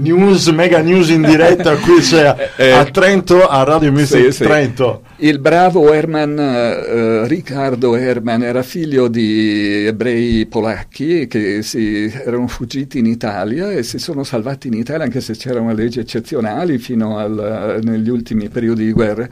news, 0.00 0.46
mega 0.48 0.80
news 0.80 1.10
in 1.10 1.22
diretta 1.22 1.76
qui 1.76 2.00
cioè, 2.02 2.50
eh, 2.56 2.70
a 2.70 2.84
Trento, 2.86 3.46
a 3.46 3.62
Radio 3.62 3.92
Music 3.92 4.32
sì, 4.32 4.42
Trento. 4.44 5.02
Sì. 5.16 5.26
Il 5.26 5.38
bravo 5.38 5.92
Herman, 5.92 6.38
eh, 6.38 7.28
Riccardo 7.28 7.94
Herman 7.94 8.42
era 8.42 8.62
figlio 8.62 9.08
di 9.08 9.86
ebrei 9.86 10.46
polacchi 10.46 11.26
che 11.26 11.62
si, 11.62 12.04
erano 12.04 12.46
fuggiti 12.46 12.98
in 12.98 13.06
Italia 13.06 13.70
e 13.70 13.82
si 13.82 13.98
sono 13.98 14.24
salvati 14.24 14.68
in 14.68 14.74
Italia 14.74 15.04
anche 15.04 15.20
se 15.20 15.36
c'erano 15.36 15.72
leggi 15.74 16.00
eccezionali 16.00 16.78
fino 16.78 17.18
al, 17.18 17.80
negli 17.82 18.08
ultimi 18.08 18.48
periodi 18.48 18.86
di 18.86 18.92
guerra 18.92 19.28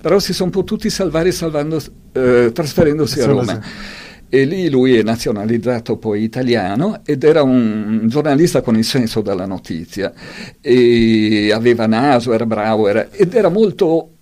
però 0.00 0.18
si 0.18 0.32
sono 0.32 0.50
potuti 0.50 0.88
salvare 0.88 1.30
salvando, 1.30 1.80
eh, 2.12 2.50
trasferendosi 2.52 3.20
a 3.20 3.26
Roma. 3.26 3.60
E 4.32 4.44
lì 4.44 4.70
lui 4.70 4.96
è 4.96 5.02
nazionalizzato 5.02 5.96
poi 5.96 6.22
italiano 6.22 7.00
ed 7.04 7.24
era 7.24 7.42
un 7.42 8.02
giornalista 8.06 8.60
con 8.60 8.76
il 8.76 8.84
senso 8.84 9.22
della 9.22 9.44
notizia. 9.44 10.12
E 10.60 11.50
aveva 11.52 11.86
naso, 11.86 12.32
era 12.32 12.46
bravo, 12.46 12.86
era, 12.86 13.08
ed 13.10 13.34
era 13.34 13.48
molto 13.48 14.12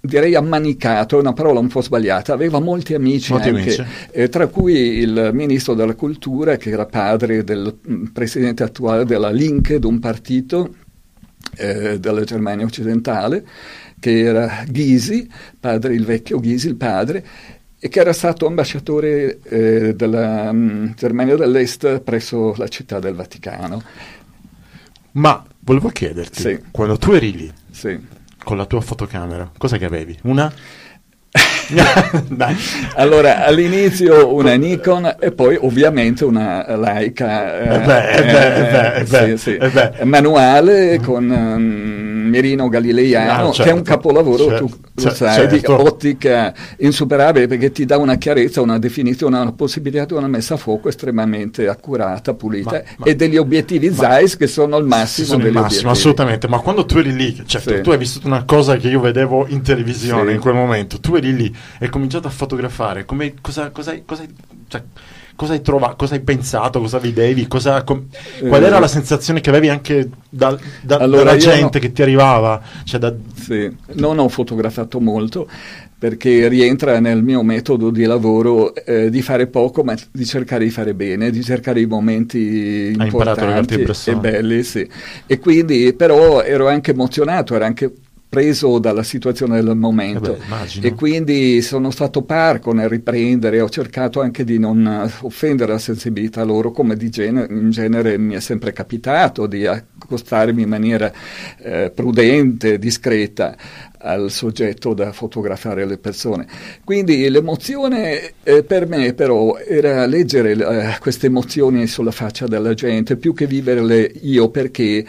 direi 0.00 0.34
ammanicato, 0.36 1.16
è 1.16 1.20
una 1.20 1.32
parola 1.32 1.58
un 1.58 1.66
po' 1.68 1.82
sbagliata, 1.82 2.32
aveva 2.32 2.60
molti 2.60 2.94
amici, 2.94 3.32
molti 3.32 3.48
anche, 3.48 3.60
amici. 3.60 3.84
Eh, 4.12 4.28
tra 4.28 4.46
cui 4.46 4.98
il 4.98 5.30
ministro 5.32 5.74
della 5.74 5.94
cultura 5.94 6.56
che 6.56 6.70
era 6.70 6.86
padre 6.86 7.42
del 7.42 7.76
mm, 7.90 8.04
presidente 8.06 8.62
attuale 8.62 9.04
della 9.04 9.30
Linke, 9.30 9.80
un 9.82 9.98
partito 9.98 10.74
eh, 11.56 11.98
della 11.98 12.22
Germania 12.22 12.64
occidentale, 12.64 13.44
che 13.98 14.20
era 14.20 14.64
Ghisi, 14.68 15.28
padre, 15.58 15.94
il 15.94 16.04
vecchio 16.04 16.38
Ghisi, 16.38 16.68
il 16.68 16.76
padre, 16.76 17.24
e 17.80 17.88
che 17.88 18.00
era 18.00 18.12
stato 18.12 18.46
ambasciatore 18.46 19.38
eh, 19.44 19.94
della 19.94 20.50
um, 20.50 20.94
Germania 20.94 21.36
dell'Est 21.36 22.00
presso 22.00 22.54
la 22.56 22.68
città 22.68 22.98
del 22.98 23.14
Vaticano. 23.14 23.82
Ma 25.12 25.44
volevo 25.60 25.88
chiederti, 25.88 26.40
sì. 26.40 26.58
quando 26.70 26.96
tu 26.96 27.12
eri 27.12 27.32
lì, 27.32 27.52
sì. 27.70 27.98
con 28.42 28.56
la 28.56 28.66
tua 28.66 28.80
fotocamera, 28.80 29.50
cosa 29.56 29.76
che 29.76 29.84
avevi? 29.84 30.18
Una? 30.22 30.52
allora, 32.94 33.44
all'inizio 33.44 34.34
una 34.34 34.54
Nikon 34.54 35.16
e 35.20 35.32
poi 35.32 35.56
ovviamente 35.60 36.24
una 36.24 36.64
Leica 36.76 37.58
eh, 37.58 37.78
beh, 37.84 38.10
eh, 38.10 38.22
beh, 38.22 38.94
eh, 38.94 39.04
beh, 39.04 39.36
sì, 39.36 39.58
sì. 39.58 40.04
manuale 40.04 40.98
con 41.00 41.28
um, 41.28 42.07
Mirino 42.28 42.68
Galileiano, 42.68 43.48
ah, 43.48 43.52
certo, 43.52 43.62
che 43.62 43.68
è 43.68 43.72
un 43.72 43.84
certo, 43.84 43.90
capolavoro, 43.90 44.48
certo, 44.48 44.66
tu 44.66 45.04
lo 45.04 45.14
sai, 45.14 45.48
certo. 45.48 45.56
di 45.56 45.62
ottica 45.66 46.54
insuperabile 46.78 47.46
perché 47.46 47.70
ti 47.72 47.84
dà 47.84 47.96
una 47.98 48.16
chiarezza, 48.16 48.60
una 48.60 48.78
definizione, 48.78 49.38
una 49.38 49.52
possibilità 49.52 50.04
di 50.04 50.12
una 50.14 50.28
messa 50.28 50.54
a 50.54 50.56
fuoco 50.56 50.88
estremamente 50.88 51.68
accurata, 51.68 52.34
pulita 52.34 52.70
ma, 52.70 52.82
ma, 52.98 53.04
e 53.06 53.16
degli 53.16 53.36
obiettivi 53.36 53.92
Zeiss 53.92 54.36
che 54.36 54.46
sono 54.46 54.76
il 54.78 54.84
massimo 54.84 55.26
sono 55.26 55.46
il 55.46 55.52
massimo, 55.52 55.64
obiettivi. 55.64 55.90
assolutamente, 55.90 56.48
ma 56.48 56.58
quando 56.60 56.84
tu 56.84 56.98
eri 56.98 57.14
lì, 57.14 57.42
certo, 57.46 57.74
sì. 57.74 57.80
tu 57.80 57.90
hai 57.90 57.98
vissuto 57.98 58.26
una 58.26 58.44
cosa 58.44 58.76
che 58.76 58.88
io 58.88 59.00
vedevo 59.00 59.46
in 59.48 59.62
televisione 59.62 60.28
sì. 60.28 60.34
in 60.34 60.40
quel 60.40 60.54
momento, 60.54 61.00
tu 61.00 61.14
eri 61.14 61.34
lì 61.34 61.46
e 61.78 61.84
hai 61.84 61.88
cominciato 61.88 62.28
a 62.28 62.30
fotografare, 62.30 63.04
come, 63.04 63.34
cosa, 63.40 63.70
cosa, 63.70 63.98
cosa 64.04 64.24
cioè, 64.68 64.82
cosa 65.38 65.52
hai 65.52 65.60
trovato, 65.60 65.94
cosa 65.94 66.16
hai 66.16 66.20
pensato, 66.20 66.80
cosa 66.80 66.98
vedevi, 66.98 67.46
cosa, 67.46 67.84
com- 67.84 68.06
qual 68.40 68.60
era 68.60 68.78
eh, 68.78 68.80
la 68.80 68.88
sensazione 68.88 69.40
che 69.40 69.50
avevi 69.50 69.68
anche 69.68 70.10
da, 70.28 70.58
da, 70.82 70.96
allora 70.96 71.22
dalla 71.22 71.36
gente 71.36 71.60
no, 71.60 71.68
che 71.68 71.92
ti 71.92 72.02
arrivava? 72.02 72.60
Cioè 72.82 72.98
da... 72.98 73.14
sì, 73.36 73.72
non 73.92 74.18
ho 74.18 74.28
fotografato 74.28 74.98
molto 74.98 75.48
perché 75.96 76.48
rientra 76.48 76.98
nel 76.98 77.22
mio 77.22 77.44
metodo 77.44 77.90
di 77.90 78.02
lavoro 78.02 78.74
eh, 78.74 79.10
di 79.10 79.22
fare 79.22 79.46
poco 79.46 79.84
ma 79.84 79.94
di 80.10 80.26
cercare 80.26 80.64
di 80.64 80.70
fare 80.70 80.92
bene, 80.94 81.30
di 81.30 81.44
cercare 81.44 81.80
i 81.80 81.86
momenti 81.86 82.96
importanti 82.98 83.86
e 84.06 84.16
belli, 84.16 84.64
sì. 84.64 84.88
E 85.24 85.38
quindi 85.38 85.94
però 85.94 86.42
ero 86.42 86.66
anche 86.66 86.90
emozionato, 86.90 87.54
ero 87.54 87.64
anche 87.64 87.92
preso 88.28 88.78
dalla 88.78 89.02
situazione 89.02 89.62
del 89.62 89.74
momento 89.74 90.34
eh 90.34 90.38
beh, 90.38 90.86
e 90.86 90.94
quindi 90.94 91.62
sono 91.62 91.90
stato 91.90 92.22
parco 92.22 92.72
nel 92.72 92.88
riprendere, 92.88 93.60
ho 93.60 93.70
cercato 93.70 94.20
anche 94.20 94.44
di 94.44 94.58
non 94.58 95.10
offendere 95.22 95.72
la 95.72 95.78
sensibilità 95.78 96.44
loro 96.44 96.70
come 96.70 96.96
di 96.96 97.08
genere, 97.08 97.52
in 97.52 97.70
genere 97.70 98.18
mi 98.18 98.34
è 98.34 98.40
sempre 98.40 98.72
capitato 98.72 99.46
di 99.46 99.66
accostarmi 99.66 100.62
in 100.62 100.68
maniera 100.68 101.10
eh, 101.58 101.90
prudente, 101.94 102.78
discreta 102.78 103.56
al 104.00 104.30
soggetto 104.30 104.94
da 104.94 105.12
fotografare 105.12 105.84
le 105.84 105.98
persone. 105.98 106.46
Quindi 106.84 107.28
l'emozione 107.28 108.32
eh, 108.42 108.62
per 108.62 108.86
me 108.86 109.12
però 109.14 109.56
era 109.56 110.06
leggere 110.06 110.52
eh, 110.52 110.98
queste 111.00 111.26
emozioni 111.26 111.86
sulla 111.86 112.10
faccia 112.10 112.46
della 112.46 112.74
gente 112.74 113.16
più 113.16 113.34
che 113.34 113.46
viverle 113.46 114.10
io 114.22 114.50
perché 114.50 115.04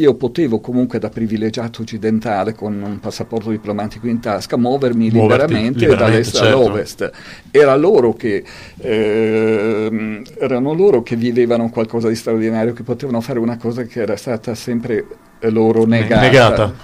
io 0.00 0.14
potevo 0.14 0.60
comunque 0.60 0.98
da 0.98 1.08
privilegiato 1.08 1.82
occidentale 1.82 2.54
con 2.54 2.80
un 2.82 2.98
passaporto 2.98 3.50
diplomatico 3.50 4.06
in 4.06 4.20
tasca 4.20 4.56
muovermi 4.56 5.10
Muoverti 5.10 5.52
liberamente, 5.54 5.78
liberamente 5.80 6.04
dall'est 6.12 6.36
certo. 6.36 6.56
all'ovest. 6.56 7.10
Era 7.50 7.76
loro 7.76 8.14
che, 8.14 8.42
eh, 8.78 10.22
erano 10.38 10.72
loro 10.72 11.02
che 11.02 11.16
vivevano 11.16 11.68
qualcosa 11.68 12.08
di 12.08 12.14
straordinario, 12.14 12.72
che 12.72 12.82
potevano 12.82 13.20
fare 13.20 13.38
una 13.38 13.56
cosa 13.56 13.84
che 13.84 14.00
era 14.00 14.16
stata 14.16 14.54
sempre 14.54 15.06
loro 15.48 15.84
negata. 15.84 16.20
negata 16.20 16.74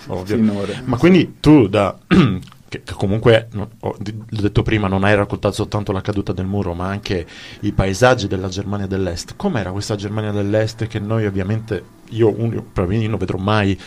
Ma 0.85 0.97
quindi 0.97 1.37
tu 1.41 1.67
da 1.69 1.97
che, 2.69 2.83
che 2.83 2.95
comunque, 2.95 3.49
no, 3.53 3.71
ho, 3.81 3.97
l'ho 3.99 4.41
detto 4.41 4.63
prima, 4.63 4.89
non 4.89 5.05
hai 5.05 5.15
raccontato 5.15 5.55
soltanto 5.55 5.93
la 5.93 6.01
caduta 6.01 6.33
del 6.33 6.47
muro, 6.47 6.75
ma 6.75 6.89
anche 6.89 7.27
i 7.61 7.73
paesaggi 7.73 8.27
della 8.27 8.49
Germania 8.49 8.87
dell'Est. 8.87 9.35
Com'era 9.37 9.71
questa 9.71 9.95
Germania 9.95 10.33
dell'Est 10.33 10.87
che 10.87 10.99
noi 10.99 11.27
ovviamente, 11.27 11.83
io, 12.11 12.29
un, 12.29 12.51
probabilmente 12.73 13.09
non 13.09 13.19
vedrò 13.19 13.39
mai, 13.39 13.79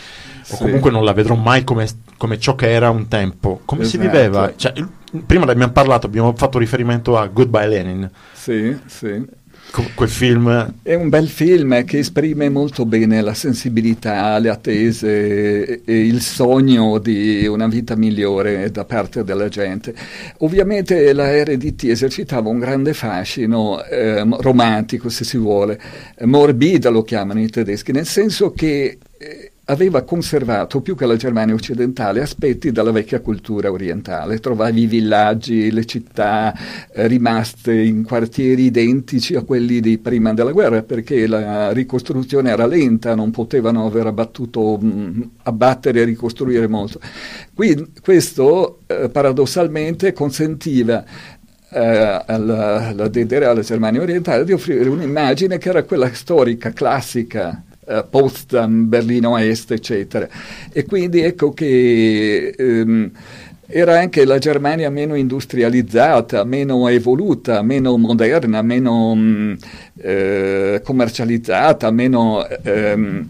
sì. 0.42 0.54
o 0.54 0.56
comunque 0.58 0.90
non 0.90 1.04
la 1.04 1.12
vedrò 1.12 1.34
mai 1.34 1.64
come, 1.64 1.86
come, 2.16 2.38
ciò 2.38 2.54
che 2.54 2.70
era 2.70 2.90
un 2.90 3.08
tempo. 3.08 3.60
Come 3.64 3.82
esatto. 3.82 4.02
si 4.02 4.08
viveva? 4.08 4.52
Cioè, 4.56 4.72
prima 5.26 5.44
abbiamo 5.44 5.72
parlato, 5.72 6.06
abbiamo 6.06 6.32
fatto 6.34 6.58
riferimento 6.58 7.18
a 7.18 7.26
Goodbye 7.26 7.68
Lenin. 7.68 8.10
Sì, 8.32 8.78
sì 8.86 9.38
quel 9.94 10.08
film 10.08 10.74
è 10.82 10.94
un 10.94 11.08
bel 11.08 11.28
film 11.28 11.84
che 11.84 11.98
esprime 11.98 12.48
molto 12.48 12.84
bene 12.84 13.20
la 13.20 13.34
sensibilità, 13.34 14.38
le 14.38 14.48
attese 14.48 15.82
e 15.84 16.06
il 16.06 16.20
sogno 16.20 16.98
di 16.98 17.46
una 17.46 17.68
vita 17.68 17.94
migliore 17.94 18.70
da 18.70 18.84
parte 18.84 19.22
della 19.22 19.48
gente. 19.48 19.94
Ovviamente 20.38 21.12
la 21.12 21.42
RDT 21.44 21.84
esercitava 21.84 22.48
un 22.48 22.58
grande 22.58 22.94
fascino 22.94 23.82
eh, 23.84 24.24
romantico, 24.40 25.08
se 25.08 25.24
si 25.24 25.36
vuole, 25.36 25.80
morbido 26.22 26.90
lo 26.90 27.02
chiamano 27.02 27.40
i 27.40 27.48
tedeschi, 27.48 27.92
nel 27.92 28.06
senso 28.06 28.52
che 28.52 28.98
aveva 29.70 30.02
conservato 30.02 30.80
più 30.80 30.96
che 30.96 31.06
la 31.06 31.16
Germania 31.16 31.54
occidentale 31.54 32.20
aspetti 32.20 32.72
della 32.72 32.90
vecchia 32.90 33.20
cultura 33.20 33.70
orientale. 33.70 34.40
Trovavi 34.40 34.82
i 34.82 34.86
villaggi, 34.86 35.70
le 35.70 35.84
città 35.84 36.52
eh, 36.92 37.06
rimaste 37.06 37.72
in 37.72 38.02
quartieri 38.04 38.64
identici 38.64 39.36
a 39.36 39.42
quelli 39.42 39.80
di 39.80 39.98
prima 39.98 40.34
della 40.34 40.50
guerra 40.50 40.82
perché 40.82 41.26
la 41.26 41.70
ricostruzione 41.70 42.50
era 42.50 42.66
lenta, 42.66 43.14
non 43.14 43.30
potevano 43.30 43.86
aver 43.86 44.06
abbattuto, 44.06 44.76
mh, 44.80 44.86
mm, 44.86 45.22
abbattere 45.44 46.00
e 46.00 46.04
ricostruire 46.04 46.66
molto. 46.66 47.00
Qui, 47.54 47.92
questo 48.02 48.80
eh, 48.86 49.08
paradossalmente 49.08 50.12
consentiva 50.12 51.04
eh, 51.70 52.22
alla, 52.26 52.88
alla 52.88 53.08
DDR, 53.08 53.44
alla 53.44 53.62
Germania 53.62 54.02
orientale, 54.02 54.44
di 54.44 54.52
offrire 54.52 54.88
un'immagine 54.88 55.58
che 55.58 55.68
era 55.68 55.84
quella 55.84 56.12
storica, 56.12 56.72
classica 56.72 57.62
eh, 57.90 58.04
Potsdam, 58.08 58.88
Berlino 58.88 59.36
Est, 59.36 59.72
eccetera. 59.72 60.28
E 60.72 60.84
quindi 60.84 61.20
ecco 61.22 61.52
che 61.52 62.54
ehm, 62.56 63.10
era 63.66 63.98
anche 63.98 64.24
la 64.24 64.38
Germania 64.38 64.90
meno 64.90 65.14
industrializzata, 65.14 66.44
meno 66.44 66.88
evoluta, 66.88 67.62
meno 67.62 67.96
moderna, 67.96 68.62
meno 68.62 69.14
mh, 69.14 69.20
mm, 69.20 69.54
eh, 69.96 70.80
commercializzata, 70.84 71.90
meno... 71.90 72.46
Ehm, 72.62 73.26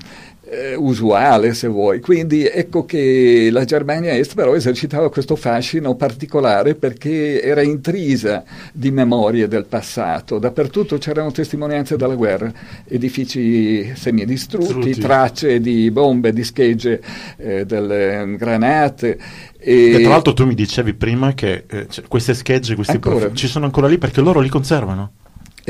eh, 0.50 0.74
usuale 0.74 1.54
se 1.54 1.68
vuoi. 1.68 2.00
Quindi 2.00 2.44
ecco 2.46 2.84
che 2.84 3.48
la 3.52 3.64
Germania 3.64 4.16
Est 4.16 4.34
però 4.34 4.54
esercitava 4.54 5.10
questo 5.10 5.36
fascino 5.36 5.94
particolare 5.94 6.74
perché 6.74 7.40
era 7.40 7.62
intrisa 7.62 8.42
di 8.72 8.90
memorie 8.90 9.46
del 9.48 9.66
passato. 9.66 10.38
Dappertutto 10.38 10.98
c'erano 10.98 11.30
testimonianze 11.30 11.96
della 11.96 12.14
guerra, 12.14 12.52
edifici 12.86 13.92
semidistrutti, 13.94 14.70
Strutti. 14.70 15.00
tracce 15.00 15.60
di 15.60 15.90
bombe, 15.90 16.32
di 16.32 16.42
schegge, 16.42 17.00
eh, 17.36 17.64
delle 17.64 18.34
granate. 18.36 19.18
E, 19.58 19.92
e, 19.92 20.00
tra 20.00 20.10
l'altro 20.10 20.32
tu 20.32 20.46
mi 20.46 20.54
dicevi 20.54 20.94
prima 20.94 21.32
che 21.34 21.64
eh, 21.68 21.86
cioè, 21.88 22.04
queste 22.08 22.34
schegge, 22.34 22.74
questi 22.74 22.98
prof... 22.98 23.30
ci 23.34 23.46
sono 23.46 23.66
ancora 23.66 23.86
lì 23.86 23.98
perché 23.98 24.20
loro 24.20 24.40
li 24.40 24.48
conservano. 24.48 25.12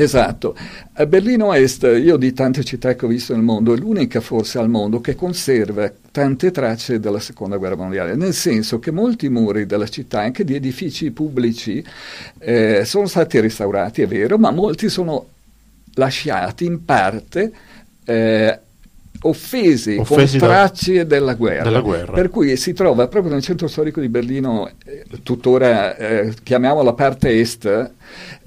Esatto. 0.01 0.55
A 0.93 1.05
Berlino 1.05 1.53
Est, 1.53 1.83
io 1.83 2.17
di 2.17 2.33
tante 2.33 2.63
città 2.63 2.95
che 2.95 3.05
ho 3.05 3.07
visto 3.07 3.33
nel 3.33 3.43
mondo, 3.43 3.73
è 3.73 3.77
l'unica 3.77 4.19
forse 4.19 4.57
al 4.57 4.69
mondo 4.69 4.99
che 4.99 5.15
conserva 5.15 5.91
tante 6.11 6.51
tracce 6.51 6.99
della 6.99 7.19
seconda 7.19 7.57
guerra 7.57 7.75
mondiale, 7.75 8.15
nel 8.15 8.33
senso 8.33 8.79
che 8.79 8.91
molti 8.91 9.29
muri 9.29 9.65
della 9.65 9.87
città, 9.87 10.21
anche 10.21 10.43
di 10.43 10.55
edifici 10.55 11.11
pubblici, 11.11 11.83
eh, 12.39 12.83
sono 12.83 13.05
stati 13.05 13.39
restaurati, 13.39 14.01
è 14.01 14.07
vero, 14.07 14.37
ma 14.37 14.51
molti 14.51 14.89
sono 14.89 15.27
lasciati 15.93 16.65
in 16.65 16.83
parte 16.83 17.51
eh, 18.05 18.59
offesi, 19.21 19.97
offesi 19.97 20.37
con 20.37 20.47
tracce 20.47 21.05
della 21.05 21.35
guerra. 21.35 21.63
della, 21.63 21.81
guerra. 21.81 22.13
Per 22.13 22.29
cui 22.29 22.55
si 22.57 22.73
trova 22.73 23.07
proprio 23.07 23.31
nel 23.31 23.41
centro 23.41 23.67
storico 23.67 23.99
di 23.99 24.09
Berlino, 24.09 24.69
eh, 24.85 25.05
tuttora 25.23 25.95
eh, 25.95 26.33
chiamiamo 26.43 26.81
la 26.81 26.93
parte 26.93 27.39
est 27.39 27.91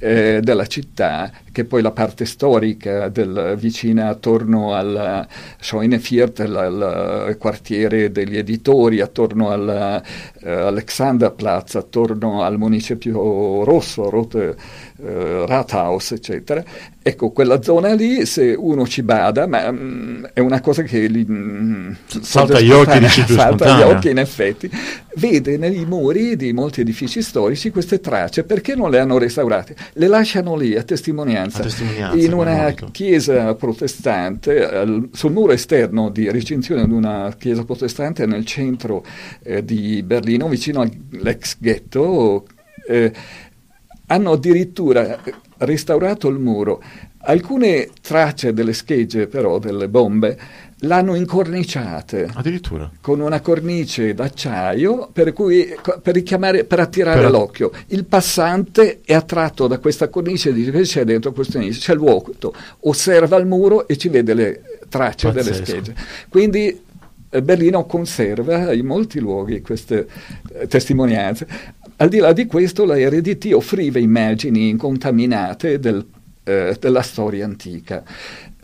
eh, 0.05 0.41
della 0.43 0.67
città, 0.67 1.31
che 1.51 1.65
poi 1.65 1.81
la 1.81 1.93
parte 1.93 2.27
storica 2.27 3.09
del, 3.09 3.57
vicina 3.59 4.09
attorno 4.09 4.75
al 4.75 5.27
Scheuneviertel, 5.59 6.55
al 6.55 7.37
quartiere 7.39 8.13
degli 8.13 8.37
editori, 8.37 9.01
attorno 9.01 9.51
all'Alexanderplatz, 9.51 11.77
eh, 11.77 11.79
attorno 11.79 12.43
al 12.43 12.59
municipio 12.59 13.65
rosso, 13.65 14.11
Rote, 14.11 14.55
eh, 15.03 15.47
Rathaus, 15.47 16.13
eccetera. 16.13 16.63
Ecco, 17.07 17.33
quella 17.33 17.61
zona 17.61 17.93
lì, 17.93 18.25
se 18.25 18.55
uno 18.57 18.87
ci 18.87 19.03
bada, 19.03 19.47
ma 19.47 19.71
mh, 19.71 19.79
mm, 19.79 20.25
è 20.33 20.41
una 20.41 20.63
cosa 20.63 20.83
che 20.83 21.11
gli, 21.11 21.23
mh, 21.23 21.35
mm, 21.35 21.93
salta 22.23 22.57
agli 22.57 22.71
occhi, 22.71 22.99
dici 22.99 23.25
più 23.25 23.35
salta 23.35 23.75
agli 23.75 23.83
occhi 23.83 24.09
in 24.09 24.19
effetti, 24.19 24.71
vede 25.17 25.59
nei 25.59 25.85
muri 25.85 26.35
di 26.37 26.55
molti 26.55 26.81
edifici 26.81 27.21
storici 27.21 27.71
queste 27.71 28.01
tracce, 28.01 28.45
perché 28.45 28.75
non 28.75 28.91
le 28.91 29.01
hanno 29.01 29.19
restaurate? 29.19 29.77
Le 29.97 30.07
lasciano 30.09 30.57
lì 30.57 30.77
a 30.77 30.83
testimonianza, 30.83 31.59
a 31.59 31.63
testimonianza 31.63 32.17
in 32.17 32.33
una 32.33 32.75
chiesa 32.91 33.55
protestante, 33.55 34.65
al, 34.69 35.09
sul 35.13 35.31
muro 35.31 35.53
esterno 35.53 36.11
di 36.11 36.29
recinzione 36.31 36.85
di 36.87 36.93
una 36.93 37.33
chiesa 37.39 37.65
protestante 37.65 38.27
nel 38.27 38.45
centro 38.45 39.05
eh, 39.43 39.65
di 39.65 40.03
Berlino, 40.03 40.49
vicino 40.49 40.81
all'ex 40.81 41.57
ghetto. 41.59 42.47
Eh, 42.89 43.13
hanno 44.07 44.33
addirittura 44.33 45.21
restaurato 45.59 46.29
il 46.29 46.39
muro. 46.39 46.83
Alcune 47.27 47.89
tracce 48.03 48.53
delle 48.53 48.73
schegge, 48.73 49.29
però, 49.29 49.59
delle 49.59 49.89
bombe, 49.89 50.39
l'hanno 50.81 51.15
incorniciate. 51.15 52.29
Addirittura. 52.33 52.91
Con 53.01 53.21
una 53.21 53.41
cornice 53.41 54.15
d'acciaio 54.15 55.09
per, 55.13 55.33
cui, 55.33 55.75
per, 56.03 56.15
richiamare, 56.15 56.65
per 56.65 56.81
attirare 56.81 57.21
per... 57.21 57.31
l'occhio. 57.31 57.71
Il 57.89 58.05
passante 58.05 59.01
è 59.05 59.15
attratto 59.15 59.67
da 59.67 59.79
questa 59.79 60.09
cornice 60.09 60.51
e 60.51 60.53
dice 60.53 60.71
che 60.71 60.83
c'è 60.83 61.05
dentro 61.05 61.33
questo 61.33 61.59
inizio, 61.59 61.81
c'è 61.81 61.93
il 61.93 61.99
vuoto, 61.99 62.55
osserva 62.81 63.37
il 63.37 63.47
muro 63.47 63.87
e 63.89 63.97
ci 63.97 64.09
vede 64.09 64.35
le 64.35 64.63
tracce 64.89 65.29
Pazzesco. 65.31 65.51
delle 65.51 65.65
schegge. 65.65 65.95
Quindi 66.29 66.83
eh, 67.31 67.43
Berlino 67.43 67.85
conserva 67.85 68.73
in 68.73 68.87
molti 68.87 69.19
luoghi 69.19 69.61
queste 69.61 70.07
eh, 70.53 70.67
testimonianze. 70.69 71.47
Al 71.97 72.09
di 72.09 72.19
là 72.19 72.33
di 72.33 72.47
questo, 72.47 72.85
la 72.85 72.97
RDT 72.97 73.53
offriva 73.53 73.99
immagini 73.99 74.69
incontaminate 74.69 75.79
del, 75.79 76.05
eh, 76.45 76.77
della 76.79 77.03
storia 77.03 77.45
antica. 77.45 78.03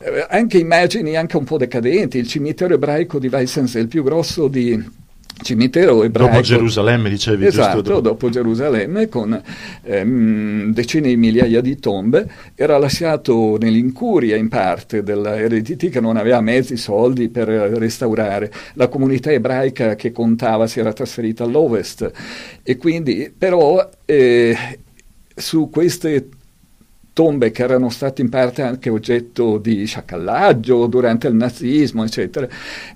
Eh, 0.02 0.26
anche 0.28 0.58
immagini 0.58 1.16
anche 1.16 1.36
un 1.36 1.44
po' 1.44 1.58
decadenti. 1.58 2.18
Il 2.18 2.26
cimitero 2.26 2.74
ebraico 2.74 3.18
di 3.18 3.28
Weissensee, 3.28 3.82
il 3.82 3.88
più 3.88 4.02
grosso 4.02 4.48
di 4.48 4.98
cimitero 5.42 6.02
ebraico. 6.02 6.32
Dopo 6.32 6.42
Gerusalemme, 6.42 7.08
dicevi. 7.08 7.46
Esatto, 7.46 7.80
dopo. 7.80 8.00
dopo 8.00 8.28
Gerusalemme, 8.28 9.08
con 9.08 9.40
ehm, 9.82 10.72
decine 10.72 11.08
di 11.08 11.16
migliaia 11.16 11.60
di 11.60 11.78
tombe, 11.78 12.28
era 12.54 12.78
lasciato 12.78 13.56
nell'incuria 13.58 14.36
in 14.36 14.48
parte 14.48 15.02
della 15.02 15.36
RDT 15.36 15.88
che 15.88 16.00
non 16.00 16.16
aveva 16.16 16.40
mezzi, 16.40 16.76
soldi 16.76 17.28
per 17.28 17.48
restaurare. 17.48 18.50
La 18.74 18.88
comunità 18.88 19.30
ebraica 19.30 19.94
che 19.94 20.12
contava 20.12 20.66
si 20.66 20.80
era 20.80 20.92
trasferita 20.92 21.44
all'ovest 21.44 22.10
e 22.62 22.76
quindi 22.76 23.32
però 23.36 23.88
eh, 24.04 24.56
su 25.34 25.70
queste 25.70 26.28
tombe 27.20 27.50
che 27.50 27.62
erano 27.62 27.90
state 27.90 28.22
in 28.22 28.30
parte 28.30 28.62
anche 28.62 28.88
oggetto 28.88 29.58
di 29.58 29.84
sciacallaggio 29.84 30.86
durante 30.86 31.28
il 31.28 31.34
nazismo, 31.34 32.02
eccetera, 32.02 32.48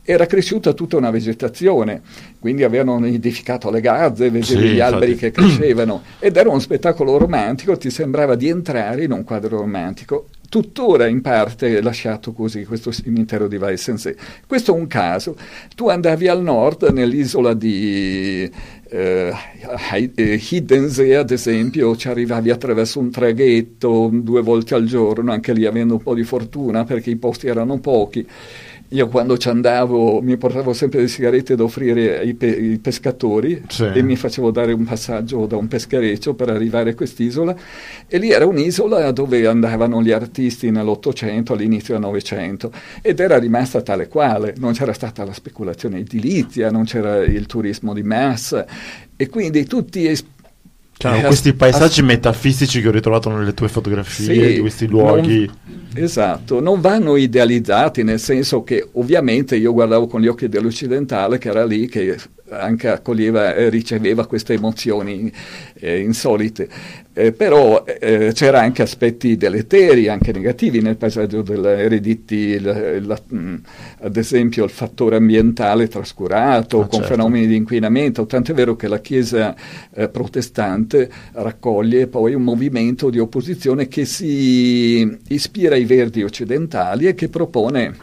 era 0.03 0.25
cresciuta 0.25 0.73
tutta 0.73 0.97
una 0.97 1.11
vegetazione, 1.11 2.01
quindi 2.39 2.65
avevano 2.65 3.05
edificato 3.05 3.71
le 3.71 3.83
gazze, 3.83 4.31
vedevi 4.31 4.45
sì, 4.45 4.57
gli 4.57 4.81
alberi 4.81 5.15
che 5.15 5.31
crescevano 5.31 6.03
ed 6.21 6.39
era 6.39 6.49
uno 6.49 6.59
spettacolo 6.59 7.19
romantico, 7.19 7.77
ti 7.77 7.91
sembrava 7.91 8.35
di 8.35 8.49
entrare 8.49 9.05
in 9.05 9.13
un 9.13 9.25
quadro 9.25 9.59
romantico 9.59 10.29
tuttora 10.49 11.07
in 11.09 11.21
parte 11.21 11.83
lasciato 11.83 12.33
così 12.33 12.65
questo 12.65 12.93
cimitero 12.93 13.49
di 13.49 13.57
Weissensee. 13.57 14.17
Questo 14.47 14.73
è 14.73 14.79
un 14.79 14.87
caso. 14.87 15.37
Tu 15.75 15.89
andavi 15.89 16.29
al 16.29 16.43
nord, 16.43 16.91
nell'isola 16.93 17.55
di 17.55 18.49
eh, 18.95 20.41
Hiddensee, 20.51 21.17
ad 21.17 21.31
esempio, 21.33 21.97
ci 21.97 22.07
arrivavi 22.09 22.51
attraverso 22.51 23.01
un 23.01 23.11
traghetto 23.11 24.09
due 24.13 24.41
volte 24.41 24.77
al 24.77 24.85
giorno, 24.85 25.33
anche 25.33 25.53
lì 25.53 25.67
avendo 25.67 25.95
un 25.95 26.03
po' 26.03 26.15
di 26.15 26.23
fortuna 26.23 26.85
perché 26.85 27.11
i 27.11 27.17
posti 27.17 27.49
erano 27.49 27.79
pochi. 27.81 28.25
Io 28.89 29.09
quando 29.09 29.37
ci 29.39 29.49
andavo 29.49 30.21
mi 30.21 30.37
portavo 30.37 30.73
sempre 30.73 31.01
le 31.01 31.09
sigarette 31.09 31.57
da 31.57 31.65
offrire 31.65 32.19
ai, 32.21 32.35
pe- 32.35 32.55
ai 32.57 32.79
pescatori 32.79 33.63
Sì. 33.69 33.91
e 33.93 34.03
mi 34.03 34.15
facevo 34.15 34.51
dare 34.53 34.73
un 34.73 34.85
passaggio 34.85 35.47
da 35.47 35.57
un 35.57 35.67
peschereccio 35.67 36.35
per 36.35 36.51
arrivare 36.51 36.91
a 36.91 36.95
quest'isola. 36.95 37.57
E 38.07 38.19
lì 38.19 38.31
era 38.31 38.47
un'isola 38.47 39.11
dove 39.11 39.47
andavano 39.47 40.01
gli 40.03 40.13
artisti 40.13 40.71
nell'Ottocento, 40.71 41.55
all'inizio 41.55 41.95
del 41.95 42.03
Novecento 42.03 42.71
ed 43.03 43.19
era 43.19 43.39
rimasta 43.39 43.83
tale 43.83 44.07
quale, 44.07 44.55
non 44.59 44.73
c'era 44.75 44.93
stata 44.93 45.25
la 45.25 45.33
speculazione 45.33 45.99
edilizia, 45.99 46.71
non 46.71 46.85
c'era 46.85 47.19
il 47.25 47.47
turismo 47.47 47.95
di 47.95 48.03
massa. 48.03 48.65
E 49.17 49.29
quindi 49.29 49.65
tutti 49.65 50.07
es- 50.07 50.25
Cioè, 50.97 51.19
eh, 51.19 51.27
questi 51.27 51.53
paesaggi 51.55 52.01
as- 52.01 52.07
metafisici 52.07 52.81
che 52.81 52.89
ho 52.89 52.93
ritrovato 52.93 53.29
nelle 53.31 53.53
tue 53.53 53.69
fotografie, 53.69 54.49
Sì, 54.49 54.55
di 54.55 54.61
questi 54.61 54.87
luoghi. 54.87 55.45
non- 55.47 55.83
esatto, 55.95 56.61
non 56.61 56.81
vanno 56.81 57.17
idealizzati, 57.17 58.03
nel 58.05 58.21
senso 58.21 58.63
che 58.63 58.89
ovviamente 58.93 59.57
io 59.57 59.73
guardavo 59.73 60.07
con 60.07 60.21
gli 60.21 60.29
occhi 60.29 60.49
dell'occidentale 60.49 61.39
che 61.39 61.49
era 61.49 61.65
lì 61.65 61.89
che 61.89 62.17
anche 62.51 62.89
accoglieva 62.89 63.55
e 63.55 63.69
riceveva 63.69 64.27
queste 64.27 64.53
emozioni 64.55 65.33
eh, 65.75 66.01
insolite. 66.01 66.69
Eh, 67.17 67.31
però 67.33 67.85
eh, 67.85 68.33
c'era 68.35 68.61
anche 68.61 68.83
aspetti 68.83 69.37
deleteri, 69.37 70.09
anche 70.09 70.33
negativi 70.33 70.81
nel 70.81 70.97
paesaggio 70.97 71.43
dell'erediti, 71.43 72.35
il- 72.35 73.03
la- 73.07 73.21
mh, 73.27 73.55
ad 74.01 74.17
esempio 74.17 74.65
il 74.65 74.71
fattore 74.71 75.17
ambientale 75.17 75.87
trascurato, 75.89 76.81
Ah, 76.81 76.87
con 76.87 77.01
certo. 77.01 77.15
fenomeni 77.15 77.47
di 77.47 77.55
inquinamento, 77.57 78.27
tant'è 78.27 78.53
vero 78.53 78.75
che 78.75 78.89
la 78.89 79.01
Chiesa 79.01 79.55
eh, 79.95 80.09
protestante 80.09 81.09
raccoglie 81.33 82.09
poi 82.09 82.35
un 82.35 82.43
movimento 82.43 83.11
di 83.11 83.19
opposizione 83.21 83.87
che 83.89 84.05
si 84.05 85.19
ispira 85.29 85.77
ai 85.77 85.85
verdi 85.85 86.23
occidentali 86.25 87.07
e 87.07 87.15
che 87.15 87.29
propone 87.29 87.95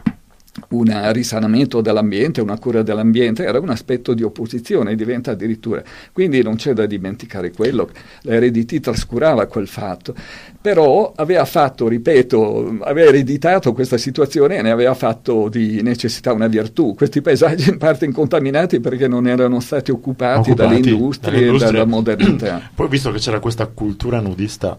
un 0.70 1.12
risanamento 1.14 1.80
dell'ambiente, 1.80 2.42
una 2.42 2.60
cura 2.60 2.82
dell'ambiente, 2.82 3.46
era 3.46 3.60
un 3.60 3.70
aspetto 3.70 4.14
di 4.14 4.22
opposizione, 4.24 4.96
diventa 4.96 5.32
addirittura. 5.32 5.82
Quindi 6.12 6.42
non 6.44 6.56
c'è 6.56 6.74
da 6.74 6.86
dimenticare 6.86 7.52
quello, 7.52 7.90
l'ereditì 8.24 8.80
trascurava 8.82 9.46
quel 9.46 9.68
fatto, 9.68 10.14
però 10.62 11.14
aveva 11.16 11.46
fatto, 11.46 11.88
ripeto, 11.88 12.80
aveva 12.82 13.10
ereditato 13.10 13.72
questa 13.74 13.98
situazione 13.98 14.58
e 14.58 14.62
ne 14.62 14.72
aveva 14.72 14.94
fatto 14.94 15.48
di 15.48 15.82
necessità 15.82 16.34
una 16.34 16.48
virtù. 16.48 16.94
Questi 16.96 17.22
paesaggi 17.22 17.70
in 17.70 17.78
parte 17.78 18.04
incontaminati 18.06 18.80
perché 18.82 19.08
non 19.08 19.28
erano 19.28 19.60
stati 19.62 19.90
occupati, 19.92 20.54
dalle 20.54 20.74
Occupati 20.76 20.90
industrie 20.94 21.32
dalle 21.32 21.44
e 21.44 21.48
industrie. 21.48 21.72
dalla 21.72 21.86
modernità. 21.86 22.70
Poi 22.76 22.88
visto 22.90 23.10
che 23.12 23.20
c'era 23.20 23.40
questa 23.40 23.68
cultura 23.68 24.20
nudista 24.20 24.78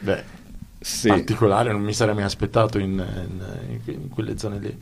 beh, 0.00 0.22
Sì. 0.80 1.08
particolare, 1.08 1.72
non 1.72 1.82
mi 1.82 1.92
sarei 1.92 2.14
mai 2.14 2.24
aspettato 2.24 2.78
in, 2.78 2.90
in- 2.92 3.80
in 3.94 4.08
quelle 4.08 4.36
zone 4.38 4.58
lì. 4.58 4.76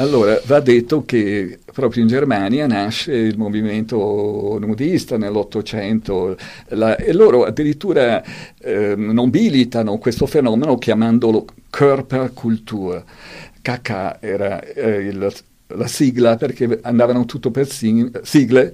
Allora, 0.00 0.40
va 0.46 0.60
detto 0.60 1.04
che 1.04 1.58
proprio 1.72 2.02
in 2.02 2.08
Germania 2.08 2.66
nasce 2.68 3.12
il 3.14 3.36
movimento 3.36 4.56
nudista 4.60 5.16
nell'Ottocento 5.18 6.36
la- 6.68 6.96
e 6.96 7.12
loro 7.12 7.44
addirittura 7.44 8.22
ehm, 8.60 9.10
nobilitano 9.10 9.98
questo 9.98 10.26
fenomeno 10.26 10.78
chiamandolo 10.78 11.44
Körperkultur. 11.70 13.02
KK 13.60 14.16
era 14.20 14.62
eh, 14.62 14.98
il- 15.08 15.32
la 15.70 15.86
sigla 15.88 16.36
perché 16.36 16.78
andavano 16.82 17.24
tutto 17.24 17.50
per 17.50 17.66
sig- 17.68 18.20
sigle 18.22 18.72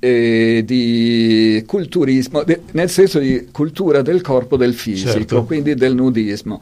eh, 0.00 0.62
di 0.66 1.62
culturismo, 1.64 2.42
de- 2.42 2.62
nel 2.72 2.90
senso 2.90 3.20
di 3.20 3.46
cultura 3.52 4.02
del 4.02 4.20
corpo 4.20 4.56
del 4.56 4.74
fisico, 4.74 5.10
Certo. 5.12 5.44
quindi 5.44 5.74
del 5.76 5.94
nudismo. 5.94 6.60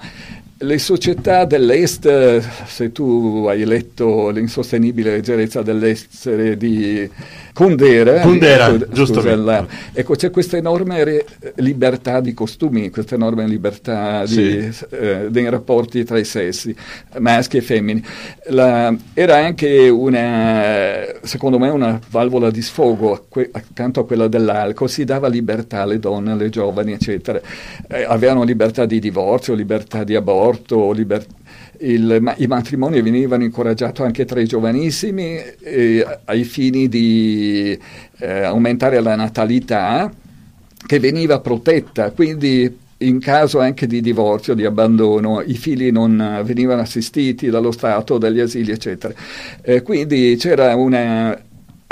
Le 0.62 0.78
società 0.78 1.46
dell'Est, 1.46 2.04
eh, 2.04 2.42
se 2.66 2.92
tu 2.92 3.46
hai 3.48 3.64
letto 3.64 4.28
L'insostenibile 4.28 5.12
leggerezza 5.12 5.62
dell'essere 5.62 6.58
di 6.58 7.08
Kundera, 7.64 8.20
Kundera, 8.20 8.68
ecco, 8.68 8.86
giusto 8.90 9.20
scusa, 9.20 9.66
ecco, 9.92 10.14
c'è 10.14 10.30
questa 10.30 10.56
enorme 10.56 11.04
re- 11.04 11.26
libertà 11.56 12.20
di 12.20 12.32
costumi, 12.32 12.88
questa 12.88 13.16
enorme 13.16 13.46
libertà 13.46 14.24
di, 14.24 14.72
Sì. 14.72 14.84
eh, 14.90 15.26
dei 15.28 15.46
rapporti 15.50 16.02
tra 16.04 16.18
i 16.18 16.24
sessi, 16.24 16.74
maschi 17.18 17.58
e 17.58 17.60
femmini. 17.60 18.02
La- 18.48 18.94
era 19.12 19.36
anche 19.36 19.90
una, 19.90 21.04
secondo 21.20 21.58
me, 21.58 21.68
una 21.68 22.00
valvola 22.10 22.50
di 22.50 22.62
sfogo 22.62 23.26
que- 23.28 23.50
accanto 23.52 24.00
a 24.00 24.06
quella 24.06 24.26
dell'alcol, 24.26 24.88
si 24.88 25.04
dava 25.04 25.28
libertà 25.28 25.82
alle 25.82 25.98
donne, 25.98 26.32
alle 26.32 26.48
giovani, 26.48 26.92
eccetera. 26.92 27.40
Eh, 27.88 28.04
avevano 28.04 28.42
libertà 28.42 28.86
di 28.86 28.98
divorzio, 29.00 29.52
libertà 29.52 30.02
di 30.02 30.14
aborto, 30.14 30.92
liber- 30.92 31.26
il- 31.80 32.18
ma- 32.20 32.34
I 32.36 32.46
matrimoni 32.46 33.00
venivano 33.02 33.44
incoraggiati 33.44 34.02
anche 34.02 34.24
tra 34.24 34.40
i 34.40 34.46
giovanissimi 34.46 35.38
eh, 35.60 36.06
ai 36.24 36.44
fini 36.44 36.88
di 36.88 37.78
eh, 38.18 38.42
aumentare 38.42 39.00
la 39.00 39.16
natalità 39.16 40.12
che 40.86 40.98
veniva 40.98 41.40
protetta, 41.40 42.10
quindi 42.10 42.76
in 43.02 43.18
caso 43.18 43.60
anche 43.60 43.86
di 43.86 44.00
divorzio, 44.00 44.54
di 44.54 44.64
abbandono, 44.64 45.40
i 45.40 45.54
figli 45.54 45.90
non 45.90 46.42
venivano 46.44 46.82
assistiti 46.82 47.48
dallo 47.48 47.70
Stato, 47.72 48.18
dagli 48.18 48.40
asili, 48.40 48.72
eccetera. 48.72 49.14
Eh, 49.62 49.82
quindi 49.82 50.36
c'era 50.38 50.74
una... 50.74 51.38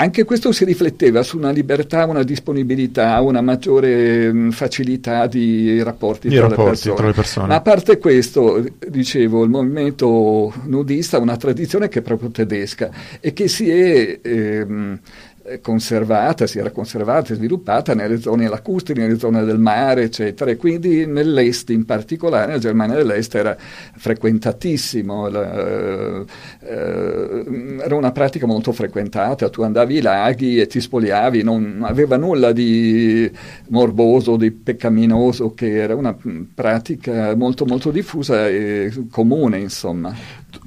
Anche 0.01 0.23
questo 0.23 0.53
si 0.53 0.63
rifletteva 0.63 1.23
su 1.23 1.37
una 1.37 1.51
libertà, 1.51 2.05
una 2.05 2.23
disponibilità, 2.23 3.19
una 3.19 3.41
maggiore 3.41 4.31
mh, 4.31 4.51
facilità 4.51 5.27
di 5.27 5.83
rapporti, 5.83 6.29
tra, 6.29 6.47
rapporti 6.47 6.61
le 6.61 6.69
persone. 6.69 6.95
tra 6.95 7.07
le 7.07 7.13
persone. 7.13 7.47
Ma 7.47 7.55
a 7.55 7.61
parte 7.61 7.97
questo, 7.97 8.63
dicevo, 8.87 9.43
il 9.43 9.49
movimento 9.49 10.53
nudista 10.67 11.17
ha 11.17 11.19
una 11.19 11.35
tradizione 11.35 11.89
che 11.89 11.99
è 11.99 12.01
proprio 12.01 12.29
tedesca 12.29 12.89
e 13.19 13.33
che 13.33 13.49
si 13.49 13.69
è 13.69 14.19
ehm, 14.21 14.93
eh, 14.93 15.28
conservata, 15.61 16.45
si 16.47 16.59
era 16.59 16.71
conservata 16.71 17.33
e 17.33 17.35
sviluppata 17.35 17.93
nelle 17.93 18.19
zone 18.19 18.47
lacustrili, 18.47 19.01
nelle 19.01 19.17
zone 19.17 19.43
del 19.43 19.57
mare, 19.57 20.03
eccetera, 20.03 20.51
e 20.51 20.57
quindi 20.57 21.05
nell'est 21.05 21.69
in 21.71 21.85
particolare, 21.85 22.53
la 22.53 22.57
Germania 22.59 22.95
dell'est 22.95 23.33
era 23.35 23.57
frequentatissimo, 23.57 25.27
la- 25.29 26.25
eh, 26.61 27.77
era 27.81 27.95
una 27.95 28.11
pratica 28.11 28.45
molto 28.45 28.71
frequentata, 28.71 29.49
tu 29.49 29.61
andavi 29.61 29.95
ai 29.97 30.01
laghi 30.01 30.59
e 30.59 30.67
ti 30.67 30.79
spogliavi, 30.79 31.43
non 31.43 31.81
aveva 31.83 32.17
nulla 32.17 32.51
di 32.51 33.29
morboso, 33.69 34.35
di 34.37 34.51
peccaminoso, 34.51 35.53
che 35.53 35.75
era 35.75 35.95
una 35.95 36.15
pratica 36.53 37.35
molto 37.35 37.65
molto 37.65 37.91
diffusa 37.91 38.47
e 38.47 38.91
comune, 39.09 39.57
insomma. 39.57 40.13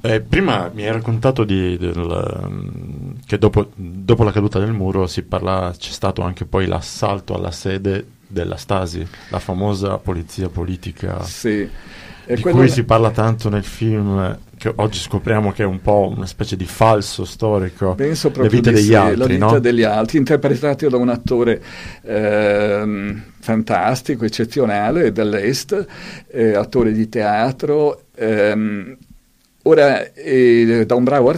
Eh, 0.05 0.19
prima 0.19 0.69
mi 0.73 0.83
hai 0.85 0.91
raccontato 0.91 1.45
di- 1.45 1.77
del, 1.77 2.41
mm, 2.49 3.11
che 3.25 3.37
dopo, 3.37 3.69
dopo 3.73 4.23
la 4.25 4.33
caduta 4.33 4.59
del 4.59 4.73
muro 4.73 5.07
si 5.07 5.21
parla, 5.23 5.73
c'è 5.77 5.91
stato 5.91 6.21
anche 6.23 6.43
poi 6.43 6.67
l'assalto 6.67 7.33
alla 7.33 7.51
sede 7.51 8.05
della 8.27 8.57
Stasi, 8.57 9.07
la 9.29 9.39
famosa 9.39 9.97
polizia 9.99 10.49
politica 10.49 11.21
Sì. 11.23 11.69
Di 12.25 12.41
cui 12.41 12.69
si 12.69 12.83
parla 12.83 13.11
tanto 13.11 13.47
nel 13.49 13.63
film, 13.63 14.37
che 14.57 14.71
oggi 14.75 14.97
scopriamo 14.99 15.51
che 15.51 15.63
è 15.63 15.65
un 15.65 15.81
po' 15.81 16.11
una 16.13 16.25
specie 16.25 16.55
di 16.57 16.65
falso 16.65 17.23
storico, 17.25 17.95
Penso 17.95 18.27
le 18.27 18.33
proprio 18.33 18.59
vite 18.59 18.69
di 18.71 18.75
degli 18.75 18.85
sì, 18.87 18.95
altri, 18.95 19.17
la 19.17 19.25
vita 19.25 19.45
no? 19.45 19.59
degli 19.59 19.83
altri, 19.83 20.17
interpretato 20.17 20.89
da 20.89 20.97
un 20.97 21.09
attore 21.09 21.61
ehm, 22.01 23.23
fantastico, 23.39 24.25
eccezionale, 24.25 25.11
dell'Est, 25.11 25.85
eh, 26.27 26.55
attore 26.55 26.91
di 26.93 27.09
teatro, 27.09 28.03
ehm, 28.15 28.97
ora 29.63 30.11
eh, 30.13 30.83
da 30.85 30.95
un 30.95 31.03
bravo 31.03 31.33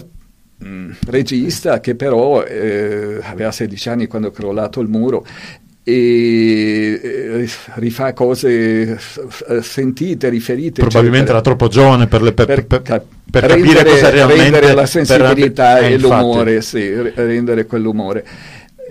mh, 0.57 0.91
regista 1.07 1.79
che 1.79 1.95
però 1.95 2.43
eh, 2.43 3.19
aveva 3.23 3.51
16 3.51 3.89
anni 3.89 4.07
quando 4.07 4.29
è 4.29 4.31
crollato 4.31 4.79
il 4.81 4.87
muro 4.87 5.25
e 5.87 6.99
eh, 7.03 7.49
rifà 7.75 8.13
cose 8.13 8.97
eh, 9.49 9.61
sentite, 9.61 10.29
riferite. 10.29 10.81
Probabilmente 10.81 11.31
eccetera 11.31 11.37
era 11.37 11.41
troppo 11.41 11.67
giovane 11.67 12.07
per, 12.07 12.23
le- 12.23 12.33
per- 12.33 12.45
per, 12.47 12.65
per- 12.65 12.81
cap- 12.81 13.05
per 13.29 13.45
capire 13.45 13.65
rendere- 13.83 13.89
cosa 13.91 14.09
realmente... 14.09 14.41
rendere 14.41 14.73
la 14.73 14.85
sensibilità 14.87 15.77
eh, 15.79 15.91
e 15.91 15.93
infatti. 15.93 16.01
l'umore, 16.23 16.61
sì, 16.61 16.89
re- 16.89 17.13
rendere 17.15 17.65
quell'umore. 17.67 18.25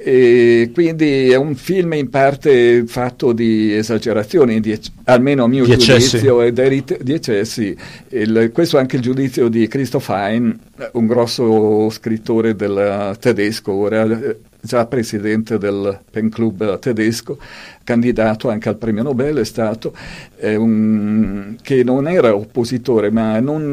E 0.06 0.70
quindi 0.74 1.30
è 1.30 1.36
un 1.36 1.54
film 1.54 1.94
in 1.94 2.10
parte 2.10 2.84
fatto 2.86 3.32
di 3.32 3.72
esagerazioni, 3.74 4.60
di 4.60 4.78
almeno 5.04 5.44
a 5.44 5.48
mio 5.48 5.64
Di 5.64 5.72
eccessi. 5.72 6.18
giudizio, 6.18 6.42
è 6.42 6.52
rit- 6.68 7.02
di 7.02 7.12
eccessi. 7.14 7.74
Il- 8.10 8.50
questo 8.52 8.76
è 8.76 8.80
anche 8.80 8.96
il 8.96 9.02
giudizio 9.02 9.48
di 9.48 9.66
Christoph 9.66 10.10
Hein, 10.10 10.58
un 10.92 11.06
grosso 11.06 11.88
scrittore 11.88 12.54
del 12.54 13.16
tedesco, 13.18 13.72
ora 13.72 14.06
già 14.64 14.86
presidente 14.86 15.58
del 15.58 16.00
pen 16.10 16.30
club 16.30 16.78
tedesco, 16.78 17.38
candidato 17.84 18.48
anche 18.48 18.68
al 18.70 18.76
premio 18.76 19.02
Nobel, 19.02 19.36
è 19.36 19.44
stato, 19.44 19.94
eh, 20.38 20.56
un- 20.56 21.56
che 21.60 21.84
non 21.84 22.08
era 22.08 22.34
oppositore, 22.34 23.10
ma 23.10 23.38
non, 23.40 23.68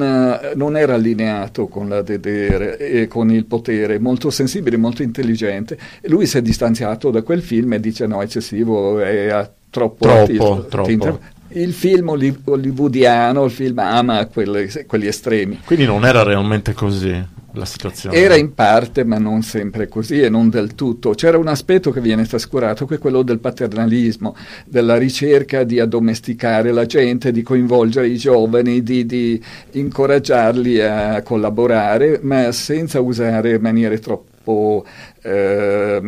non 0.55 0.75
era 0.77 0.95
allineato 0.95 1.67
con 1.67 1.87
la 1.87 2.01
DDR 2.01 2.75
e 2.77 3.07
con 3.07 3.31
il 3.31 3.45
potere, 3.45 3.99
molto 3.99 4.29
sensibile, 4.29 4.75
molto 4.77 5.01
intelligente. 5.01 5.77
Lui 6.03 6.25
si 6.25 6.37
è 6.37 6.41
distanziato 6.41 7.09
da 7.09 7.21
quel 7.21 7.41
film 7.41 7.73
e 7.73 7.79
dice 7.79 8.05
no, 8.05 8.19
è 8.21 8.25
eccessivo, 8.25 8.99
è 8.99 9.49
troppo... 9.69 10.05
Troppo, 10.05 10.25
ti- 10.25 10.33
ti 10.33 10.67
troppo. 10.69 10.89
inter- 10.91 11.19
il 11.53 11.73
film 11.73 12.09
hollywoodiano, 12.45 13.43
il 13.45 13.51
film 13.51 13.79
ama 13.79 14.25
quelle, 14.27 14.69
quelli 14.87 15.07
estremi. 15.07 15.59
Quindi 15.65 15.85
non 15.85 16.05
era 16.05 16.23
realmente 16.23 16.73
così 16.73 17.39
la 17.53 17.65
situazione? 17.65 18.15
Era 18.15 18.35
in 18.35 18.53
parte, 18.53 19.03
ma 19.03 19.17
non 19.17 19.41
sempre 19.43 19.87
così 19.87 20.21
e 20.21 20.29
non 20.29 20.49
del 20.49 20.75
tutto. 20.75 21.11
C'era 21.11 21.37
un 21.37 21.47
aspetto 21.47 21.91
che 21.91 22.01
viene 22.01 22.25
trascurato, 22.25 22.85
che 22.85 22.95
è 22.95 22.99
quello 22.99 23.21
del 23.21 23.39
paternalismo, 23.39 24.35
della 24.65 24.97
ricerca 24.97 25.63
di 25.63 25.79
addomesticare 25.79 26.71
la 26.71 26.85
gente, 26.85 27.31
di 27.31 27.41
coinvolgere 27.41 28.07
i 28.07 28.17
giovani, 28.17 28.83
di, 28.83 29.05
di 29.05 29.41
incoraggiarli 29.71 30.81
a 30.81 31.21
collaborare, 31.21 32.19
ma 32.21 32.51
senza 32.51 32.99
usare 33.01 33.59
maniere 33.59 33.99
troppo 33.99 34.30
troppo 34.41 34.85
eh, 35.21 35.99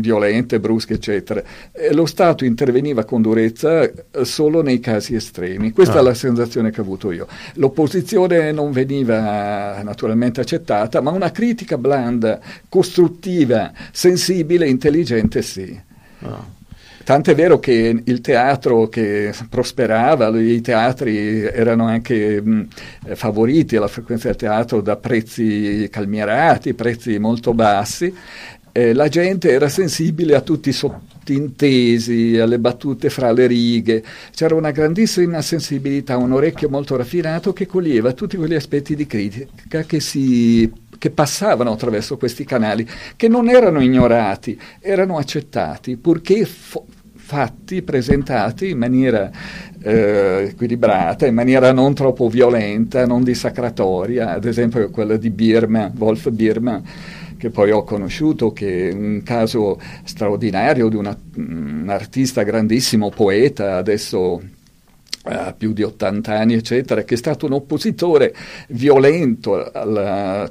violente, 0.00 0.60
brusche, 0.60 0.94
eccetera. 0.94 1.42
E 1.72 1.94
lo 1.94 2.06
Stato 2.06 2.44
interveniva 2.44 3.04
con 3.04 3.22
durezza 3.22 3.82
eh, 3.82 4.24
solo 4.24 4.62
nei 4.62 4.80
casi 4.80 5.14
estremi. 5.14 5.70
Questa 5.72 5.96
ah. 5.96 6.00
è 6.00 6.02
la 6.02 6.14
sensazione 6.14 6.70
che 6.70 6.80
ho 6.80 6.82
avuto 6.82 7.12
io. 7.12 7.26
L'opposizione 7.54 8.52
non 8.52 8.72
veniva 8.72 9.80
naturalmente 9.82 10.40
accettata, 10.40 11.00
ma 11.00 11.10
una 11.10 11.30
critica 11.30 11.78
blanda, 11.78 12.40
costruttiva, 12.68 13.72
sensibile, 13.92 14.68
intelligente 14.68 15.42
sì. 15.42 15.80
Ah. 16.20 16.56
Tant'è 17.08 17.34
vero 17.34 17.58
che 17.58 18.02
il 18.04 18.20
teatro 18.20 18.86
che 18.90 19.32
prosperava, 19.48 20.28
i 20.38 20.60
teatri 20.60 21.40
erano 21.40 21.86
anche 21.86 22.38
mh, 22.38 22.68
favoriti 23.14 23.76
alla 23.76 23.88
frequenza 23.88 24.26
del 24.26 24.36
teatro 24.36 24.82
da 24.82 24.96
prezzi 24.96 25.88
calmierati, 25.90 26.74
prezzi 26.74 27.18
molto 27.18 27.54
bassi. 27.54 28.14
Eh, 28.72 28.92
la 28.92 29.08
gente 29.08 29.50
era 29.50 29.70
sensibile 29.70 30.34
a 30.34 30.42
tutti 30.42 30.68
i 30.68 30.72
sottintesi, 30.72 32.36
alle 32.36 32.58
battute 32.58 33.08
fra 33.08 33.32
le 33.32 33.46
righe, 33.46 34.04
c'era 34.34 34.54
una 34.54 34.70
grandissima 34.70 35.40
sensibilità, 35.40 36.18
un 36.18 36.32
orecchio 36.32 36.68
molto 36.68 36.94
raffinato 36.94 37.54
che 37.54 37.64
coglieva 37.64 38.12
tutti 38.12 38.36
quegli 38.36 38.54
aspetti 38.54 38.94
di 38.94 39.06
critica 39.06 39.80
che 39.84 40.00
si 40.00 40.70
che 40.98 41.10
passavano 41.10 41.70
attraverso 41.70 42.16
questi 42.16 42.44
canali, 42.44 42.86
che 43.14 43.28
non 43.28 43.48
erano 43.48 43.80
ignorati, 43.80 44.60
erano 44.80 45.16
accettati, 45.16 45.96
purché 45.96 46.44
fo- 46.44 46.86
fatti 47.28 47.82
presentati 47.82 48.70
in 48.70 48.78
maniera 48.78 49.30
eh, 49.82 50.46
equilibrata, 50.48 51.26
in 51.26 51.34
maniera 51.34 51.72
non 51.72 51.92
troppo 51.92 52.30
violenta, 52.30 53.04
non 53.04 53.22
dissacratoria, 53.22 54.30
ad 54.30 54.46
esempio 54.46 54.88
quella 54.88 55.18
di 55.18 55.28
Birma, 55.28 55.92
Wolf 55.94 56.30
Birma, 56.30 56.80
che 57.36 57.50
poi 57.50 57.70
ho 57.70 57.84
conosciuto, 57.84 58.54
che 58.54 58.88
è 58.88 58.94
un 58.94 59.20
caso 59.22 59.78
straordinario 60.04 60.88
di 60.88 60.96
una, 60.96 61.14
un 61.36 61.88
artista 61.90 62.44
grandissimo, 62.44 63.10
poeta, 63.10 63.76
adesso 63.76 64.40
ha 65.24 65.52
più 65.52 65.74
di 65.74 65.82
80 65.82 66.32
anni, 66.32 66.54
eccetera, 66.54 67.02
che 67.02 67.12
è 67.12 67.18
stato 67.18 67.44
un 67.44 67.52
oppositore 67.52 68.34
violento 68.68 69.70
alla 69.70 70.48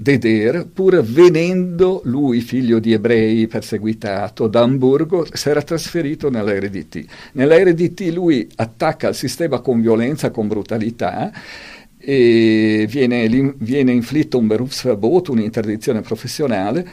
Deder, 0.00 0.68
pur 0.72 1.02
venendo 1.02 2.02
lui, 2.04 2.40
figlio 2.40 2.78
di 2.78 2.92
ebrei 2.92 3.48
perseguitato 3.48 4.46
da 4.46 4.60
Amburgo, 4.60 5.26
si 5.32 5.48
era 5.48 5.60
trasferito 5.60 6.30
nella 6.30 6.56
RDT. 6.56 7.04
Nella 7.32 7.60
RDT 7.60 8.12
lui 8.12 8.48
attacca 8.54 9.08
il 9.08 9.16
sistema 9.16 9.58
con 9.58 9.80
violenza, 9.80 10.30
con 10.30 10.46
brutalità, 10.46 11.32
e 11.98 12.86
viene, 12.88 13.54
viene 13.58 13.90
inflitto 13.90 14.38
un 14.38 14.46
Berufsverbot, 14.46 15.30
un'interdizione 15.30 16.00
professionale, 16.00 16.86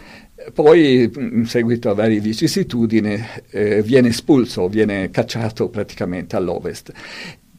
poi 0.52 1.10
in 1.16 1.46
seguito 1.46 1.92
a 1.92 1.94
varie 1.94 2.20
vicissitudini 2.20 3.24
eh, 3.52 3.84
viene 3.84 4.08
espulso, 4.08 4.68
viene 4.68 5.12
cacciato 5.12 5.70
praticamente 5.70 6.36
all'ovest 6.36 6.92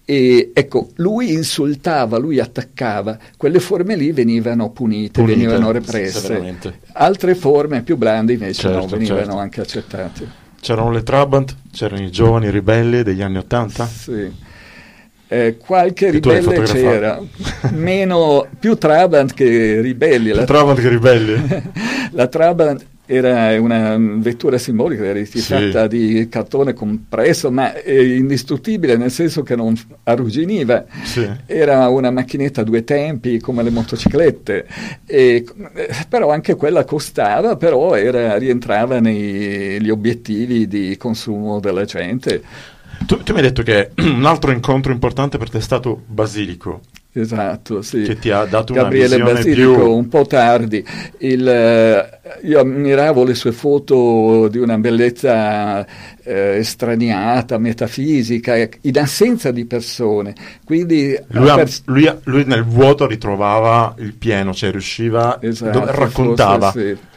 e 0.09 0.53
ecco, 0.55 0.91
lui 0.97 1.33
insultava, 1.33 2.17
lui 2.17 2.39
attaccava, 2.39 3.19
quelle 3.37 3.59
forme 3.59 3.97
lì 3.97 4.13
venivano 4.13 4.71
punite, 4.71 5.21
punite 5.21 5.37
venivano 5.37 5.73
represse. 5.73 6.57
Altre 6.93 7.35
forme 7.35 7.83
più 7.83 7.97
blande 7.97 8.35
invece 8.35 8.61
certo, 8.61 8.79
no, 8.79 8.87
venivano 8.87 9.21
certo. 9.21 9.37
anche 9.39 9.61
accettate. 9.63 10.29
C'erano 10.61 10.93
le 10.93 11.03
Trabant, 11.03 11.57
c'erano 11.73 12.05
i 12.05 12.11
giovani 12.13 12.51
ribelli 12.51 13.03
degli 13.03 13.21
anni 13.21 13.39
Ottanta? 13.39 13.85
Sì. 13.85 14.33
Eh, 15.27 15.57
qualche 15.57 16.11
ribelle 16.11 16.63
c'era, 16.63 17.21
meno, 17.73 18.47
più 18.61 18.77
Trabant 18.77 19.35
che 19.35 19.81
ribelli. 19.81 20.31
Più 20.31 20.39
la, 20.39 20.45
Trabant 20.45 20.81
che 20.81 20.89
ribelli? 20.89 21.63
la 22.13 22.29
Trabant 22.29 22.85
era 23.07 23.59
una 23.61 23.97
vettura 23.99 24.59
simbolica, 24.59 25.05
era 25.05 25.25
fatta 25.25 25.89
sì. 25.89 25.89
di 25.89 26.29
cartone 26.29 26.75
compresso, 26.75 27.51
ma 27.51 27.73
indistruttibile 27.85 28.97
nel 28.97 29.11
senso 29.11 29.43
che 29.43 29.55
non 29.55 29.75
arrugginiva. 30.03 30.85
Sì. 31.05 31.29
Era 31.47 31.89
una 31.89 32.11
macchinetta 32.11 32.63
a 32.63 32.65
due 32.65 32.85
tempi 32.85 33.39
come 33.39 33.63
le 33.63 33.71
motociclette, 33.71 34.67
e, 35.07 35.45
però 36.09 36.31
anche 36.31 36.57
quella 36.57 36.85
costava, 36.85 37.57
però 37.57 37.95
era, 37.95 38.37
rientrava 38.37 38.99
negli 38.99 39.89
obiettivi 39.89 40.67
di 40.67 40.97
consumo 40.97 41.61
della 41.61 41.85
gente. 41.85 42.43
Tu, 43.07 43.23
tu 43.23 43.33
mi 43.33 43.39
hai 43.39 43.45
detto 43.45 43.63
che 43.63 43.91
un 44.03 44.25
altro 44.25 44.51
incontro 44.51 44.93
importante 44.93 45.39
per 45.39 45.49
te 45.49 45.59
è 45.59 45.63
stato 45.63 46.03
Basilico. 46.07 46.81
Esatto, 47.19 47.81
sì. 47.81 48.03
Che 48.03 48.19
ti 48.19 48.31
ha 48.31 48.45
dato 48.45 48.75
Gabriele 48.75 49.17
una 49.17 49.33
Basilico, 49.33 49.75
più... 49.75 49.97
un 49.97 50.07
po' 50.09 50.27
tardi. 50.27 50.85
Il, 51.19 51.49
eh, 51.49 52.21
io 52.43 52.61
ammiravo 52.61 53.25
le 53.25 53.35
sue 53.35 53.53
foto 53.53 54.49
di 54.49 54.59
una 54.59 54.77
bellezza 54.77 55.87
eh, 56.23 56.57
estraniata, 56.59 57.57
metafisica, 57.57 58.55
in 58.83 58.99
assenza 58.99 59.51
di 59.51 59.65
persone. 59.65 60.35
Quindi, 60.63 61.19
lui, 61.29 61.55
pers- 61.55 61.83
lui, 61.87 62.13
lui, 62.25 62.45
nel 62.45 62.65
vuoto 62.65 63.07
ritrovava 63.07 63.95
il 63.99 64.13
pieno, 64.13 64.53
cioè 64.53 64.71
riusciva, 64.71 65.39
esatto, 65.41 65.87
raccontava. 65.87 66.71
Forse, 66.71 66.97
sì 66.97 67.15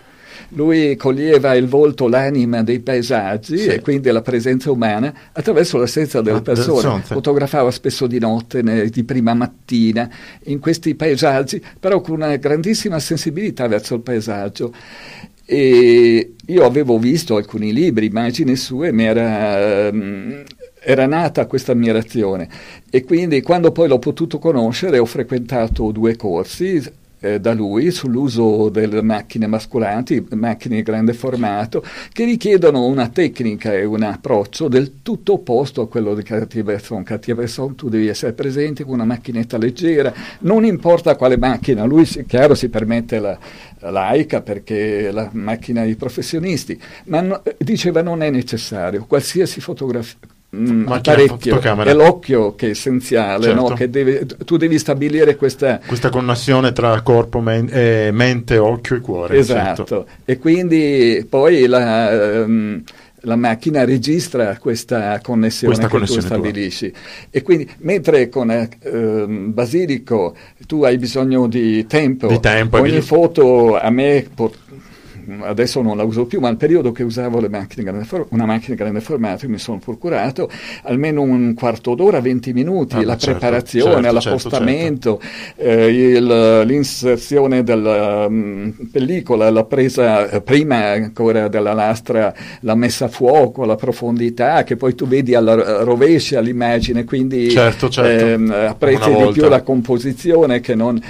lui 0.50 0.96
coglieva 0.96 1.54
il 1.56 1.68
volto, 1.68 2.08
l'anima 2.08 2.64
dei 2.64 2.80
paesaggi 2.80 3.58
sì. 3.58 3.68
e 3.68 3.82
quindi 3.82 4.10
la 4.10 4.22
presenza 4.22 4.72
umana 4.72 5.14
attraverso 5.32 5.78
l'assenza 5.78 6.22
delle 6.22 6.42
persone. 6.42 7.02
Fotografava 7.02 7.72
spesso 7.72 8.08
di 8.08 8.20
notte, 8.20 8.62
ne, 8.62 8.90
di 8.90 9.04
prima 9.04 9.34
mattina, 9.34 10.10
in 10.46 10.60
questi 10.60 10.96
paesaggi, 10.96 11.62
però 11.80 12.02
con 12.02 12.16
una 12.16 12.36
grandissima 12.38 13.00
sensibilità 13.00 13.68
verso 13.68 13.96
il 13.96 14.02
paesaggio. 14.02 14.74
E 15.46 16.34
io 16.46 16.64
avevo 16.64 17.00
visto 17.00 17.36
alcuni 17.36 17.74
libri, 17.74 18.06
immagini 18.06 18.56
sue, 18.56 18.92
mi 18.92 19.06
era, 19.06 19.90
um, 19.90 20.44
era 20.80 21.08
nata 21.08 21.48
questa 21.48 21.72
ammirazione 21.72 22.48
e 22.90 23.04
quindi 23.04 23.42
quando 23.42 23.72
poi 23.72 23.88
l'ho 23.88 23.98
potuto 23.98 24.38
conoscere 24.38 25.00
ho 25.00 25.06
frequentato 25.06 25.90
due 25.92 26.16
corsi, 26.16 26.80
eh, 27.20 27.40
da 27.40 27.54
lui 27.54 27.92
sull'uso 27.92 28.70
delle 28.70 29.02
macchine 29.02 29.48
mascolanti, 29.48 30.26
macchine 30.32 30.78
di 30.78 30.84
grande 30.84 31.14
formato, 31.14 31.84
che 32.12 32.26
richiedono 32.26 32.86
una 32.86 33.10
tecnica 33.10 33.74
e 33.74 33.86
un 33.86 34.04
approccio 34.04 34.68
del 34.68 35.02
tutto 35.02 35.34
opposto 35.34 35.82
a 35.82 35.88
quello 35.88 36.16
di 36.16 36.24
Cartier-Bresson. 36.24 37.04
Cartier-Bresson 37.04 37.76
tu 37.76 37.90
devi 37.90 38.08
essere 38.08 38.34
presente 38.34 38.84
con 38.84 38.94
una 38.94 39.06
macchinetta 39.06 39.58
leggera, 39.58 40.14
non 40.40 40.66
importa 40.66 41.16
quale 41.16 41.38
macchina, 41.38 41.84
lui 41.84 42.06
chiaro 42.06 42.56
si 42.56 42.70
permette 42.70 43.20
la, 43.20 43.38
la 43.80 43.90
laica 43.90 44.42
perché 44.42 45.10
è 45.10 45.12
la 45.12 45.30
macchina 45.34 45.84
dei 45.84 45.96
professionisti, 45.96 46.80
ma 47.06 47.22
no, 47.22 47.42
diceva 47.58 48.02
non 48.02 48.24
è 48.24 48.30
necessario, 48.30 49.06
qualsiasi 49.06 49.60
fotografia 49.62 50.18
Mm, 50.56 50.88
parecchio, 51.04 51.60
è 51.60 51.94
l'occhio 51.94 52.56
che 52.56 52.68
è 52.68 52.70
essenziale, 52.72 53.44
certo. 53.44 53.70
no? 53.70 53.76
che 53.76 53.88
deve, 53.88 54.26
tu 54.26 54.58
devi 54.58 54.80
stabilire 54.80 55.36
questa... 55.36 55.80
questa 55.86 56.10
connessione 56.10 56.74
tra 56.74 57.00
corpo, 57.02 57.40
men- 57.40 57.70
eh, 57.72 58.10
mente, 58.12 58.58
occhio 58.58 58.96
e 58.96 59.00
cuore. 59.00 59.38
Esatto, 59.38 59.86
certo. 59.86 60.08
e 60.26 60.40
quindi 60.40 61.24
poi 61.30 61.68
la, 61.68 62.44
um, 62.46 62.82
la, 63.22 63.36
macchina 63.36 63.86
registra 63.86 64.58
questa 64.58 65.20
connessione 65.22 65.76
questa 65.76 65.88
che 65.88 65.94
connessione 65.94 66.22
tu 66.22 66.28
stabilisci. 66.28 66.90
Tua. 66.90 67.00
E 67.30 67.42
quindi 67.44 67.72
mentre 67.82 68.28
con 68.30 68.50
uh, 68.82 69.28
Basilico 69.52 70.36
tu 70.66 70.82
hai 70.84 70.98
bisogno 70.98 71.46
di 71.46 71.86
tempo, 71.86 72.26
di 72.26 72.40
tempo 72.40 72.80
ogni 72.80 73.02
foto 73.02 73.78
a 73.78 73.92
me... 73.92 74.26
Pot- 74.34 74.58
adesso 75.42 75.82
non 75.82 75.98
la 75.98 76.04
uso 76.04 76.26
più, 76.26 76.40
ma 76.40 76.48
al 76.48 76.58
periodo 76.58 76.92
che 76.92 77.04
usavo 77.04 77.40
macchine 77.50 78.04
for- 78.04 78.28
una 78.30 78.46
macchina 78.46 78.76
grande 78.76 79.02
formato 79.02 79.48
mi 79.50 79.58
sono 79.58 79.80
procurato 79.80 80.50
almeno 80.84 81.22
un 81.22 81.54
quarto 81.54 81.96
d'ora, 81.96 82.20
20 82.22 82.54
minuti, 82.54 82.96
ah, 82.96 83.06
la 83.06 83.18
certo, 83.18 83.40
preparazione, 83.40 84.12
certo, 84.20 84.20
certo, 84.20 84.50
certo. 84.50 85.22
eh, 85.56 85.88
il, 85.88 86.62
l'inserzione 86.66 87.64
della 87.64 88.26
um, 88.28 88.74
pellicola, 88.92 89.50
la 89.50 89.64
presa 89.64 90.30
eh, 90.30 90.42
prima 90.42 90.92
ancora 90.92 91.48
della 91.48 91.74
lastra, 91.74 92.34
la 92.62 92.76
messa 92.76 93.06
a 93.06 93.08
fuoco, 93.08 93.66
la 93.66 93.76
profondità, 93.76 94.64
che 94.64 94.76
poi 94.76 94.96
tu 94.96 95.08
vedi 95.08 95.36
alla 95.36 95.84
rovescia 95.84 96.40
l'immagine, 96.40 97.04
quindi 97.04 97.50
certo, 97.50 97.90
certo. 97.90 98.26
ehm, 98.26 98.52
apprezzi 98.52 99.14
di 99.14 99.32
più 99.32 99.48
la 99.48 99.62
composizione 99.62 100.60
che 100.60 100.76
non... 100.76 101.02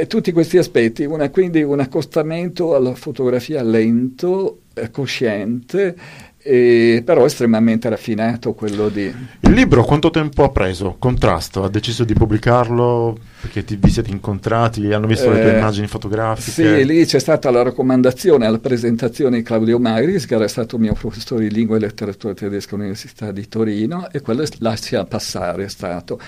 E 0.00 0.06
tutti 0.06 0.30
questi 0.30 0.58
aspetti, 0.58 1.04
una, 1.04 1.28
quindi 1.28 1.60
un 1.60 1.80
accostamento 1.80 2.76
alla 2.76 2.94
fotografia 2.94 3.64
lento, 3.64 4.60
eh, 4.74 4.92
cosciente, 4.92 5.96
e, 6.40 7.02
però 7.04 7.24
estremamente 7.24 7.88
raffinato 7.88 8.54
quello 8.54 8.90
di... 8.90 9.12
Il 9.40 9.50
libro 9.50 9.82
quanto 9.82 10.10
tempo 10.10 10.44
ha 10.44 10.50
preso? 10.50 10.94
Contrasto, 11.00 11.64
ha 11.64 11.68
deciso 11.68 12.04
di 12.04 12.14
pubblicarlo 12.14 13.18
perché 13.40 13.64
ti, 13.64 13.74
vi 13.74 13.90
siete 13.90 14.10
incontrati, 14.10 14.92
hanno 14.92 15.08
visto 15.08 15.32
eh, 15.32 15.34
le 15.34 15.40
tue 15.40 15.54
eh, 15.54 15.58
immagini 15.58 15.88
fotografiche? 15.88 16.78
Sì, 16.78 16.86
lì 16.86 17.04
c'è 17.04 17.18
stata 17.18 17.50
la 17.50 17.62
raccomandazione 17.62 18.46
alla 18.46 18.60
presentazione 18.60 19.38
di 19.38 19.42
Claudio 19.42 19.80
Magris, 19.80 20.26
che 20.26 20.36
era 20.36 20.46
stato 20.46 20.78
mio 20.78 20.94
professore 20.94 21.48
di 21.48 21.50
lingua 21.52 21.76
e 21.76 21.80
letteratura 21.80 22.34
tedesca 22.34 22.76
all'Università 22.76 23.32
di 23.32 23.48
Torino, 23.48 24.08
e 24.12 24.20
quello 24.20 24.44
lascia 24.60 25.04
passare 25.06 25.64
è 25.64 25.68
stato. 25.68 26.20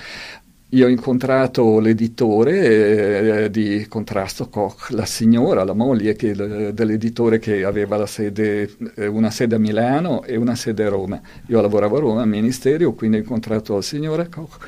Io 0.73 0.87
ho 0.87 0.89
incontrato 0.89 1.81
l'editore 1.81 3.45
eh, 3.45 3.51
di 3.51 3.87
Contrasto 3.89 4.49
Koch, 4.49 4.91
la 4.91 5.05
signora, 5.05 5.65
la 5.65 5.73
moglie 5.73 6.15
che, 6.15 6.33
dell'editore 6.73 7.41
che 7.41 7.65
aveva 7.65 8.07
sede, 8.07 8.71
eh, 8.95 9.09
una 9.09 9.31
sede 9.33 9.57
a 9.57 9.59
Milano 9.59 10.23
e 10.23 10.37
una 10.37 10.55
sede 10.55 10.85
a 10.85 10.89
Roma. 10.89 11.21
Io 11.47 11.61
lavoravo 11.61 11.97
a 11.97 12.01
Roma 12.01 12.23
al 12.23 12.29
Ministero, 12.29 12.93
quindi 12.95 13.17
ho 13.17 13.21
incontrato 13.21 13.75
la 13.75 13.83
signora 13.83 14.29
Koch 14.29 14.59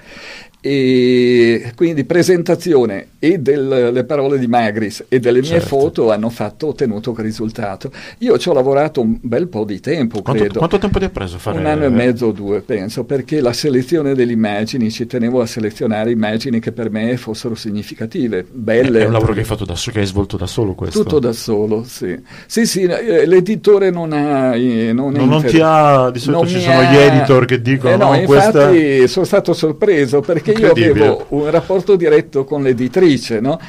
e 0.64 1.72
quindi 1.74 2.04
presentazione 2.04 3.08
e 3.18 3.38
delle 3.38 4.04
parole 4.04 4.38
di 4.38 4.46
Magris 4.46 5.06
e 5.08 5.18
delle 5.18 5.40
mie 5.40 5.48
certo. 5.48 5.66
foto 5.66 6.12
hanno 6.12 6.30
fatto, 6.30 6.68
ottenuto 6.68 7.12
quel 7.12 7.26
risultato. 7.26 7.90
Io 8.18 8.38
ci 8.38 8.48
ho 8.48 8.52
lavorato 8.52 9.00
un 9.00 9.18
bel 9.20 9.48
po' 9.48 9.64
di 9.64 9.80
tempo, 9.80 10.22
quanto, 10.22 10.44
credo. 10.44 10.58
Quanto 10.58 10.78
tempo 10.78 11.00
ti 11.00 11.04
ha 11.06 11.10
preso 11.10 11.38
fare? 11.38 11.58
Un 11.58 11.66
anno 11.66 11.86
e 11.86 11.88
mezzo 11.88 12.26
o 12.26 12.30
due, 12.30 12.60
penso, 12.60 13.02
perché 13.02 13.40
la 13.40 13.52
selezione 13.52 14.14
delle 14.14 14.30
immagini, 14.30 14.88
ci 14.92 15.04
tenevo 15.04 15.40
a 15.40 15.46
selezionare 15.46 16.12
immagini 16.12 16.60
che 16.60 16.70
per 16.70 16.90
me 16.90 17.16
fossero 17.16 17.56
significative, 17.56 18.46
belle. 18.48 19.00
È 19.00 19.06
un 19.06 19.12
lavoro 19.12 19.32
che 19.32 19.40
hai 19.40 19.44
fatto 19.44 19.64
da 19.64 19.74
solo, 19.74 19.94
che 19.96 20.00
hai 20.02 20.06
svolto 20.06 20.36
da 20.36 20.46
solo 20.46 20.74
questo? 20.74 21.02
Tutto 21.02 21.18
da 21.18 21.32
solo, 21.32 21.82
sì. 21.84 22.16
Sì, 22.46 22.66
sì, 22.66 22.82
eh, 22.82 23.26
l'editore 23.26 23.90
non 23.90 24.12
ha... 24.12 24.54
Eh, 24.54 24.92
non, 24.92 25.12
non, 25.12 25.28
non 25.28 25.42
ti 25.42 25.58
ha, 25.60 26.08
di 26.10 26.20
solito 26.20 26.44
non 26.44 26.52
ci 26.52 26.60
sono 26.60 26.78
ha... 26.78 26.92
gli 26.92 26.96
editor 26.96 27.46
che 27.46 27.60
dicono... 27.60 27.94
Eh 27.94 27.96
no, 27.96 28.10
no 28.10 28.14
infatti 28.14 28.52
questa... 28.52 29.06
sono 29.08 29.26
stato 29.26 29.52
sorpreso 29.52 30.20
perché 30.20 30.51
io 30.52 30.70
avevo 30.70 31.26
un 31.30 31.50
rapporto 31.50 31.96
diretto 31.96 32.44
con 32.44 32.62
l'editrice, 32.62 33.40
no? 33.40 33.60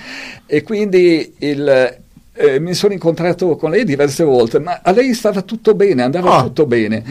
E 0.45 0.61
quindi 0.63 1.33
il, 1.39 1.97
eh, 2.33 2.59
mi 2.59 2.73
sono 2.73 2.93
incontrato 2.93 3.55
con 3.55 3.71
lei 3.71 3.83
diverse 3.83 4.23
volte, 4.23 4.59
ma 4.59 4.81
a 4.83 4.91
lei 4.91 5.13
stava 5.13 5.41
tutto 5.41 5.75
bene, 5.75 6.03
andava 6.03 6.37
ah. 6.37 6.43
tutto 6.43 6.65
bene. 6.65 7.03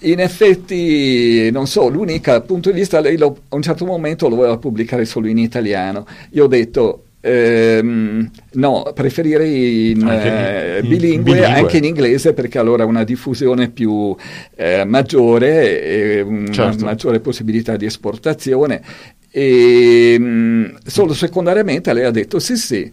In 0.00 0.20
effetti, 0.20 1.50
non 1.50 1.66
so, 1.66 1.88
l'unica 1.88 2.40
punto 2.42 2.70
di 2.70 2.78
vista, 2.78 3.00
lei 3.00 3.16
lo, 3.16 3.36
a 3.48 3.56
un 3.56 3.62
certo 3.62 3.84
momento 3.86 4.28
lo 4.28 4.36
voleva 4.36 4.58
pubblicare 4.58 5.04
solo 5.04 5.28
in 5.28 5.38
italiano. 5.38 6.06
Io 6.32 6.44
ho 6.44 6.48
detto, 6.48 7.04
ehm, 7.24 8.30
no, 8.52 8.92
preferirei 8.94 9.92
in, 9.92 10.06
eh, 10.06 10.80
in 10.82 10.88
bilingue, 10.88 11.32
bilingue, 11.32 11.44
anche 11.46 11.78
in 11.78 11.84
inglese 11.84 12.34
perché 12.34 12.58
allora 12.58 12.84
una 12.84 13.02
diffusione 13.02 13.70
più 13.70 14.14
eh, 14.54 14.84
maggiore 14.84 15.82
e 15.82 16.20
una 16.20 16.52
certo. 16.52 16.84
maggiore 16.84 17.20
possibilità 17.20 17.76
di 17.76 17.86
esportazione 17.86 18.82
e, 19.30 20.16
mh, 20.18 20.24
mm, 20.24 20.64
solo 20.84 21.14
secondariamente 21.14 21.92
lei 21.94 22.04
ha 22.04 22.10
detto 22.10 22.38
sì 22.38 22.56
sì. 22.56 22.90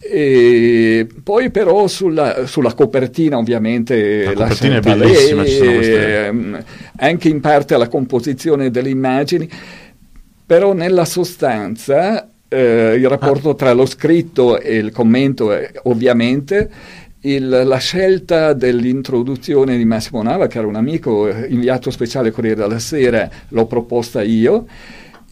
E 0.00 1.08
poi 1.24 1.50
però 1.50 1.88
sulla, 1.88 2.46
sulla 2.46 2.72
copertina 2.72 3.36
ovviamente 3.36 4.24
la 4.26 4.32
copertina 4.32 4.76
è 4.76 4.80
bellissima 4.80 5.42
lei, 5.42 5.56
ehm, 5.58 6.64
anche 6.98 7.28
in 7.28 7.40
parte 7.40 7.76
la 7.76 7.88
composizione 7.88 8.70
delle 8.70 8.90
immagini 8.90 9.48
però 10.46 10.72
nella 10.72 11.04
sostanza 11.04 12.30
eh, 12.48 12.94
il 12.96 13.08
rapporto 13.08 13.54
tra 13.54 13.72
lo 13.72 13.86
scritto 13.86 14.58
e 14.58 14.76
il 14.76 14.90
commento 14.90 15.52
è, 15.52 15.70
ovviamente 15.84 16.70
il, 17.20 17.48
la 17.48 17.78
scelta 17.78 18.52
dell'introduzione 18.52 19.76
di 19.76 19.84
Massimo 19.84 20.22
Nava 20.22 20.46
che 20.46 20.58
era 20.58 20.66
un 20.66 20.76
amico 20.76 21.28
inviato 21.28 21.90
speciale 21.90 22.30
Corriere 22.30 22.62
della 22.62 22.78
Sera 22.78 23.28
l'ho 23.48 23.66
proposta 23.66 24.22
io 24.22 24.66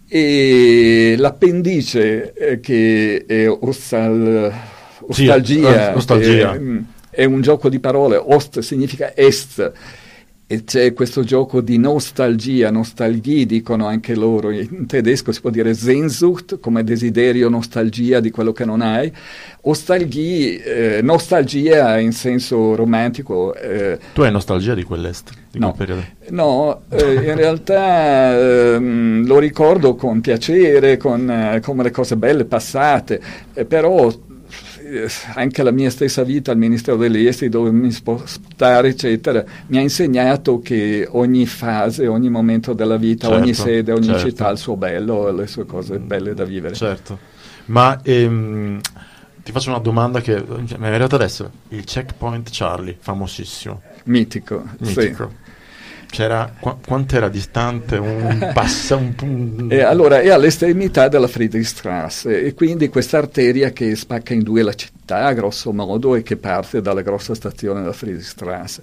e 0.08 1.14
l'appendice 1.18 2.32
eh, 2.32 2.60
che 2.60 3.24
è 3.26 3.48
ostal, 3.48 4.52
ostalgia, 5.00 5.90
sì, 5.90 5.96
ostalgia. 5.96 6.54
È, 6.54 6.58
mm, 6.58 6.78
è, 7.10 7.24
un 7.24 7.40
gioco 7.40 7.68
di 7.68 7.80
parole, 7.80 8.16
ost 8.16 8.60
significa 8.60 9.16
est, 9.16 9.72
e 10.48 10.62
c'è 10.62 10.92
questo 10.92 11.24
gioco 11.24 11.60
di 11.60 11.76
nostalgia, 11.76 12.70
nostalgie 12.70 13.46
dicono 13.46 13.86
anche 13.86 14.14
loro, 14.14 14.50
in 14.50 14.86
tedesco 14.86 15.32
si 15.32 15.40
può 15.40 15.50
dire 15.50 15.74
Sehnsucht 15.74 16.60
come 16.60 16.84
desiderio, 16.84 17.48
nostalgia 17.48 18.20
di 18.20 18.30
quello 18.30 18.52
che 18.52 18.64
non 18.64 18.80
hai, 18.80 19.12
ostalgie, 19.62 20.98
eh, 20.98 21.02
nostalgia 21.02 21.98
in 21.98 22.12
senso 22.12 22.76
romantico. 22.76 23.54
Eh, 23.54 23.98
tu 24.14 24.22
hai 24.22 24.30
nostalgia 24.30 24.74
di 24.74 24.84
quell'est, 24.84 25.32
di 25.50 25.58
no, 25.58 25.72
quel 25.72 25.86
periodo? 25.88 26.06
No, 26.28 26.82
eh, 26.90 27.14
in 27.14 27.34
realtà 27.34 28.38
ehm, 28.38 29.26
lo 29.26 29.40
ricordo 29.40 29.96
con 29.96 30.20
piacere, 30.20 30.96
con, 30.96 31.28
eh, 31.28 31.60
come 31.60 31.82
le 31.82 31.90
cose 31.90 32.16
belle 32.16 32.44
passate, 32.44 33.20
eh, 33.52 33.64
però 33.64 34.12
eh, 34.88 35.08
anche 35.34 35.62
la 35.62 35.72
mia 35.72 35.90
stessa 35.90 36.22
vita 36.22 36.52
al 36.52 36.58
Ministero 36.58 36.96
degli 36.96 37.26
Esteri, 37.26 37.50
dove 37.50 37.70
mi 37.70 37.90
spostare, 37.90 38.88
eccetera, 38.88 39.44
mi 39.66 39.78
ha 39.78 39.80
insegnato 39.80 40.60
che 40.60 41.08
ogni 41.10 41.44
fase, 41.46 42.06
ogni 42.06 42.30
momento 42.30 42.72
della 42.72 42.96
vita, 42.96 43.26
certo, 43.26 43.42
ogni 43.42 43.54
sede, 43.54 43.92
ogni 43.92 44.06
certo. 44.06 44.28
città 44.28 44.46
ha 44.46 44.50
il 44.50 44.58
suo 44.58 44.76
bello, 44.76 45.30
le 45.32 45.46
sue 45.46 45.66
cose 45.66 45.98
belle 45.98 46.34
da 46.34 46.44
vivere. 46.44 46.74
Certo, 46.74 47.18
ma 47.66 48.00
ehm, 48.02 48.80
ti 49.42 49.52
faccio 49.52 49.70
una 49.70 49.78
domanda 49.78 50.20
che 50.20 50.42
mi 50.46 50.66
è 50.66 50.86
arrivata 50.86 51.16
adesso. 51.16 51.50
Il 51.68 51.84
checkpoint 51.84 52.48
Charlie, 52.52 52.96
famosissimo. 52.98 53.82
Mitico, 54.04 54.64
Mitico. 54.78 55.28
Sì. 55.28 55.45
C'era, 56.16 56.50
qu- 56.58 56.78
quanto 56.86 57.14
era 57.14 57.28
distante 57.28 57.96
un 57.98 58.50
passo? 58.54 58.96
Un, 58.96 59.14
un... 59.20 59.66
Eh, 59.70 59.82
allora, 59.82 60.20
è 60.22 60.30
all'estremità 60.30 61.08
della 61.08 61.28
Friedrichstrasse 61.28 62.42
e 62.42 62.54
quindi 62.54 62.88
questa 62.88 63.18
arteria 63.18 63.68
che 63.70 63.94
spacca 63.94 64.32
in 64.32 64.42
due 64.42 64.62
la 64.62 64.72
città, 64.72 65.30
grosso 65.34 65.74
modo, 65.74 66.14
e 66.16 66.22
che 66.22 66.38
parte 66.38 66.80
dalla 66.80 67.02
grossa 67.02 67.34
stazione 67.34 67.80
della 67.80 67.92
Friedrichstrasse. 67.92 68.80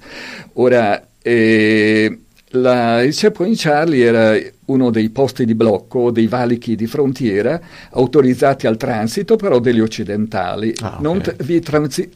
Ora, 0.53 1.07
eh, 1.23 2.19
la, 2.49 3.01
il 3.01 3.15
Checkpoint 3.15 3.57
Charlie 3.57 4.05
era 4.05 4.37
uno 4.65 4.91
dei 4.91 5.09
posti 5.09 5.43
di 5.45 5.55
blocco, 5.55 6.11
dei 6.11 6.27
valichi 6.27 6.75
di 6.75 6.85
frontiera 6.85 7.59
autorizzati 7.93 8.67
al 8.67 8.77
transito, 8.77 9.37
però 9.37 9.57
degli 9.57 9.79
occidentali. 9.79 10.71
Ah, 10.81 10.89
okay. 10.89 11.01
Non 11.01 11.19
t- 11.19 11.43
vi 11.43 11.59
transi- 11.61 12.11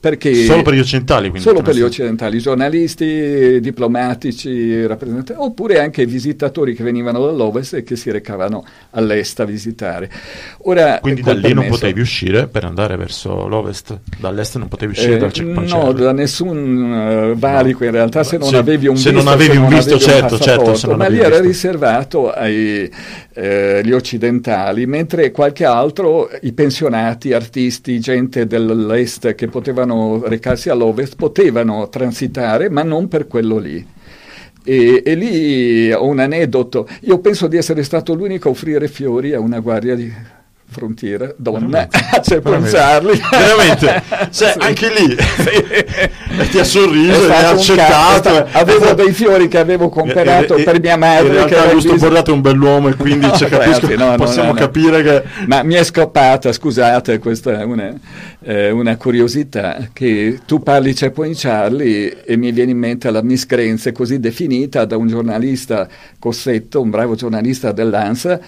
perché 0.00 0.34
solo 0.34 0.62
per 0.62 0.74
gli 0.74 0.78
occidentali? 0.78 1.28
Quindi, 1.28 1.46
solo 1.46 1.60
per 1.60 1.74
gli 1.74 1.82
occidentali, 1.82 2.38
giornalisti, 2.38 3.60
diplomatici, 3.60 4.86
rappresentanti, 4.86 5.34
oppure 5.36 5.80
anche 5.80 6.06
visitatori 6.06 6.74
che 6.74 6.82
venivano 6.82 7.24
dall'ovest 7.24 7.74
e 7.74 7.82
che 7.82 7.94
si 7.94 8.10
recavano 8.10 8.64
all'est 8.90 9.38
a 9.40 9.44
visitare. 9.44 10.10
Ora, 10.62 10.98
quindi 11.00 11.20
da 11.20 11.34
lì 11.34 11.52
non 11.52 11.68
potevi 11.68 12.00
uscire 12.00 12.46
per 12.48 12.64
andare 12.64 12.96
verso 12.96 13.46
l'ovest, 13.46 13.98
dall'est 14.18 14.56
non 14.56 14.68
potevi 14.68 14.92
uscire 14.92 15.14
eh, 15.14 15.18
dal 15.18 15.30
checkpoint? 15.30 15.70
No, 15.70 15.92
da 15.92 16.12
nessun 16.12 17.32
uh, 17.32 17.38
valico 17.38 17.84
in 17.84 17.90
realtà 17.90 18.24
se 18.24 18.38
non 18.38 18.48
se, 18.48 18.56
avevi 18.56 18.88
un 18.88 18.96
se 18.96 19.10
visto. 19.10 19.24
Non 19.24 19.32
avevi 19.32 19.56
un 19.56 19.68
visto, 19.68 19.98
certo, 19.98 20.38
certo, 20.38 20.74
certo 20.74 20.96
ma 20.96 21.06
lì 21.06 21.18
era 21.18 21.38
riservato 21.38 22.32
agli 22.32 22.88
eh, 23.34 23.92
occidentali, 23.92 24.86
mentre 24.86 25.30
qualche 25.30 25.64
altro, 25.64 26.30
i 26.40 26.52
pensionati, 26.52 27.32
artisti, 27.32 28.00
gente 28.00 28.46
dell'est 28.46 29.34
che 29.34 29.48
potevano 29.48 29.81
potevano 29.82 30.22
recarsi 30.26 30.68
all'ovest, 30.68 31.16
potevano 31.16 31.88
transitare, 31.88 32.68
ma 32.68 32.82
non 32.82 33.08
per 33.08 33.26
quello 33.26 33.58
lì. 33.58 33.84
E, 34.64 35.02
e, 35.04 35.14
lì 35.14 35.92
ho 35.92 36.06
un 36.06 36.20
aneddoto. 36.20 36.88
Io 37.00 37.18
penso 37.18 37.48
di 37.48 37.56
essere 37.56 37.82
stato 37.82 38.14
l'unico 38.14 38.48
a 38.48 38.52
offrire 38.52 38.86
fiori 38.88 39.32
a 39.32 39.40
una 39.40 39.58
guardia 39.58 39.94
di 39.94 40.12
frontiera 40.72 41.32
donna 41.36 41.86
a 41.88 42.20
Charlie 42.20 43.20
veramente? 43.30 44.02
cioè, 44.32 44.52
sì. 44.52 44.58
anche 44.58 44.88
lì 44.88 45.16
ti 46.50 46.58
ha 46.58 46.64
sorriso 46.64 47.28
e 47.28 47.32
ha 47.32 47.50
accettato. 47.50 48.48
avevo 48.52 48.92
dei 48.94 49.12
fiori 49.12 49.46
che 49.48 49.58
avevo 49.58 49.88
comprato 49.88 50.54
per 50.54 50.80
mia 50.80 50.96
madre 50.96 51.26
in 51.26 51.32
realtà 51.34 51.68
Augusto 51.68 51.94
Bordato 51.96 52.30
è 52.30 52.34
un 52.34 52.40
bell'uomo 52.40 52.88
e 52.88 52.96
quindi 52.96 53.26
no, 53.26 53.36
cioè, 53.36 53.48
capisco, 53.48 53.94
no, 53.94 54.14
possiamo 54.16 54.52
no, 54.52 54.58
capire 54.58 55.02
che 55.02 55.22
ma 55.46 55.62
mi 55.62 55.74
è 55.74 55.84
scappata 55.84 56.52
scusate 56.52 57.18
questa 57.18 57.60
è 57.60 57.64
una, 57.64 57.92
eh, 58.42 58.70
una 58.70 58.96
curiosità 58.96 59.88
che 59.92 60.40
tu 60.46 60.62
parli 60.62 60.94
c'è 60.94 61.10
poi 61.10 61.34
Charlie 61.34 62.24
e 62.24 62.36
mi 62.36 62.50
viene 62.50 62.72
in 62.72 62.78
mente 62.78 63.10
la 63.10 63.22
miscrenza 63.22 63.92
così 63.92 64.18
definita 64.18 64.84
da 64.84 64.96
un 64.96 65.06
giornalista 65.06 65.86
Cossetto 66.18 66.80
un 66.80 66.90
bravo 66.90 67.14
giornalista 67.14 67.72
dell'ANSA 67.72 68.40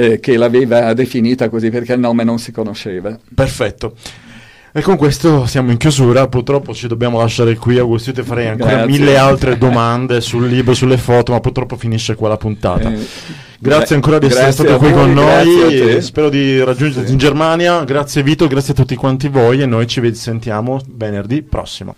eh, 0.00 0.20
che 0.20 0.36
l'aveva 0.36 0.92
definita 0.94 1.48
così 1.48 1.68
perché 1.70 1.92
il 1.92 2.00
nome 2.00 2.24
non 2.24 2.38
si 2.38 2.52
conosceva. 2.52 3.18
Perfetto. 3.34 3.94
E 4.72 4.82
con 4.82 4.96
questo 4.96 5.46
siamo 5.46 5.72
in 5.72 5.78
chiusura, 5.78 6.28
purtroppo 6.28 6.72
ci 6.72 6.86
dobbiamo 6.86 7.18
lasciare 7.18 7.56
qui, 7.56 7.76
Augusto, 7.78 8.10
io 8.10 8.16
ti 8.16 8.22
farei 8.22 8.46
ancora 8.46 8.70
Grazie. 8.70 8.98
mille 8.98 9.16
altre 9.16 9.58
domande 9.58 10.20
sul 10.20 10.46
libro, 10.46 10.74
sulle 10.74 10.96
foto, 10.96 11.32
ma 11.32 11.40
purtroppo 11.40 11.76
finisce 11.76 12.14
qua 12.14 12.28
la 12.28 12.36
puntata. 12.36 12.88
Eh, 12.88 12.98
grazie 13.58 13.96
ancora 13.96 14.20
di 14.20 14.26
essere 14.26 14.52
stato 14.52 14.76
qui 14.78 14.92
con 14.92 15.12
noi, 15.12 16.00
spero 16.00 16.28
di 16.28 16.62
raggiungerti 16.62 17.08
sì. 17.08 17.12
in 17.12 17.18
Germania, 17.18 17.82
grazie 17.82 18.22
Vito, 18.22 18.46
grazie 18.46 18.72
a 18.72 18.76
tutti 18.76 18.94
quanti 18.94 19.26
voi 19.28 19.60
e 19.60 19.66
noi 19.66 19.88
ci 19.88 20.14
sentiamo 20.14 20.80
venerdì 20.86 21.42
prossimo. 21.42 21.96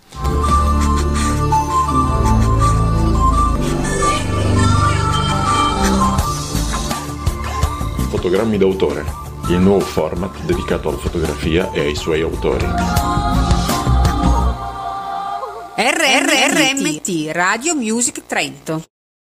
Fotogrammi 8.23 8.57
d'autore, 8.57 9.03
il 9.49 9.57
nuovo 9.57 9.81
format 9.81 10.45
dedicato 10.45 10.87
alla 10.87 10.97
fotografia 10.97 11.73
e 11.73 11.81
ai 11.81 11.93
suoi 11.93 12.21
autori. 12.21 12.65
RRRMT 15.75 17.31
Radio 17.33 17.75
Music 17.75 18.25
Trento 18.25 18.92